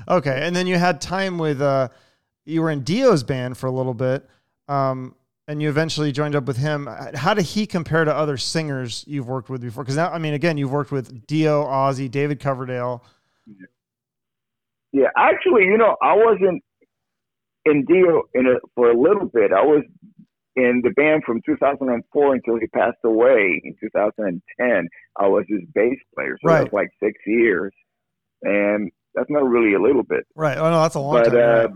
okay, 0.08 0.40
and 0.42 0.54
then 0.54 0.66
you 0.66 0.76
had 0.78 1.00
time 1.00 1.38
with 1.38 1.60
uh, 1.60 1.88
you 2.44 2.62
were 2.62 2.70
in 2.70 2.82
Dio's 2.82 3.22
band 3.22 3.56
for 3.56 3.66
a 3.66 3.70
little 3.70 3.94
bit, 3.94 4.28
um, 4.68 5.14
and 5.48 5.60
you 5.62 5.68
eventually 5.68 6.12
joined 6.12 6.34
up 6.36 6.44
with 6.44 6.56
him. 6.56 6.88
How 7.14 7.34
did 7.34 7.44
he 7.44 7.66
compare 7.66 8.04
to 8.04 8.14
other 8.14 8.36
singers 8.36 9.04
you've 9.06 9.28
worked 9.28 9.50
with 9.50 9.60
before? 9.62 9.84
Because 9.84 9.96
now, 9.96 10.10
I 10.10 10.18
mean, 10.18 10.34
again, 10.34 10.56
you've 10.58 10.72
worked 10.72 10.92
with 10.92 11.26
Dio, 11.26 11.64
Ozzy, 11.64 12.10
David 12.10 12.40
Coverdale. 12.40 13.04
Yeah, 14.92 15.08
actually, 15.16 15.64
you 15.64 15.78
know, 15.78 15.96
I 16.02 16.14
wasn't 16.14 16.62
in 17.64 17.84
Dio 17.84 18.22
in 18.34 18.46
a, 18.46 18.54
for 18.74 18.90
a 18.90 18.98
little 18.98 19.26
bit. 19.26 19.52
I 19.52 19.62
was 19.62 19.84
in 20.56 20.80
the 20.82 20.90
band 20.90 21.22
from 21.24 21.40
2004 21.46 22.34
until 22.34 22.58
he 22.58 22.66
passed 22.68 22.96
away 23.04 23.60
in 23.62 23.76
2010. 23.80 24.88
I 25.16 25.28
was 25.28 25.44
his 25.48 25.60
bass 25.72 25.96
player, 26.14 26.36
so 26.42 26.48
Right. 26.48 26.62
that's 26.62 26.72
like 26.72 26.88
six 27.00 27.14
years, 27.26 27.72
and 28.42 28.90
that's 29.14 29.30
not 29.30 29.44
really 29.48 29.74
a 29.74 29.80
little 29.80 30.02
bit. 30.02 30.26
Right. 30.34 30.56
Oh 30.58 30.70
no, 30.70 30.80
that's 30.82 30.94
a 30.94 31.00
long 31.00 31.14
but 31.14 31.24
time. 31.30 31.36
uh, 31.36 31.38
right. 31.62 31.70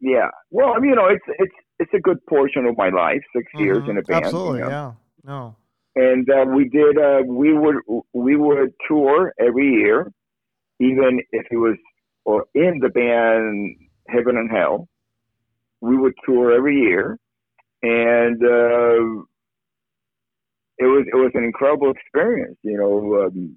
yeah, 0.00 0.28
well, 0.50 0.72
I 0.74 0.78
mean, 0.80 0.90
you 0.90 0.96
know, 0.96 1.06
it's 1.08 1.24
it's 1.38 1.54
it's 1.78 1.94
a 1.94 2.00
good 2.00 2.24
portion 2.26 2.66
of 2.66 2.76
my 2.76 2.90
life, 2.90 3.22
six 3.34 3.46
years 3.54 3.82
Mhm. 3.84 3.90
in 3.90 3.98
a 3.98 4.02
band. 4.02 4.24
Absolutely. 4.26 4.58
you 4.60 4.64
know? 4.66 4.70
Yeah. 4.70 4.92
No. 5.24 5.56
and 5.96 6.28
uh, 6.30 6.44
we 6.54 6.68
did 6.68 6.98
uh, 6.98 7.22
we 7.26 7.52
would 7.52 7.76
we 8.12 8.36
would 8.36 8.72
tour 8.88 9.32
every 9.38 9.68
year, 9.70 10.10
even 10.78 11.20
if 11.32 11.46
it 11.50 11.56
was 11.56 11.76
or 12.24 12.46
in 12.54 12.78
the 12.80 12.88
band 12.90 13.76
Heaven 14.08 14.36
and 14.36 14.50
Hell. 14.50 14.88
We 15.82 15.96
would 15.96 16.12
tour 16.26 16.52
every 16.52 16.76
year, 16.78 17.18
and 17.82 18.36
uh, 18.44 19.22
it 20.78 20.84
was 20.94 21.04
it 21.12 21.16
was 21.16 21.30
an 21.34 21.44
incredible 21.44 21.90
experience. 21.90 22.58
You 22.62 22.76
know, 22.78 23.24
um, 23.26 23.56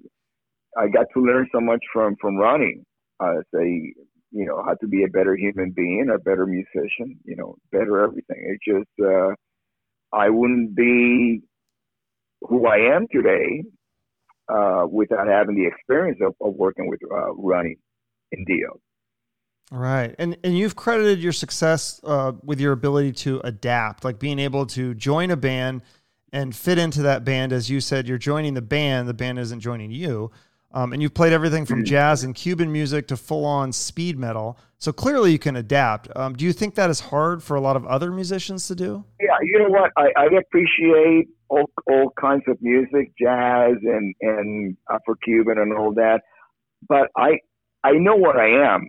I 0.76 0.88
got 0.88 1.06
to 1.14 1.20
learn 1.20 1.48
so 1.52 1.60
much 1.60 1.82
from 1.92 2.16
from 2.20 2.36
Ronnie. 2.36 2.82
Uh, 3.20 3.36
say, 3.54 3.94
you 4.30 4.44
know, 4.44 4.62
how 4.64 4.74
to 4.74 4.88
be 4.88 5.04
a 5.04 5.08
better 5.08 5.36
human 5.36 5.70
being, 5.70 6.10
a 6.14 6.18
better 6.18 6.46
musician. 6.46 7.18
You 7.24 7.36
know, 7.36 7.56
better 7.70 8.02
everything. 8.02 8.36
It 8.38 8.60
just 8.66 8.90
uh, 9.06 9.34
I 10.12 10.30
wouldn't 10.30 10.74
be 10.74 11.42
who 12.42 12.66
I 12.66 12.94
am 12.94 13.06
today 13.10 13.64
uh, 14.48 14.86
without 14.90 15.28
having 15.28 15.56
the 15.56 15.66
experience 15.66 16.18
of, 16.20 16.34
of 16.46 16.54
working 16.54 16.88
with 16.88 17.00
uh, 17.10 17.32
Ronnie 17.34 17.78
and 18.32 18.46
Dio. 18.46 18.80
Right. 19.70 20.14
And 20.18 20.36
and 20.44 20.56
you've 20.56 20.76
credited 20.76 21.20
your 21.20 21.32
success 21.32 22.00
uh, 22.04 22.32
with 22.42 22.60
your 22.60 22.72
ability 22.72 23.12
to 23.12 23.40
adapt, 23.44 24.04
like 24.04 24.18
being 24.18 24.38
able 24.38 24.66
to 24.66 24.94
join 24.94 25.30
a 25.30 25.36
band 25.36 25.82
and 26.32 26.54
fit 26.54 26.78
into 26.78 27.02
that 27.02 27.24
band. 27.24 27.52
As 27.52 27.70
you 27.70 27.80
said, 27.80 28.06
you're 28.06 28.18
joining 28.18 28.54
the 28.54 28.62
band, 28.62 29.08
the 29.08 29.14
band 29.14 29.38
isn't 29.38 29.60
joining 29.60 29.90
you. 29.90 30.30
Um, 30.74 30.92
and 30.92 31.00
you've 31.00 31.14
played 31.14 31.32
everything 31.32 31.66
from 31.66 31.84
jazz 31.84 32.24
and 32.24 32.34
Cuban 32.34 32.70
music 32.70 33.06
to 33.06 33.16
full 33.16 33.44
on 33.44 33.72
speed 33.72 34.18
metal. 34.18 34.58
So 34.78 34.92
clearly 34.92 35.30
you 35.30 35.38
can 35.38 35.54
adapt. 35.54 36.08
Um, 36.16 36.34
do 36.34 36.44
you 36.44 36.52
think 36.52 36.74
that 36.74 36.90
is 36.90 36.98
hard 36.98 37.44
for 37.44 37.54
a 37.54 37.60
lot 37.60 37.76
of 37.76 37.86
other 37.86 38.10
musicians 38.10 38.66
to 38.68 38.74
do? 38.74 39.04
Yeah, 39.20 39.38
you 39.40 39.60
know 39.60 39.68
what? 39.68 39.92
I, 39.96 40.08
I 40.16 40.24
appreciate 40.24 41.28
all, 41.48 41.70
all 41.88 42.12
kinds 42.20 42.42
of 42.48 42.60
music, 42.60 43.12
jazz 43.18 43.76
and 43.82 44.14
and 44.20 44.76
Afro 44.90 45.14
Cuban 45.24 45.58
and 45.58 45.72
all 45.72 45.94
that, 45.94 46.22
but 46.88 47.08
I 47.16 47.38
I 47.84 47.92
know 47.92 48.16
what 48.16 48.36
I 48.36 48.74
am. 48.74 48.88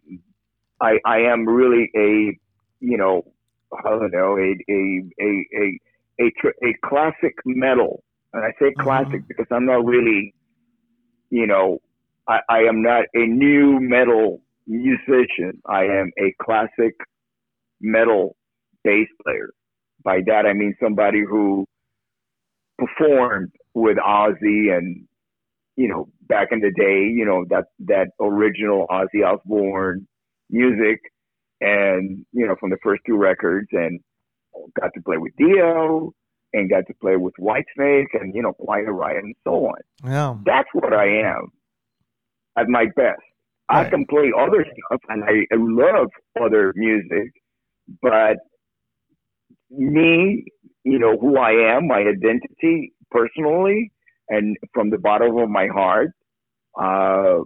I 0.81 0.97
I 1.05 1.19
am 1.19 1.47
really 1.47 1.91
a 1.95 2.38
you 2.79 2.97
know 2.97 3.31
I 3.71 3.89
don't 3.89 4.11
know 4.11 4.38
a 4.38 4.55
a 4.69 5.03
a 5.21 5.47
a 5.55 5.79
a, 6.19 6.31
a 6.67 6.73
classic 6.83 7.36
metal, 7.45 8.03
and 8.33 8.43
I 8.43 8.51
say 8.59 8.73
classic 8.79 9.27
because 9.27 9.47
I'm 9.51 9.65
not 9.65 9.86
really 9.86 10.34
you 11.30 11.47
know 11.47 11.80
I, 12.28 12.39
I 12.49 12.59
am 12.59 12.82
not 12.82 13.05
a 13.13 13.26
new 13.26 13.80
metal 13.80 14.41
musician. 14.67 15.61
I 15.67 15.84
am 15.84 16.11
a 16.19 16.34
classic 16.41 16.95
metal 17.80 18.36
bass 18.84 19.07
player 19.23 19.51
by 20.03 20.21
that 20.26 20.45
I 20.45 20.53
mean 20.53 20.76
somebody 20.82 21.23
who 21.28 21.67
performed 22.78 23.51
with 23.73 23.97
Ozzy 23.97 24.76
and 24.76 25.07
you 25.76 25.88
know, 25.89 26.07
back 26.21 26.49
in 26.51 26.59
the 26.59 26.71
day, 26.71 27.03
you 27.13 27.26
know, 27.26 27.45
that 27.49 27.65
that 27.80 28.07
original 28.21 28.88
Ozzy 28.89 29.26
Osbourne 29.26 30.07
music, 30.49 31.01
and 31.59 32.26
you 32.32 32.47
know, 32.47 32.55
from 32.59 32.69
the 32.69 32.78
first 32.84 33.01
two 33.05 33.17
records, 33.17 33.67
and 33.71 33.99
got 34.80 34.91
to 34.93 35.01
play 35.01 35.17
with 35.17 35.34
Dio, 35.38 36.13
and 36.56 36.70
got 36.70 36.88
to 36.88 36.93
play 37.01 37.18
with 37.18 37.34
Whitesnake, 37.39 38.14
and 38.14 38.34
you 38.34 38.41
know, 38.41 38.53
Quiet 38.53 38.89
Riot, 38.89 39.24
and 39.24 39.36
so 39.43 39.68
on. 39.68 39.82
Yeah. 40.03 40.36
That's 40.45 40.70
what 40.74 40.93
I 40.93 41.08
am 41.20 41.51
at 42.58 42.68
my 42.68 42.86
best. 42.95 43.22
Right. 43.70 43.88
I 43.88 43.89
can 43.89 44.06
play 44.06 44.32
other 44.38 44.64
stuff, 44.64 45.01
and 45.10 45.24
I, 45.24 45.45
love 45.56 46.08
other 46.41 46.72
music, 46.76 47.32
but 48.01 48.38
me, 49.72 50.45
you 50.84 50.99
know, 50.99 51.18
who 51.18 51.38
I 51.38 51.76
am, 51.76 51.88
my 51.88 51.99
identity 51.99 52.93
personally, 53.10 53.91
and 54.30 54.56
from 54.74 54.91
the 54.91 54.97
bottom 54.97 55.38
of 55.38 55.49
my 55.49 55.68
heart, 55.68 56.12
uh, 56.80 57.39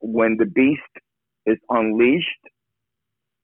when 0.00 0.36
the 0.36 0.46
beast 0.46 0.82
is 1.46 1.58
unleashed 1.70 2.26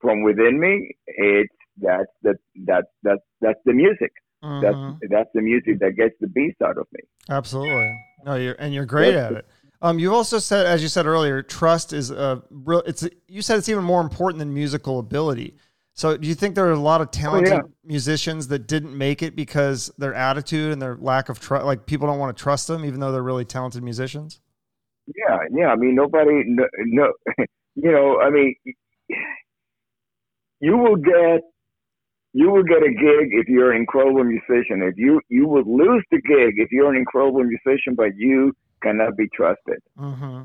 from 0.00 0.22
within 0.22 0.58
me, 0.60 0.90
it's 1.06 1.54
that's 1.80 2.10
the 2.22 2.34
that 2.66 2.84
that 3.04 3.18
that's 3.40 3.60
the 3.64 3.72
music. 3.72 4.12
That's 4.42 4.76
that's 5.10 5.30
the 5.34 5.40
music 5.40 5.78
that 5.80 5.96
gets 5.96 6.14
the 6.20 6.26
beast 6.26 6.60
out 6.62 6.76
of 6.78 6.86
me. 6.92 7.00
Absolutely. 7.30 7.96
No, 8.24 8.34
you're 8.34 8.56
and 8.58 8.74
you're 8.74 8.86
great 8.86 9.14
Yes. 9.14 9.30
at 9.30 9.36
it. 9.38 9.46
Um, 9.80 9.98
you 9.98 10.14
also 10.14 10.38
said, 10.38 10.66
as 10.66 10.80
you 10.80 10.88
said 10.88 11.06
earlier, 11.06 11.42
trust 11.42 11.92
is 11.92 12.10
a 12.10 12.42
real. 12.50 12.82
It's 12.86 13.08
you 13.26 13.42
said 13.42 13.58
it's 13.58 13.68
even 13.68 13.84
more 13.84 14.00
important 14.00 14.38
than 14.38 14.54
musical 14.54 14.98
ability. 14.98 15.56
So, 15.94 16.16
do 16.16 16.26
you 16.26 16.34
think 16.34 16.54
there 16.54 16.66
are 16.66 16.72
a 16.72 16.78
lot 16.78 17.00
of 17.00 17.10
talented 17.10 17.52
yeah. 17.52 17.60
musicians 17.84 18.48
that 18.48 18.66
didn't 18.66 18.96
make 18.96 19.22
it 19.22 19.36
because 19.36 19.90
their 19.98 20.14
attitude 20.14 20.72
and 20.72 20.80
their 20.80 20.96
lack 20.96 21.28
of 21.28 21.38
trust, 21.38 21.66
like 21.66 21.84
people 21.84 22.06
don't 22.06 22.18
want 22.18 22.34
to 22.36 22.42
trust 22.42 22.66
them, 22.66 22.84
even 22.84 23.00
though 23.00 23.12
they're 23.12 23.22
really 23.22 23.44
talented 23.44 23.82
musicians? 23.82 24.40
Yeah, 25.06 25.38
yeah. 25.52 25.66
I 25.68 25.76
mean, 25.76 25.94
nobody, 25.94 26.44
no, 26.46 26.64
no 26.78 27.12
you 27.74 27.92
know, 27.92 28.20
I 28.20 28.30
mean, 28.30 28.54
you 30.60 30.78
will 30.78 30.96
get, 30.96 31.42
you 32.32 32.50
will 32.50 32.62
get 32.62 32.82
a 32.82 32.88
gig 32.88 33.30
if 33.32 33.48
you're 33.48 33.72
an 33.72 33.78
incredible 33.78 34.24
musician. 34.24 34.82
If 34.82 34.96
you, 34.96 35.20
you 35.28 35.46
will 35.46 35.64
lose 35.64 36.04
the 36.10 36.20
gig 36.22 36.54
if 36.56 36.72
you're 36.72 36.90
an 36.90 36.96
incredible 36.96 37.44
musician, 37.44 37.94
but 37.94 38.16
you 38.16 38.52
cannot 38.82 39.16
be 39.16 39.28
trusted. 39.34 39.78
Mm-hmm. 39.98 40.42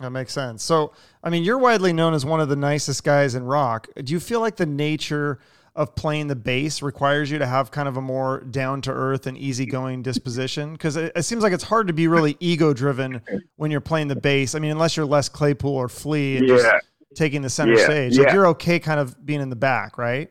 That 0.00 0.10
makes 0.10 0.32
sense. 0.32 0.62
So, 0.62 0.92
I 1.22 1.30
mean, 1.30 1.42
you're 1.44 1.58
widely 1.58 1.92
known 1.92 2.14
as 2.14 2.24
one 2.24 2.40
of 2.40 2.48
the 2.48 2.56
nicest 2.56 3.04
guys 3.04 3.34
in 3.34 3.44
rock. 3.44 3.88
Do 4.02 4.12
you 4.12 4.20
feel 4.20 4.40
like 4.40 4.56
the 4.56 4.66
nature 4.66 5.40
of 5.74 5.94
playing 5.94 6.28
the 6.28 6.36
bass 6.36 6.82
requires 6.82 7.30
you 7.30 7.38
to 7.38 7.46
have 7.46 7.70
kind 7.70 7.88
of 7.88 7.96
a 7.96 8.00
more 8.00 8.40
down 8.40 8.80
to 8.82 8.92
earth 8.92 9.26
and 9.26 9.36
easygoing 9.36 10.02
disposition? 10.02 10.72
Because 10.72 10.96
it, 10.96 11.12
it 11.14 11.22
seems 11.24 11.42
like 11.42 11.52
it's 11.52 11.64
hard 11.64 11.88
to 11.88 11.92
be 11.92 12.08
really 12.08 12.36
ego 12.40 12.72
driven 12.72 13.20
when 13.56 13.70
you're 13.70 13.80
playing 13.80 14.08
the 14.08 14.16
bass. 14.16 14.54
I 14.54 14.60
mean, 14.60 14.70
unless 14.70 14.96
you're 14.96 15.06
Les 15.06 15.28
Claypool 15.28 15.74
or 15.74 15.88
Flea 15.88 16.38
and 16.38 16.48
just 16.48 16.66
taking 17.14 17.42
the 17.42 17.50
center 17.50 17.74
Yeah, 17.74 17.84
stage, 17.84 18.18
like 18.18 18.32
you're 18.32 18.46
okay 18.48 18.78
kind 18.78 19.00
of 19.00 19.24
being 19.26 19.40
in 19.40 19.50
the 19.50 19.56
back, 19.56 19.98
right? 19.98 20.30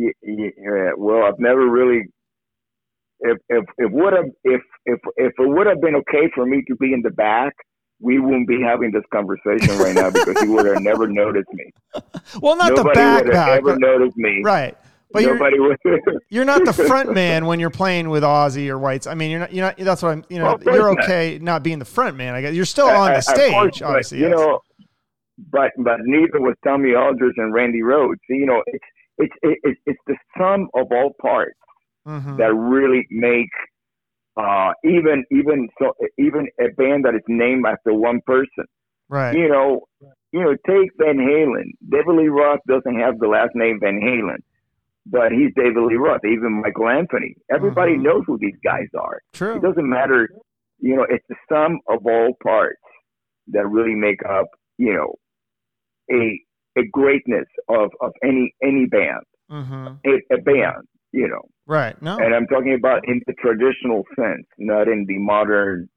Yeah, 0.00 0.48
yeah. 0.62 0.90
Well, 0.96 1.24
I've 1.24 1.38
never 1.38 1.68
really. 1.68 2.02
If 3.20 3.36
if 3.48 3.64
it 3.78 3.90
would 3.92 4.12
have 4.14 4.26
if 4.44 4.62
if 4.86 4.98
if 5.16 5.32
it 5.38 5.48
would 5.48 5.66
have 5.66 5.80
been 5.80 5.94
okay 5.96 6.30
for 6.34 6.46
me 6.46 6.62
to 6.68 6.76
be 6.76 6.92
in 6.94 7.02
the 7.02 7.10
back, 7.10 7.52
we 8.00 8.18
wouldn't 8.18 8.48
be 8.48 8.62
having 8.62 8.92
this 8.92 9.02
conversation 9.12 9.76
right 9.78 9.94
now 9.94 10.10
because 10.10 10.42
you 10.42 10.52
would 10.52 10.66
have 10.66 10.82
never 10.82 11.06
noticed 11.06 11.52
me. 11.52 11.70
Well, 12.40 12.56
not 12.56 12.70
Nobody 12.74 12.88
the 12.88 12.94
back 12.94 13.24
would 13.24 13.34
have 13.34 13.46
back, 13.46 13.58
ever 13.58 13.72
but- 13.72 13.80
noticed 13.80 14.16
me. 14.16 14.40
right? 14.44 14.76
But 15.12 15.22
you're, 15.24 15.36
would. 15.36 15.76
you're 16.30 16.44
not 16.44 16.64
the 16.64 16.72
front 16.72 17.12
man 17.12 17.46
when 17.46 17.58
you're 17.58 17.68
playing 17.68 18.10
with 18.10 18.22
Ozzy 18.22 18.68
or 18.68 18.78
Whites. 18.78 19.08
I 19.08 19.14
mean, 19.14 19.32
you're 19.32 19.40
not. 19.40 19.52
You're 19.52 19.66
not. 19.66 19.76
That's 19.76 20.02
what 20.04 20.10
I'm. 20.12 20.24
You 20.28 20.38
know, 20.38 20.56
Well, 20.64 20.76
you're 20.76 20.90
okay 21.00 21.40
not 21.42 21.64
being 21.64 21.80
the 21.80 21.84
front 21.84 22.16
man. 22.16 22.34
I 22.36 22.40
guess 22.42 22.54
you're 22.54 22.64
still 22.64 22.86
on 22.86 23.10
I- 23.10 23.16
the 23.16 23.20
stage, 23.22 23.52
course, 23.52 23.78
but, 23.80 23.86
obviously. 23.86 24.18
You 24.20 24.28
yes. 24.28 24.38
know, 24.38 24.60
but 25.50 25.72
but 25.78 25.96
neither 26.04 26.40
was 26.40 26.54
Tommy 26.64 26.94
Aldridge 26.94 27.34
and 27.38 27.52
Randy 27.52 27.80
Rhoads. 27.80 28.20
You 28.28 28.46
know, 28.46 28.62
it's 28.68 28.84
it's 29.20 29.36
it's 29.42 29.80
it's 29.86 30.00
the 30.06 30.16
sum 30.38 30.68
of 30.74 30.86
all 30.90 31.12
parts 31.20 31.58
Mhm. 32.06 32.38
that 32.38 32.54
really 32.54 33.06
make 33.10 33.50
uh, 34.36 34.72
even 34.84 35.24
even 35.30 35.68
so 35.78 35.92
even 36.18 36.48
a 36.60 36.68
band 36.80 37.04
that 37.04 37.14
is 37.14 37.22
named 37.28 37.64
after 37.66 37.92
one 37.92 38.20
person. 38.26 38.64
right. 39.08 39.36
You 39.36 39.48
know, 39.48 39.86
you 40.32 40.40
know, 40.40 40.54
take 40.66 40.90
Van 40.98 41.18
Halen. 41.18 41.68
David 41.88 42.14
Lee 42.16 42.28
Roth 42.28 42.60
doesn't 42.68 42.98
have 42.98 43.18
the 43.18 43.26
last 43.28 43.50
name 43.54 43.78
Van 43.80 44.00
Halen, 44.00 44.38
but 45.06 45.32
he's 45.32 45.52
David 45.56 45.82
Lee 45.82 45.96
Roth. 45.96 46.24
Even 46.24 46.62
Michael 46.62 46.88
Anthony. 46.88 47.34
Everybody 47.50 47.94
Mhm. 47.96 48.02
knows 48.02 48.22
who 48.26 48.38
these 48.38 48.56
guys 48.64 48.88
are. 48.98 49.18
True. 49.34 49.56
It 49.56 49.62
doesn't 49.62 49.88
matter, 49.88 50.28
you 50.78 50.94
know, 50.96 51.02
it's 51.14 51.26
the 51.28 51.36
sum 51.48 51.80
of 51.88 52.06
all 52.06 52.30
parts 52.42 52.80
that 53.48 53.66
really 53.68 53.96
make 53.96 54.24
up, 54.24 54.46
you 54.78 54.92
know, 54.94 55.14
a 56.10 56.40
a 56.76 56.82
greatness 56.92 57.46
of, 57.68 57.90
of 58.00 58.12
any 58.22 58.54
any 58.62 58.86
band. 58.86 59.24
hmm 59.48 59.88
A, 60.06 60.34
a 60.34 60.38
band, 60.38 60.86
you 61.12 61.28
know. 61.28 61.42
Right. 61.66 62.00
No. 62.02 62.18
And 62.18 62.34
I'm 62.34 62.46
talking 62.46 62.74
about 62.74 63.06
in 63.08 63.20
the 63.26 63.32
traditional 63.34 64.04
sense, 64.16 64.46
not 64.58 64.88
in 64.88 65.06
the 65.06 65.18
modern 65.18 65.88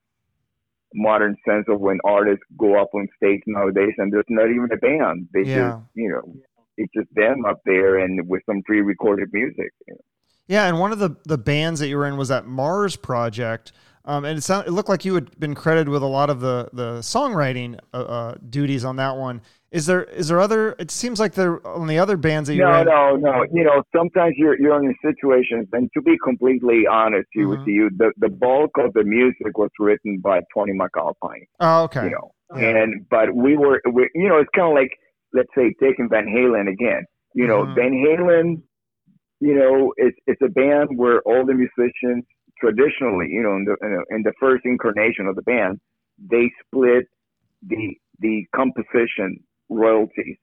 modern 0.95 1.35
sense 1.47 1.65
of 1.67 1.79
when 1.81 1.99
artists 2.05 2.43
go 2.57 2.79
up 2.79 2.89
on 2.93 3.07
stage 3.17 3.41
nowadays 3.47 3.93
and 3.97 4.13
there's 4.13 4.25
not 4.29 4.49
even 4.49 4.69
a 4.71 4.77
band. 4.77 5.27
They 5.33 5.41
Yeah. 5.43 5.71
just 5.71 5.83
you 5.95 6.09
know, 6.09 6.35
it's 6.77 6.93
just 6.93 7.13
them 7.15 7.45
up 7.45 7.61
there 7.65 7.97
and 7.99 8.27
with 8.27 8.43
some 8.45 8.61
pre 8.63 8.81
recorded 8.81 9.29
music. 9.33 9.71
you 9.87 9.93
know. 9.95 10.01
Yeah, 10.47 10.67
and 10.67 10.79
one 10.79 10.91
of 10.91 10.99
the 10.99 11.15
the 11.25 11.37
bands 11.37 11.79
that 11.79 11.87
you 11.87 11.97
were 11.97 12.05
in 12.05 12.17
was 12.17 12.27
that 12.27 12.45
Mars 12.45 12.95
project, 12.95 13.71
um, 14.05 14.25
and 14.25 14.37
it 14.37 14.41
sound, 14.41 14.67
it 14.67 14.71
looked 14.71 14.89
like 14.89 15.05
you 15.05 15.15
had 15.15 15.39
been 15.39 15.55
credited 15.55 15.89
with 15.89 16.03
a 16.03 16.07
lot 16.07 16.29
of 16.29 16.41
the 16.41 16.69
the 16.73 16.99
songwriting 16.99 17.79
uh, 17.93 17.97
uh, 17.97 18.35
duties 18.49 18.83
on 18.83 18.97
that 18.97 19.15
one. 19.17 19.41
Is 19.73 19.87
there 19.87 20.03
is 20.03 20.27
there 20.27 20.39
other? 20.39 20.75
It 20.77 20.91
seems 20.91 21.19
like 21.19 21.33
there 21.33 21.65
on 21.67 21.87
the 21.87 21.97
other 21.97 22.15
bands 22.15 22.47
that 22.47 22.53
you 22.53 22.61
No, 22.61 22.81
in. 22.81 22.85
no, 22.85 23.15
no. 23.15 23.43
You 23.51 23.63
know, 23.63 23.81
sometimes 23.93 24.35
you're 24.37 24.57
you're 24.59 24.75
in 24.81 24.95
situations, 25.03 25.67
and 25.73 25.89
to 25.95 26.01
be 26.01 26.15
completely 26.23 26.85
honest 26.85 27.27
you 27.33 27.49
with 27.49 27.65
you, 27.65 27.89
the 27.97 28.11
the 28.17 28.29
bulk 28.29 28.69
of 28.77 28.93
the 28.93 29.03
music 29.03 29.57
was 29.57 29.71
written 29.79 30.19
by 30.19 30.41
Tony 30.53 30.73
MacAlpine. 30.73 31.47
Oh, 31.59 31.83
okay. 31.85 32.03
You 32.05 32.11
know, 32.11 32.31
Yeah. 32.55 32.77
and 32.83 33.09
but 33.09 33.33
we 33.35 33.57
were, 33.57 33.81
we, 33.91 34.07
you 34.13 34.29
know, 34.29 34.37
it's 34.37 34.49
kind 34.55 34.67
of 34.67 34.75
like 34.75 34.91
let's 35.33 35.49
say 35.57 35.73
taking 35.81 36.07
Van 36.07 36.27
Halen 36.27 36.69
again. 36.71 37.03
You 37.33 37.47
know, 37.47 37.63
Mhm. 37.65 37.75
Van 37.75 37.93
Halen, 37.93 38.61
you 39.39 39.55
know, 39.55 39.91
it's 39.97 40.17
it's 40.27 40.41
a 40.43 40.49
band 40.49 40.89
where 40.97 41.19
all 41.21 41.43
the 41.47 41.55
musicians 41.55 42.25
traditionally, 42.59 43.27
you 43.29 43.41
know, 43.41 43.55
in 43.55 43.65
the 43.65 43.75
in 43.85 43.91
the- 43.95 44.05
in 44.17 44.21
the 44.21 44.33
first 44.39 44.63
incarnation 44.65 45.25
of 45.25 45.35
the 45.35 45.41
band, 45.41 45.79
they 46.33 46.51
split 46.63 47.05
the 47.63 47.97
the 48.19 48.45
composition 48.55 49.29
royalties 49.69 50.37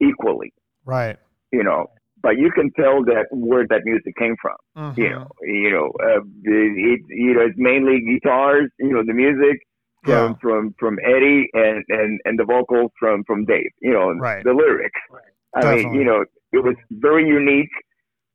equally 0.00 0.52
Right. 0.84 1.16
you 1.52 1.62
know. 1.62 1.86
But 2.20 2.36
you 2.36 2.50
can 2.50 2.72
tell 2.72 3.04
that 3.04 3.26
where 3.30 3.64
that 3.68 3.82
music 3.84 4.14
came 4.16 4.34
from. 4.42 4.56
You 4.96 5.10
know, 5.10 5.28
you 5.42 5.70
know, 5.70 5.92
uh, 6.02 6.20
it, 6.44 7.00
you 7.08 7.34
know, 7.34 7.42
it's 7.42 7.54
mainly 7.56 8.00
guitars. 8.00 8.70
You 8.80 8.92
know, 8.92 9.02
the 9.06 9.12
music 9.12 9.60
from 10.04 10.32
Yeah. 10.32 10.34
from 10.40 10.74
from 10.80 10.98
Eddie 11.04 11.48
and 11.52 11.84
and 11.88 12.20
and 12.24 12.38
the 12.38 12.44
vocals 12.44 12.90
from 12.98 13.22
from 13.24 13.44
Dave. 13.44 13.70
You 13.80 13.92
know, 13.92 14.10
Right. 14.14 14.42
the 14.42 14.52
lyrics. 14.52 15.00
I 15.54 15.60
Definitely. 15.60 15.84
mean, 15.84 15.94
you 15.94 16.04
know, 16.04 16.24
it 16.52 16.62
was 16.64 16.74
very 16.90 17.26
unique 17.28 17.70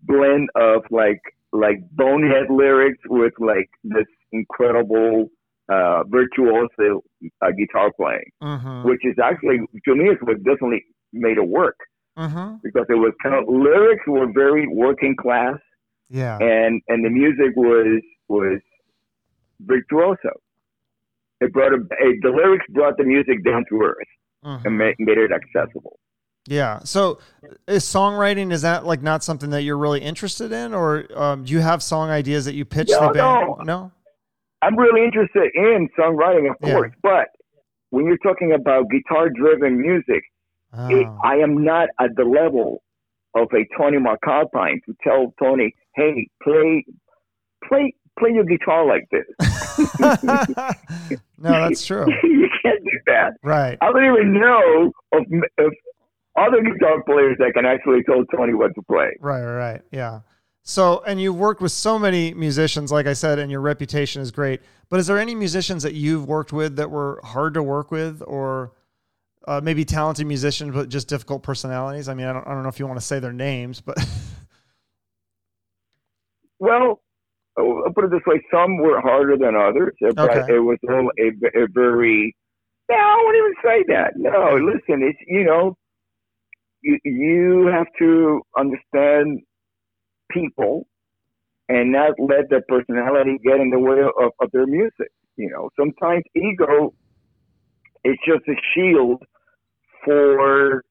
blend 0.02 0.50
of 0.56 0.84
like 0.90 1.22
like 1.52 1.80
bonehead 1.92 2.50
lyrics 2.50 3.00
with 3.10 3.34
like 3.40 3.70
this 3.84 4.08
incredible 4.32 5.30
uh 5.70 6.04
virtuoso 6.08 7.02
uh, 7.42 7.52
guitar 7.58 7.92
playing, 7.96 8.30
Mhm. 8.42 8.86
which 8.86 9.00
is 9.06 9.16
actually 9.24 9.60
to 9.86 9.96
me 9.96 10.10
is 10.10 10.18
what 10.22 10.38
definitely 10.44 10.84
made 11.14 11.38
it 11.38 11.48
work 11.48 11.78
Mhm. 12.18 12.60
because 12.64 12.86
it 12.90 12.96
was 12.96 13.14
kind 13.24 13.36
of 13.36 13.48
lyrics 13.48 14.04
were 14.08 14.28
very 14.34 14.68
working 14.68 15.16
class 15.16 15.58
Yeah. 16.10 16.38
and 16.40 16.82
and 16.90 17.06
the 17.06 17.10
music 17.10 17.56
was 17.56 18.02
was 18.28 18.60
virtuoso. 19.62 20.32
It 21.40 21.52
brought 21.54 21.74
a, 21.74 21.78
the 22.22 22.30
lyrics 22.30 22.66
brought 22.70 22.98
the 22.98 23.04
music 23.04 23.44
down 23.44 23.66
to 23.70 23.82
earth 23.82 24.08
Mhm. 24.46 24.66
and 24.66 24.78
made, 24.78 24.96
made 25.00 25.18
it 25.18 25.32
accessible. 25.32 26.00
Yeah. 26.46 26.80
So, 26.80 27.20
is 27.68 27.84
songwriting 27.86 28.52
is 28.52 28.62
that 28.64 28.86
like 28.86 29.02
not 29.02 29.24
something 29.24 29.50
that 29.52 29.64
you're 29.64 29.78
really 29.78 30.02
interested 30.02 30.52
in, 30.52 30.74
or 30.74 31.06
um, 31.16 31.46
do 31.46 31.54
you 31.54 31.60
have 31.62 31.82
song 31.82 32.10
ideas 32.10 32.44
that 32.46 32.54
you 32.54 32.66
pitch 32.66 32.90
No, 32.92 33.08
the 33.08 33.14
band? 33.14 33.48
no. 33.60 33.64
No. 33.64 33.92
I'm 34.64 34.78
really 34.78 35.04
interested 35.04 35.52
in 35.54 35.90
songwriting, 35.98 36.50
of 36.50 36.56
Yeah. 36.62 36.74
course, 36.74 36.92
but 37.02 37.28
when 37.92 38.06
you're 38.06 38.18
talking 38.18 38.52
about 38.54 38.86
guitar-driven 38.90 39.80
music, 39.80 40.24
it, 40.90 41.06
Oh. 41.08 41.20
I 41.24 41.36
am 41.36 41.64
not 41.64 41.90
at 42.00 42.16
the 42.16 42.24
level 42.24 42.82
of 43.36 43.48
a 43.54 43.66
Tony 43.78 43.98
MacAlpine 43.98 44.80
to 44.86 44.96
tell 45.04 45.34
Tony, 45.42 45.74
"Hey, 45.96 46.28
play, 46.42 46.84
play, 47.68 47.94
play 48.20 48.32
your 48.32 48.44
guitar 48.46 48.86
like 48.86 49.06
this." 49.12 49.26
no, 51.38 51.52
that's 51.52 51.86
true. 51.86 52.06
you 52.24 52.50
can't 52.64 52.84
do 52.84 53.00
that. 53.08 53.34
Right. 53.44 53.78
I 53.82 53.92
don't 53.92 54.06
even 54.06 54.34
know 54.34 54.92
of, 55.14 55.24
of 55.60 55.72
other 56.36 56.62
guitar 56.64 57.04
players 57.04 57.38
that 57.40 57.54
can 57.54 57.66
actually 57.66 58.04
tell 58.04 58.24
Tony 58.36 58.54
what 58.54 58.74
to 58.76 58.82
play. 58.84 59.16
Right, 59.20 59.42
right, 59.44 59.56
right. 59.56 59.82
Yeah. 59.92 60.22
So, 60.66 61.04
and 61.06 61.20
you've 61.20 61.36
worked 61.36 61.62
with 61.62 61.74
so 61.74 62.00
many 62.00 62.34
musicians, 62.34 62.90
like 62.90 63.06
I 63.06 63.14
said, 63.14 63.38
and 63.38 63.52
your 63.52 63.60
reputation 63.60 64.22
is 64.22 64.32
great. 64.32 64.62
But 64.90 65.00
is 65.02 65.08
there 65.08 65.20
any 65.20 65.36
musicians 65.36 65.84
that 65.84 65.94
you've 65.94 66.26
worked 66.26 66.54
with 66.54 66.78
that 66.78 66.90
were 66.90 67.20
hard 67.24 67.54
to 67.56 67.64
work 67.64 67.92
with, 67.92 68.24
or 68.26 68.72
uh, 69.46 69.60
maybe 69.62 69.84
talented 69.84 70.26
musicians 70.26 70.74
but 70.74 70.88
just 70.88 71.10
difficult 71.10 71.44
personalities? 71.44 72.08
I 72.08 72.14
mean, 72.14 72.28
I 72.28 72.34
don't, 72.34 72.48
I 72.48 72.52
don't 72.52 72.64
know 72.64 72.70
if 72.70 72.80
you 72.80 72.88
want 72.88 72.98
to 72.98 73.06
say 73.06 73.20
their 73.20 73.34
names, 73.34 73.82
but 73.82 73.98
well, 76.60 77.02
I'll 77.58 77.92
put 77.94 78.06
it 78.06 78.12
this 78.12 78.22
way: 78.26 78.42
some 78.50 78.78
were 78.78 79.02
harder 79.02 79.36
than 79.38 79.56
others, 79.58 79.94
but 80.00 80.18
Okay. 80.18 80.54
it 80.54 80.60
was 80.60 80.78
all 80.90 81.12
a, 81.20 81.28
a 81.64 81.68
very. 81.74 82.34
No, 82.90 82.96
I 82.96 83.16
won't 83.22 83.38
even 83.38 83.54
say 83.64 83.94
that. 83.94 84.14
No, 84.16 84.56
listen, 84.56 85.04
it's 85.04 85.20
you 85.28 85.44
know, 85.44 85.76
you 86.82 87.00
you 87.04 87.68
have 87.68 87.88
to 88.00 88.42
understand 88.58 89.42
people 90.32 90.88
and 91.70 91.92
not 91.92 92.12
let 92.20 92.50
their 92.50 92.64
personality 92.68 93.38
get 93.44 93.60
in 93.60 93.70
the 93.70 93.80
way 93.80 94.00
of, 94.02 94.32
of 94.42 94.52
their 94.52 94.68
music. 94.68 95.12
You 95.38 95.50
know, 95.50 95.70
sometimes 95.80 96.24
ego 96.36 96.94
is 98.04 98.18
just 98.28 98.44
a 98.48 98.56
shield 98.74 99.24
for 100.06 100.84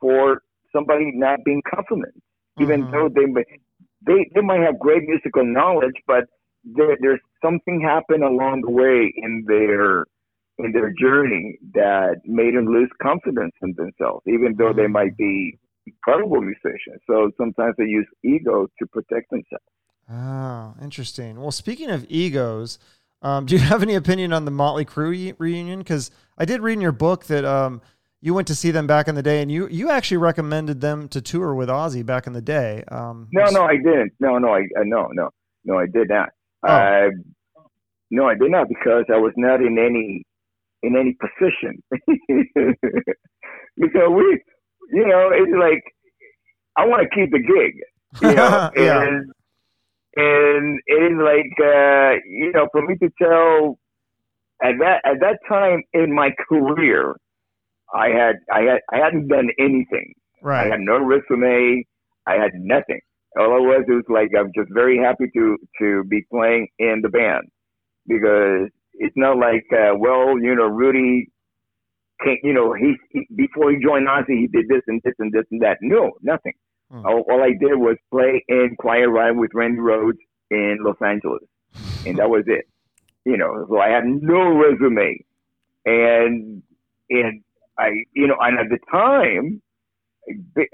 for 0.00 0.42
somebody 0.74 1.12
not 1.14 1.40
being 1.44 1.62
confident, 1.74 2.14
even 2.58 2.88
Mhm. 2.88 2.92
though 2.92 3.08
they 3.14 3.26
may 3.26 3.44
they 4.06 4.30
they 4.34 4.40
might 4.40 4.60
have 4.60 4.78
great 4.78 5.02
musical 5.06 5.44
knowledge, 5.44 5.96
but 6.06 6.24
there, 6.64 6.96
there's 7.00 7.20
something 7.42 7.80
happened 7.80 8.24
along 8.24 8.62
the 8.62 8.70
way 8.70 9.12
in 9.16 9.44
their 9.46 10.04
in 10.58 10.72
their 10.72 10.92
journey 11.00 11.58
that 11.74 12.16
made 12.26 12.54
them 12.54 12.66
lose 12.66 12.90
confidence 13.02 13.52
in 13.62 13.74
themselves, 13.76 14.22
even 14.26 14.54
though 14.58 14.72
they 14.74 14.86
Mhm. 14.86 14.88
might 14.88 15.16
be 15.16 15.58
incredible 15.92 16.40
musicians. 16.40 17.00
So 17.06 17.30
sometimes 17.36 17.74
they 17.78 17.84
use 17.84 18.06
ego 18.22 18.68
to 18.78 18.86
protect 18.86 19.30
themselves. 19.30 19.64
Oh, 20.10 20.74
interesting. 20.82 21.40
Well, 21.40 21.52
speaking 21.52 21.90
of 21.90 22.04
egos, 22.08 22.78
um, 23.22 23.46
do 23.46 23.54
you 23.54 23.60
have 23.60 23.82
any 23.82 23.94
opinion 23.94 24.32
on 24.32 24.44
the 24.44 24.50
Motley 24.50 24.84
Crue 24.84 25.34
reunion? 25.38 25.80
Because 25.80 26.10
I 26.38 26.44
did 26.44 26.60
read 26.60 26.74
in 26.74 26.80
your 26.80 26.92
book 26.92 27.26
that 27.26 27.44
um, 27.44 27.80
you 28.20 28.34
went 28.34 28.48
to 28.48 28.54
see 28.54 28.70
them 28.70 28.86
back 28.86 29.08
in 29.08 29.14
the 29.14 29.22
day, 29.22 29.40
and 29.42 29.50
you 29.50 29.68
you 29.68 29.90
actually 29.90 30.18
recommended 30.18 30.80
them 30.80 31.08
to 31.08 31.20
tour 31.20 31.54
with 31.54 31.68
Ozzy 31.68 32.04
back 32.04 32.26
in 32.26 32.32
the 32.32 32.42
day. 32.42 32.84
Um, 32.88 33.28
No, 33.32 33.44
no, 33.50 33.62
I 33.64 33.76
didn't. 33.76 34.12
No, 34.20 34.38
no, 34.38 34.48
I 34.48 34.60
uh, 34.78 34.84
no, 34.84 35.08
no, 35.12 35.30
no, 35.64 35.78
I 35.78 35.86
did 35.86 36.08
not. 36.08 36.30
Oh. 36.62 36.68
Uh, 36.68 37.10
no, 38.10 38.28
I 38.28 38.34
did 38.34 38.50
not 38.50 38.68
because 38.68 39.04
I 39.12 39.18
was 39.18 39.32
not 39.36 39.60
in 39.60 39.78
any 39.78 40.24
in 40.82 40.96
any 40.96 41.16
position. 41.20 41.82
because 43.76 44.08
we, 44.10 44.40
you 44.92 45.06
know, 45.06 45.30
it's 45.32 45.52
like 45.58 45.82
I 46.76 46.86
want 46.86 47.02
to 47.02 47.14
keep 47.14 47.30
the 47.30 47.38
gig, 47.38 47.74
you 48.22 48.34
know, 48.34 48.70
Yeah. 48.76 49.02
and 49.02 49.30
and 50.16 50.80
it 50.86 51.12
is 51.12 51.18
like 51.18 51.52
uh, 51.60 52.16
you 52.28 52.52
know, 52.52 52.68
for 52.72 52.82
me 52.86 52.96
to 52.98 53.10
tell 53.20 53.78
at 54.62 54.74
that 54.80 55.00
at 55.04 55.20
that 55.20 55.38
time 55.48 55.82
in 55.92 56.14
my 56.14 56.30
career, 56.48 57.16
I 57.94 58.08
had 58.08 58.36
I 58.52 58.60
had 58.62 58.80
I 58.92 58.98
hadn't 58.98 59.28
done 59.28 59.48
anything. 59.58 60.14
Right. 60.42 60.66
I 60.66 60.70
had 60.70 60.80
no 60.80 60.98
resume. 60.98 61.84
I 62.26 62.34
had 62.34 62.52
nothing. 62.54 63.00
All 63.38 63.54
I 63.54 63.58
was 63.60 63.84
was 63.88 64.04
like 64.08 64.30
I'm 64.38 64.50
just 64.56 64.70
very 64.72 64.98
happy 64.98 65.26
to 65.34 65.56
to 65.80 66.04
be 66.04 66.22
playing 66.32 66.68
in 66.78 67.00
the 67.02 67.08
band 67.08 67.44
because 68.06 68.68
it's 68.94 69.16
not 69.16 69.36
like 69.38 69.66
uh, 69.72 69.94
well 69.96 70.38
you 70.38 70.54
know 70.54 70.66
Rudy 70.66 71.28
you 72.42 72.52
know 72.52 72.74
he, 72.74 72.96
he 73.10 73.26
before 73.34 73.70
he 73.70 73.78
joined 73.82 74.08
Ozzy 74.08 74.38
he 74.40 74.46
did 74.46 74.68
this 74.68 74.82
and 74.86 75.00
this 75.04 75.14
and 75.18 75.32
this 75.32 75.44
and 75.50 75.62
that. 75.62 75.78
No, 75.80 76.12
nothing. 76.22 76.52
Hmm. 76.90 77.06
All, 77.06 77.24
all 77.30 77.42
I 77.42 77.50
did 77.50 77.76
was 77.76 77.96
play 78.10 78.44
in 78.48 78.76
Quiet 78.78 79.08
Riot 79.08 79.36
with 79.36 79.50
Randy 79.54 79.78
Rhoads 79.78 80.18
in 80.50 80.78
Los 80.82 80.96
Angeles, 81.04 81.42
and 82.06 82.18
that 82.18 82.30
was 82.30 82.44
it. 82.46 82.66
You 83.24 83.36
know, 83.36 83.66
so 83.68 83.78
I 83.78 83.88
had 83.88 84.04
no 84.04 84.56
resume, 84.56 85.24
and 85.84 86.62
and 87.10 87.42
I 87.78 87.90
you 88.12 88.26
know 88.26 88.36
and 88.40 88.58
at 88.58 88.68
the 88.70 88.78
time 88.90 89.62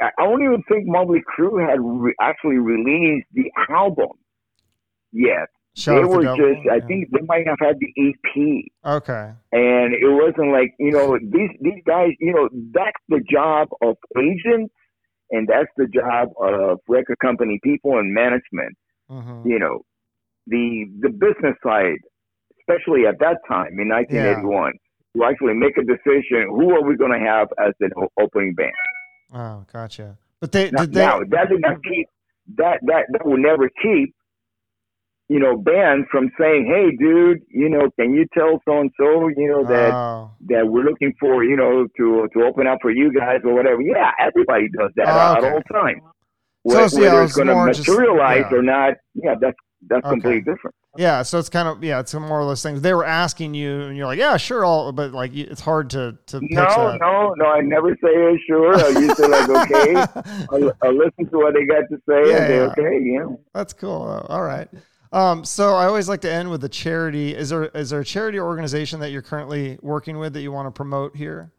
I 0.01 0.11
don't 0.18 0.42
even 0.42 0.62
think 0.68 0.86
Motley 0.86 1.22
Crue 1.22 1.66
had 1.68 1.78
re- 1.80 2.14
actually 2.20 2.59
released 2.59 3.28
the 3.32 3.51
album 3.68 4.11
yet. 5.12 5.49
Shout 5.77 6.01
they 6.01 6.05
were 6.05 6.24
just, 6.24 6.66
I 6.70 6.79
Yeah. 6.81 6.87
think 6.89 7.11
they 7.11 7.20
might 7.27 7.47
have 7.47 7.59
had 7.61 7.77
the 7.79 7.93
EP, 8.01 8.64
Okay. 8.85 9.33
and 9.53 9.93
it 9.95 10.09
wasn't 10.09 10.51
like 10.51 10.72
you 10.79 10.91
know 10.93 11.18
these 11.20 11.51
these 11.61 11.83
guys. 11.87 12.12
You 12.18 12.33
know 12.33 12.49
that's 12.72 12.97
the 13.11 13.20
job 13.31 13.68
of 13.83 13.97
agents, 14.18 14.72
and 15.31 15.47
that's 15.47 15.68
the 15.77 15.87
job 15.87 16.31
of 16.41 16.79
record 16.89 17.18
company 17.18 17.61
people 17.62 17.99
and 17.99 18.12
management. 18.14 18.74
hmm 19.09 19.43
You 19.45 19.59
know, 19.59 19.83
the 20.47 20.87
the 21.01 21.11
business 21.11 21.57
side, 21.62 22.01
especially 22.61 23.07
at 23.07 23.18
that 23.20 23.39
time 23.47 23.79
in 23.79 23.89
1981, 23.89 24.72
to 25.14 25.24
actually 25.24 25.55
make 25.55 25.77
a 25.77 25.85
decision: 25.85 26.49
who 26.49 26.70
are 26.74 26.83
we 26.83 26.97
going 26.97 27.12
to 27.12 27.20
have 27.20 27.49
as 27.59 27.74
an 27.81 27.91
opening 28.18 28.55
band? 28.55 28.72
Oh, 29.35 29.66
gotcha. 29.70 30.16
But 30.41 30.53
they 30.53 30.70
Now, 30.70 30.81
did 30.81 30.93
they? 30.95 31.01
now, 31.01 31.18
that 31.20 31.51
did 31.51 31.61
not 31.61 31.77
keep 31.85 32.09
that 32.57 32.79
that 32.87 33.05
that 33.12 33.27
will 33.27 33.37
never 33.37 33.68
keep 33.83 34.14
you 35.29 35.39
know 35.41 35.57
banned 35.57 36.07
from 36.11 36.31
saying, 36.39 36.66
"Hey, 36.66 36.97
dude, 36.97 37.39
you 37.49 37.68
know, 37.68 37.91
can 37.99 38.14
you 38.14 38.27
tell 38.33 38.61
so 38.66 38.81
and 38.81 38.91
so, 38.99 39.29
you 39.37 39.49
know, 39.49 39.64
that 39.64 39.93
oh, 39.93 40.31
that 40.49 40.68
we're 40.68 40.85
looking 40.85 41.12
for, 41.18 41.43
you 41.45 41.57
know, 41.57 41.87
to 41.97 42.29
to 42.33 42.45
open 42.45 42.66
up 42.66 42.79
for 42.83 42.91
you 42.91 43.12
guys 43.12 43.41
or 43.45 43.55
whatever." 43.55 43.81
Yeah, 43.83 44.11
everybody 44.20 44.68
does 44.79 44.91
that 44.97 45.07
Oh, 45.09 45.45
at 45.47 45.53
all 45.53 45.62
time. 45.72 46.01
So 46.68 46.74
Whether, 46.74 46.79
it's- 46.87 46.95
yeah, 46.99 47.01
whether 47.12 47.22
it's 47.24 47.37
going 47.37 47.49
to 47.49 47.55
more 47.55 47.68
just- 47.68 47.89
materialize 47.89 48.47
yeah. 48.51 48.57
or 48.57 48.62
not, 48.62 48.95
yeah, 49.14 49.35
that's 49.41 49.57
that's 49.89 50.05
Okay. 50.05 50.11
completely 50.14 50.41
different. 50.41 50.74
yeah. 50.97 51.22
So 51.22 51.39
it's 51.39 51.49
kind 51.51 51.68
of 51.68 51.85
yeah. 51.85 52.01
It's 52.01 52.12
more 52.14 52.41
or 52.41 52.45
less 52.45 52.62
things. 52.62 52.81
They 52.81 52.95
were 52.95 53.05
asking 53.05 53.55
you, 53.55 53.83
and 53.83 53.97
you're 53.97 54.07
like, 54.07 54.18
yeah, 54.18 54.37
sure. 54.37 54.64
All, 54.64 54.91
but 54.93 55.12
like, 55.12 55.33
it's 55.37 55.61
hard 55.61 55.91
to 55.91 56.16
to 56.29 56.41
No, 56.43 56.97
no, 56.97 57.35
no. 57.37 57.45
I 57.47 57.61
never 57.61 57.91
say 58.03 58.39
sure. 58.49 58.74
I 58.74 58.89
usually 58.89 59.29
like 59.29 59.49
okay. 59.49 59.95
I'll, 60.51 60.72
I'll 60.83 60.97
listen 60.97 61.29
to 61.31 61.37
what 61.37 61.55
they 61.55 61.66
got 61.66 61.83
to 61.91 61.97
say 62.09 62.31
Yeah, 62.31 62.37
and 62.37 62.47
say 62.47 62.57
yeah. 62.57 62.62
okay, 62.87 62.95
you 63.05 63.18
know. 63.20 63.41
That's 63.55 63.72
cool. 63.74 64.24
All 64.29 64.43
right. 64.43 64.68
Um, 65.17 65.47
so 65.47 65.75
I 65.75 65.87
always 65.87 66.11
like 66.11 66.21
to 66.23 66.31
end 66.31 66.51
with 66.51 66.62
a 66.64 66.69
charity. 66.69 67.35
Is 67.35 67.49
there 67.49 67.64
is 67.64 67.89
there 67.89 68.01
a 68.01 68.05
charity 68.05 68.39
organization 68.39 69.01
that 69.01 69.12
you're 69.12 69.23
currently 69.23 69.79
working 69.81 70.19
with 70.19 70.35
that 70.35 70.43
you 70.43 70.53
want 70.53 70.67
to 70.67 70.71
promote 70.71 71.17
here? 71.17 71.53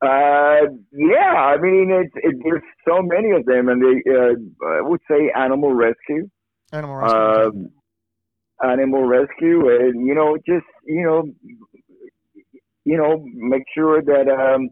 Uh, 0.00 0.64
yeah, 0.92 1.34
I 1.34 1.58
mean, 1.58 1.90
it's 1.90 2.14
it, 2.16 2.36
there's 2.42 2.62
so 2.88 3.02
many 3.02 3.32
of 3.32 3.44
them, 3.44 3.68
and 3.68 3.82
they, 3.82 4.10
uh, 4.10 4.76
I 4.78 4.80
would 4.80 5.00
say 5.10 5.30
animal 5.36 5.74
rescue, 5.74 6.30
Animal 6.72 6.96
rescue. 6.96 7.18
okay. 7.18 7.58
um, 7.58 7.70
animal 8.64 9.04
rescue, 9.04 9.68
and 9.68 10.06
you 10.06 10.14
know, 10.14 10.38
just 10.46 10.64
you 10.86 11.04
know, 11.04 11.24
you 12.86 12.96
know, 12.96 13.26
make 13.34 13.64
sure 13.74 14.00
that 14.00 14.26
um, 14.30 14.70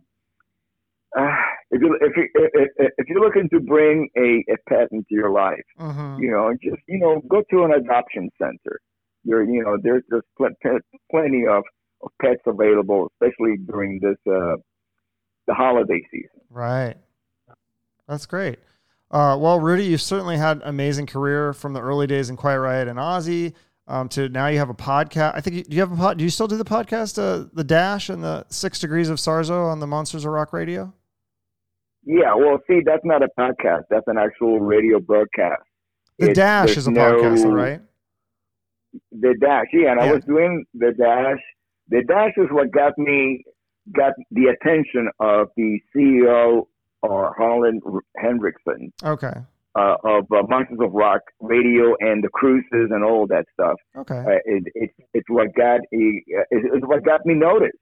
uh, 1.18 1.26
if 1.70 1.80
you 1.82 1.98
if 2.00 2.16
you 2.16 2.28
if, 2.34 2.70
if- 2.98 3.06
you're 3.08 3.20
looking 3.20 3.48
to 3.50 3.60
bring 3.60 4.08
a, 4.16 4.44
a 4.52 4.56
pet 4.68 4.88
into 4.92 5.06
your 5.10 5.30
life, 5.30 5.62
Mhm. 5.78 6.20
you 6.20 6.30
know, 6.30 6.52
just 6.62 6.82
you 6.88 6.98
know, 6.98 7.20
go 7.28 7.42
to 7.50 7.64
an 7.64 7.72
adoption 7.72 8.30
center. 8.40 8.80
You're, 9.24 9.44
you 9.44 9.62
know, 9.64 9.76
there's 9.82 10.02
there's 10.08 10.22
pl- 10.36 10.50
pl- 10.62 10.78
plenty 11.10 11.46
of, 11.46 11.62
of 12.02 12.10
pets 12.22 12.42
available, 12.46 13.10
especially 13.20 13.56
during 13.66 13.98
this 14.00 14.16
uh, 14.32 14.56
the 15.46 15.54
holiday 15.54 16.00
season. 16.10 16.40
Right. 16.50 16.94
That's 18.08 18.26
great. 18.26 18.58
Uh, 19.10 19.36
well, 19.40 19.58
Rudy, 19.60 19.84
you've 19.84 20.00
certainly 20.02 20.36
had 20.36 20.58
an 20.58 20.62
amazing 20.66 21.06
career 21.06 21.52
from 21.52 21.72
the 21.72 21.80
early 21.80 22.06
days 22.06 22.28
in 22.30 22.36
Quiet 22.36 22.60
Riot 22.60 22.88
and 22.88 22.98
Ozzy 22.98 23.52
um, 23.88 24.08
to 24.10 24.28
now 24.28 24.48
you 24.48 24.58
have 24.58 24.70
a 24.70 24.74
podcast. 24.74 25.32
I 25.34 25.40
think 25.40 25.56
you, 25.56 25.64
do 25.64 25.74
you 25.76 25.80
have 25.80 25.92
a 25.92 25.96
pod? 25.96 26.18
Do 26.18 26.24
you 26.24 26.30
still 26.30 26.48
do 26.48 26.56
the 26.56 26.64
podcast, 26.64 27.18
uh, 27.18 27.48
the 27.52 27.64
Dash 27.64 28.08
and 28.08 28.22
the 28.22 28.44
Six 28.48 28.78
Degrees 28.80 29.08
of 29.08 29.18
Sarzo 29.18 29.66
on 29.70 29.80
the 29.80 29.86
Monsters 29.86 30.24
of 30.24 30.32
Rock 30.32 30.52
Radio? 30.52 30.92
Yeah, 32.04 32.34
well, 32.34 32.58
see, 32.68 32.80
that's 32.84 33.04
not 33.04 33.22
a 33.22 33.28
podcast. 33.38 33.82
That's 33.90 34.06
an 34.06 34.16
actual 34.18 34.60
radio 34.60 35.00
broadcast. 35.00 35.62
The 36.18 36.32
Dash 36.32 36.76
is 36.76 36.86
a 36.86 36.90
no- 36.90 37.00
podcast, 37.20 37.52
right? 37.52 37.80
The 39.12 39.34
Dash, 39.40 39.66
yeah, 39.72 39.90
and 39.92 40.00
Yeah. 40.00 40.06
I 40.06 40.12
was 40.12 40.24
doing 40.24 40.64
the 40.74 40.92
Dash. 40.92 41.40
The 41.88 42.02
Dash 42.04 42.32
is 42.36 42.46
what 42.50 42.70
got 42.70 42.96
me, 42.96 43.44
got 43.92 44.12
the 44.30 44.46
attention 44.46 45.08
of 45.20 45.48
the 45.56 45.78
CEO 45.94 46.66
or 47.02 47.34
Holland 47.36 47.82
Hendrickson 48.22 48.90
Okay. 49.04 49.34
Uh, 49.78 49.96
of 50.04 50.24
uh, 50.32 50.42
Monsters 50.48 50.78
of 50.80 50.92
Rock 50.92 51.20
Radio 51.40 51.94
and 52.00 52.24
the 52.24 52.28
cruises 52.28 52.90
and 52.90 53.04
all 53.04 53.26
that 53.28 53.44
stuff. 53.52 53.76
Okay. 53.98 54.18
Uh, 54.18 54.38
it, 54.44 54.64
it's 54.74 54.94
it's 55.14 55.28
what 55.30 55.54
got 55.54 55.80
uh, 55.80 55.80
it's 55.92 56.66
it's 56.74 56.86
what 56.86 57.04
got 57.04 57.24
me 57.26 57.34
noticed 57.34 57.76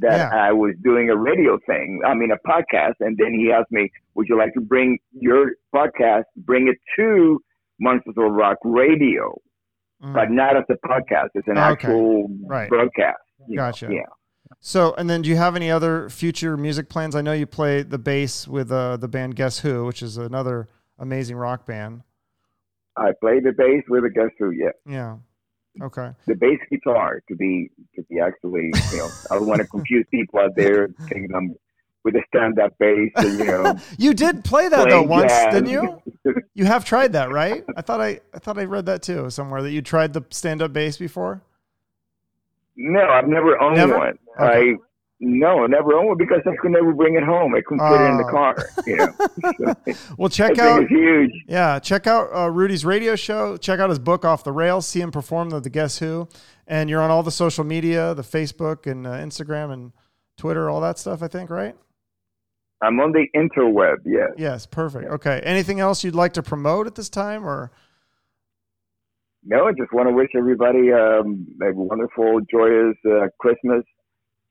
that 0.00 0.16
Yeah. 0.32 0.46
I 0.48 0.52
was 0.52 0.74
doing 0.82 1.10
a 1.10 1.16
radio 1.16 1.58
thing. 1.66 2.00
I 2.04 2.14
mean, 2.14 2.30
a 2.32 2.48
podcast, 2.48 2.94
and 3.00 3.16
then 3.16 3.32
he 3.38 3.52
asked 3.52 3.70
me, 3.70 3.88
"Would 4.14 4.26
you 4.28 4.36
like 4.36 4.52
to 4.54 4.60
bring 4.60 4.98
your 5.12 5.52
podcast, 5.74 6.24
bring 6.36 6.66
it 6.68 6.76
to 6.96 7.40
Monsters 7.80 8.14
of 8.18 8.32
Rock 8.32 8.58
Radio, 8.64 9.38
Mm. 10.02 10.12
but 10.12 10.30
not 10.30 10.56
as 10.56 10.64
a 10.68 10.76
podcast? 10.86 11.28
It's 11.34 11.46
an 11.48 11.56
Okay. 11.56 11.60
actual 11.72 12.28
Right. 12.46 12.68
broadcast." 12.68 13.18
you 13.48 13.56
know? 13.56 13.62
Gotcha. 13.62 13.88
Yeah. 13.92 14.02
So, 14.60 14.94
and 14.98 15.08
then 15.10 15.22
do 15.22 15.28
you 15.28 15.36
have 15.36 15.54
any 15.56 15.70
other 15.70 16.08
future 16.08 16.56
music 16.56 16.88
plans? 16.88 17.14
I 17.14 17.20
know 17.20 17.32
you 17.32 17.46
play 17.46 17.82
the 17.82 17.98
bass 17.98 18.46
with 18.48 18.70
uh, 18.72 18.96
the 18.96 19.08
band 19.08 19.36
Guess 19.36 19.60
Who, 19.60 19.84
which 19.86 20.02
is 20.02 20.16
another 20.18 20.68
amazing 20.98 21.36
rock 21.36 21.66
band. 21.66 22.02
I 22.96 23.12
played 23.20 23.44
the 23.44 23.52
bass 23.52 23.82
with 23.88 24.04
a 24.04 24.10
Guess 24.10 24.30
Who. 24.38 24.50
Yeah. 24.52 24.70
Yeah. 24.88 25.16
Okay. 25.82 26.10
The 26.26 26.34
bass 26.34 26.58
guitar 26.70 27.22
to 27.28 27.34
be 27.36 27.70
to 27.94 28.02
be 28.04 28.18
actually 28.18 28.70
you 28.92 28.96
know 28.98 29.08
I 29.30 29.34
don't 29.34 29.46
want 29.46 29.60
to 29.60 29.66
confuse 29.66 30.06
people 30.10 30.40
out 30.40 30.52
there 30.56 30.88
thinking 31.08 31.28
I'm 31.34 31.54
with 32.02 32.14
a 32.14 32.22
stand 32.28 32.58
up 32.58 32.72
bass 32.78 33.10
and 33.16 33.38
you 33.38 33.44
know 33.44 33.76
you 33.98 34.14
did 34.14 34.42
play 34.44 34.68
that 34.68 34.88
though 34.88 35.02
once, 35.02 35.30
jazz. 35.32 35.52
didn't 35.54 35.70
you? 35.70 36.02
You 36.54 36.64
have 36.64 36.86
tried 36.86 37.12
that, 37.12 37.30
right? 37.30 37.62
I 37.76 37.82
thought 37.82 38.00
I 38.00 38.20
I 38.34 38.38
thought 38.38 38.56
I 38.58 38.64
read 38.64 38.86
that 38.86 39.02
too 39.02 39.28
somewhere 39.28 39.60
that 39.62 39.70
you 39.72 39.82
tried 39.82 40.14
the 40.14 40.22
stand 40.30 40.62
up 40.62 40.72
bass 40.72 40.96
before. 40.96 41.42
no, 42.76 43.00
I've 43.06 43.28
never 43.28 43.60
owned 43.60 43.76
Never? 43.76 43.98
one. 43.98 44.18
Okay. 44.40 44.70
I 44.70 44.74
no, 45.20 45.64
I 45.64 45.66
never 45.66 45.94
owned 45.94 46.08
one 46.08 46.18
because 46.18 46.40
I 46.46 46.54
could 46.60 46.72
never 46.72 46.92
bring 46.92 47.14
it 47.14 47.22
home. 47.24 47.54
I 47.54 47.60
couldn't 47.66 47.78
put 47.86 48.04
it 48.04 48.10
in 48.10 48.16
the 48.18 48.24
Oh. 48.26 48.30
car. 48.30 48.56
You 48.86 48.96
know, 48.96 49.94
Well, 50.18 50.28
check 50.28 50.58
out 50.58 50.86
huge. 50.88 51.30
Yeah, 51.48 51.78
check 51.78 52.06
out 52.06 52.28
uh, 52.34 52.50
Rudy's 52.50 52.84
radio 52.84 53.16
show. 53.16 53.56
Check 53.56 53.80
out 53.80 53.88
his 53.88 53.98
book, 53.98 54.24
Off 54.24 54.44
the 54.44 54.52
Rails. 54.52 54.86
See 54.86 55.00
him 55.00 55.10
perform 55.10 55.50
the, 55.50 55.60
the 55.60 55.70
Guess 55.70 55.98
Who. 56.00 56.28
And 56.66 56.90
you're 56.90 57.00
on 57.00 57.10
all 57.10 57.22
the 57.22 57.30
social 57.30 57.64
media, 57.64 58.12
the 58.14 58.22
Facebook 58.22 58.90
and 58.90 59.06
uh, 59.06 59.12
Instagram 59.12 59.72
and 59.72 59.92
Twitter, 60.36 60.68
all 60.68 60.80
that 60.82 60.98
stuff. 60.98 61.22
I 61.22 61.28
think, 61.28 61.48
right? 61.48 61.74
I'm 62.82 63.00
on 63.00 63.12
the 63.12 63.26
interweb. 63.34 63.98
Yes. 64.04 64.30
Yes, 64.36 64.66
perfect. 64.66 65.06
Okay. 65.10 65.40
Anything 65.44 65.80
else 65.80 66.04
you'd 66.04 66.14
like 66.14 66.34
to 66.34 66.42
promote 66.42 66.86
at 66.86 66.94
this 66.94 67.08
time, 67.08 67.46
or 67.46 67.70
No, 69.44 69.66
I 69.66 69.72
just 69.72 69.92
want 69.94 70.08
to 70.10 70.14
wish 70.14 70.28
everybody 70.36 70.92
um, 70.92 71.46
a 71.62 71.72
wonderful, 71.72 72.40
joyous 72.50 72.96
uh, 73.08 73.28
Christmas, 73.40 73.82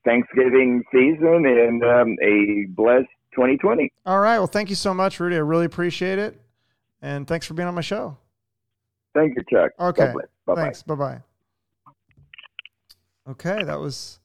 Thanksgiving 0.06 0.84
season, 0.92 1.46
and 1.46 1.84
um, 1.84 2.16
a 2.22 2.66
blessed 2.70 3.08
2020. 3.34 3.92
all 4.06 4.20
right? 4.20 4.38
Well, 4.38 4.48
thank 4.48 4.70
you 4.70 4.76
so 4.76 4.94
much, 4.94 5.20
Rudy. 5.20 5.36
I 5.36 5.40
really 5.40 5.66
appreciate 5.66 6.20
it, 6.20 6.40
and 7.02 7.28
thanks 7.28 7.46
for 7.46 7.54
being 7.54 7.68
on 7.68 7.76
my 7.76 7.82
show. 7.82 8.18
Thank 9.14 9.36
you, 9.36 9.44
Chuck. 9.50 9.72
Okay. 9.80 10.14
Bye-bye. 10.46 10.62
Thanks. 10.62 10.84
Bye 10.84 10.96
bye. 10.96 11.22
Okay, 13.28 13.64
that 13.64 13.80
was 13.80 14.20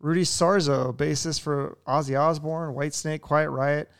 Rudy 0.00 0.24
Sarzo, 0.24 0.92
bassist 0.94 1.40
for 1.40 1.78
Ozzy 1.86 2.18
Osbourne, 2.18 2.74
Whitesnake, 2.74 3.20
Quiet 3.20 3.50
Riot, 3.50 3.90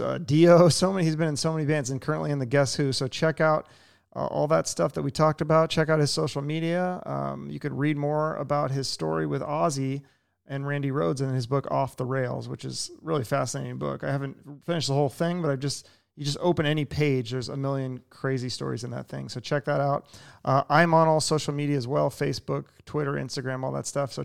uh, 0.00 0.18
Dio. 0.18 0.68
So 0.70 0.92
many. 0.92 1.04
He's 1.04 1.16
been 1.16 1.28
in 1.28 1.36
so 1.36 1.52
many 1.52 1.66
bands, 1.66 1.90
and 1.90 2.00
currently 2.00 2.30
in 2.30 2.38
the 2.38 2.46
Guess 2.46 2.76
Who. 2.76 2.92
So 2.92 3.08
check 3.08 3.40
out 3.40 3.66
uh, 4.14 4.26
all 4.26 4.46
that 4.48 4.68
stuff 4.68 4.92
that 4.92 5.02
we 5.02 5.10
talked 5.10 5.40
about. 5.40 5.68
Check 5.70 5.88
out 5.88 5.98
his 5.98 6.10
social 6.10 6.42
media. 6.42 7.02
Um, 7.04 7.50
you 7.50 7.58
could 7.58 7.72
read 7.72 7.96
more 7.96 8.36
about 8.36 8.70
his 8.70 8.88
story 8.88 9.26
with 9.26 9.42
Ozzy 9.42 10.02
and 10.48 10.66
Randy 10.66 10.90
Rhoads 10.90 11.20
in 11.20 11.30
his 11.34 11.46
book 11.46 11.66
Off 11.70 11.96
the 11.96 12.04
Rails, 12.04 12.48
which 12.48 12.64
is 12.64 12.90
really 13.02 13.24
fascinating 13.24 13.78
book. 13.78 14.04
I 14.04 14.10
haven't 14.10 14.64
finished 14.64 14.88
the 14.88 14.94
whole 14.94 15.08
thing, 15.08 15.42
but 15.42 15.50
I've 15.50 15.60
just 15.60 15.88
you 16.16 16.24
just 16.24 16.38
open 16.40 16.64
any 16.64 16.84
page, 16.84 17.30
there's 17.30 17.50
a 17.50 17.56
million 17.56 18.00
crazy 18.08 18.48
stories 18.48 18.84
in 18.84 18.90
that 18.90 19.06
thing. 19.06 19.28
So 19.28 19.38
check 19.38 19.66
that 19.66 19.80
out. 19.80 20.06
Uh, 20.44 20.62
I'm 20.70 20.94
on 20.94 21.08
all 21.08 21.20
social 21.20 21.52
media 21.52 21.76
as 21.76 21.86
well: 21.86 22.10
Facebook, 22.10 22.66
Twitter, 22.86 23.12
Instagram, 23.12 23.62
all 23.64 23.72
that 23.72 23.86
stuff. 23.86 24.12
So 24.12 24.24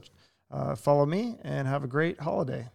uh, 0.50 0.76
follow 0.76 1.06
me 1.06 1.38
and 1.44 1.68
have 1.68 1.84
a 1.84 1.88
great 1.88 2.20
holiday. 2.20 2.70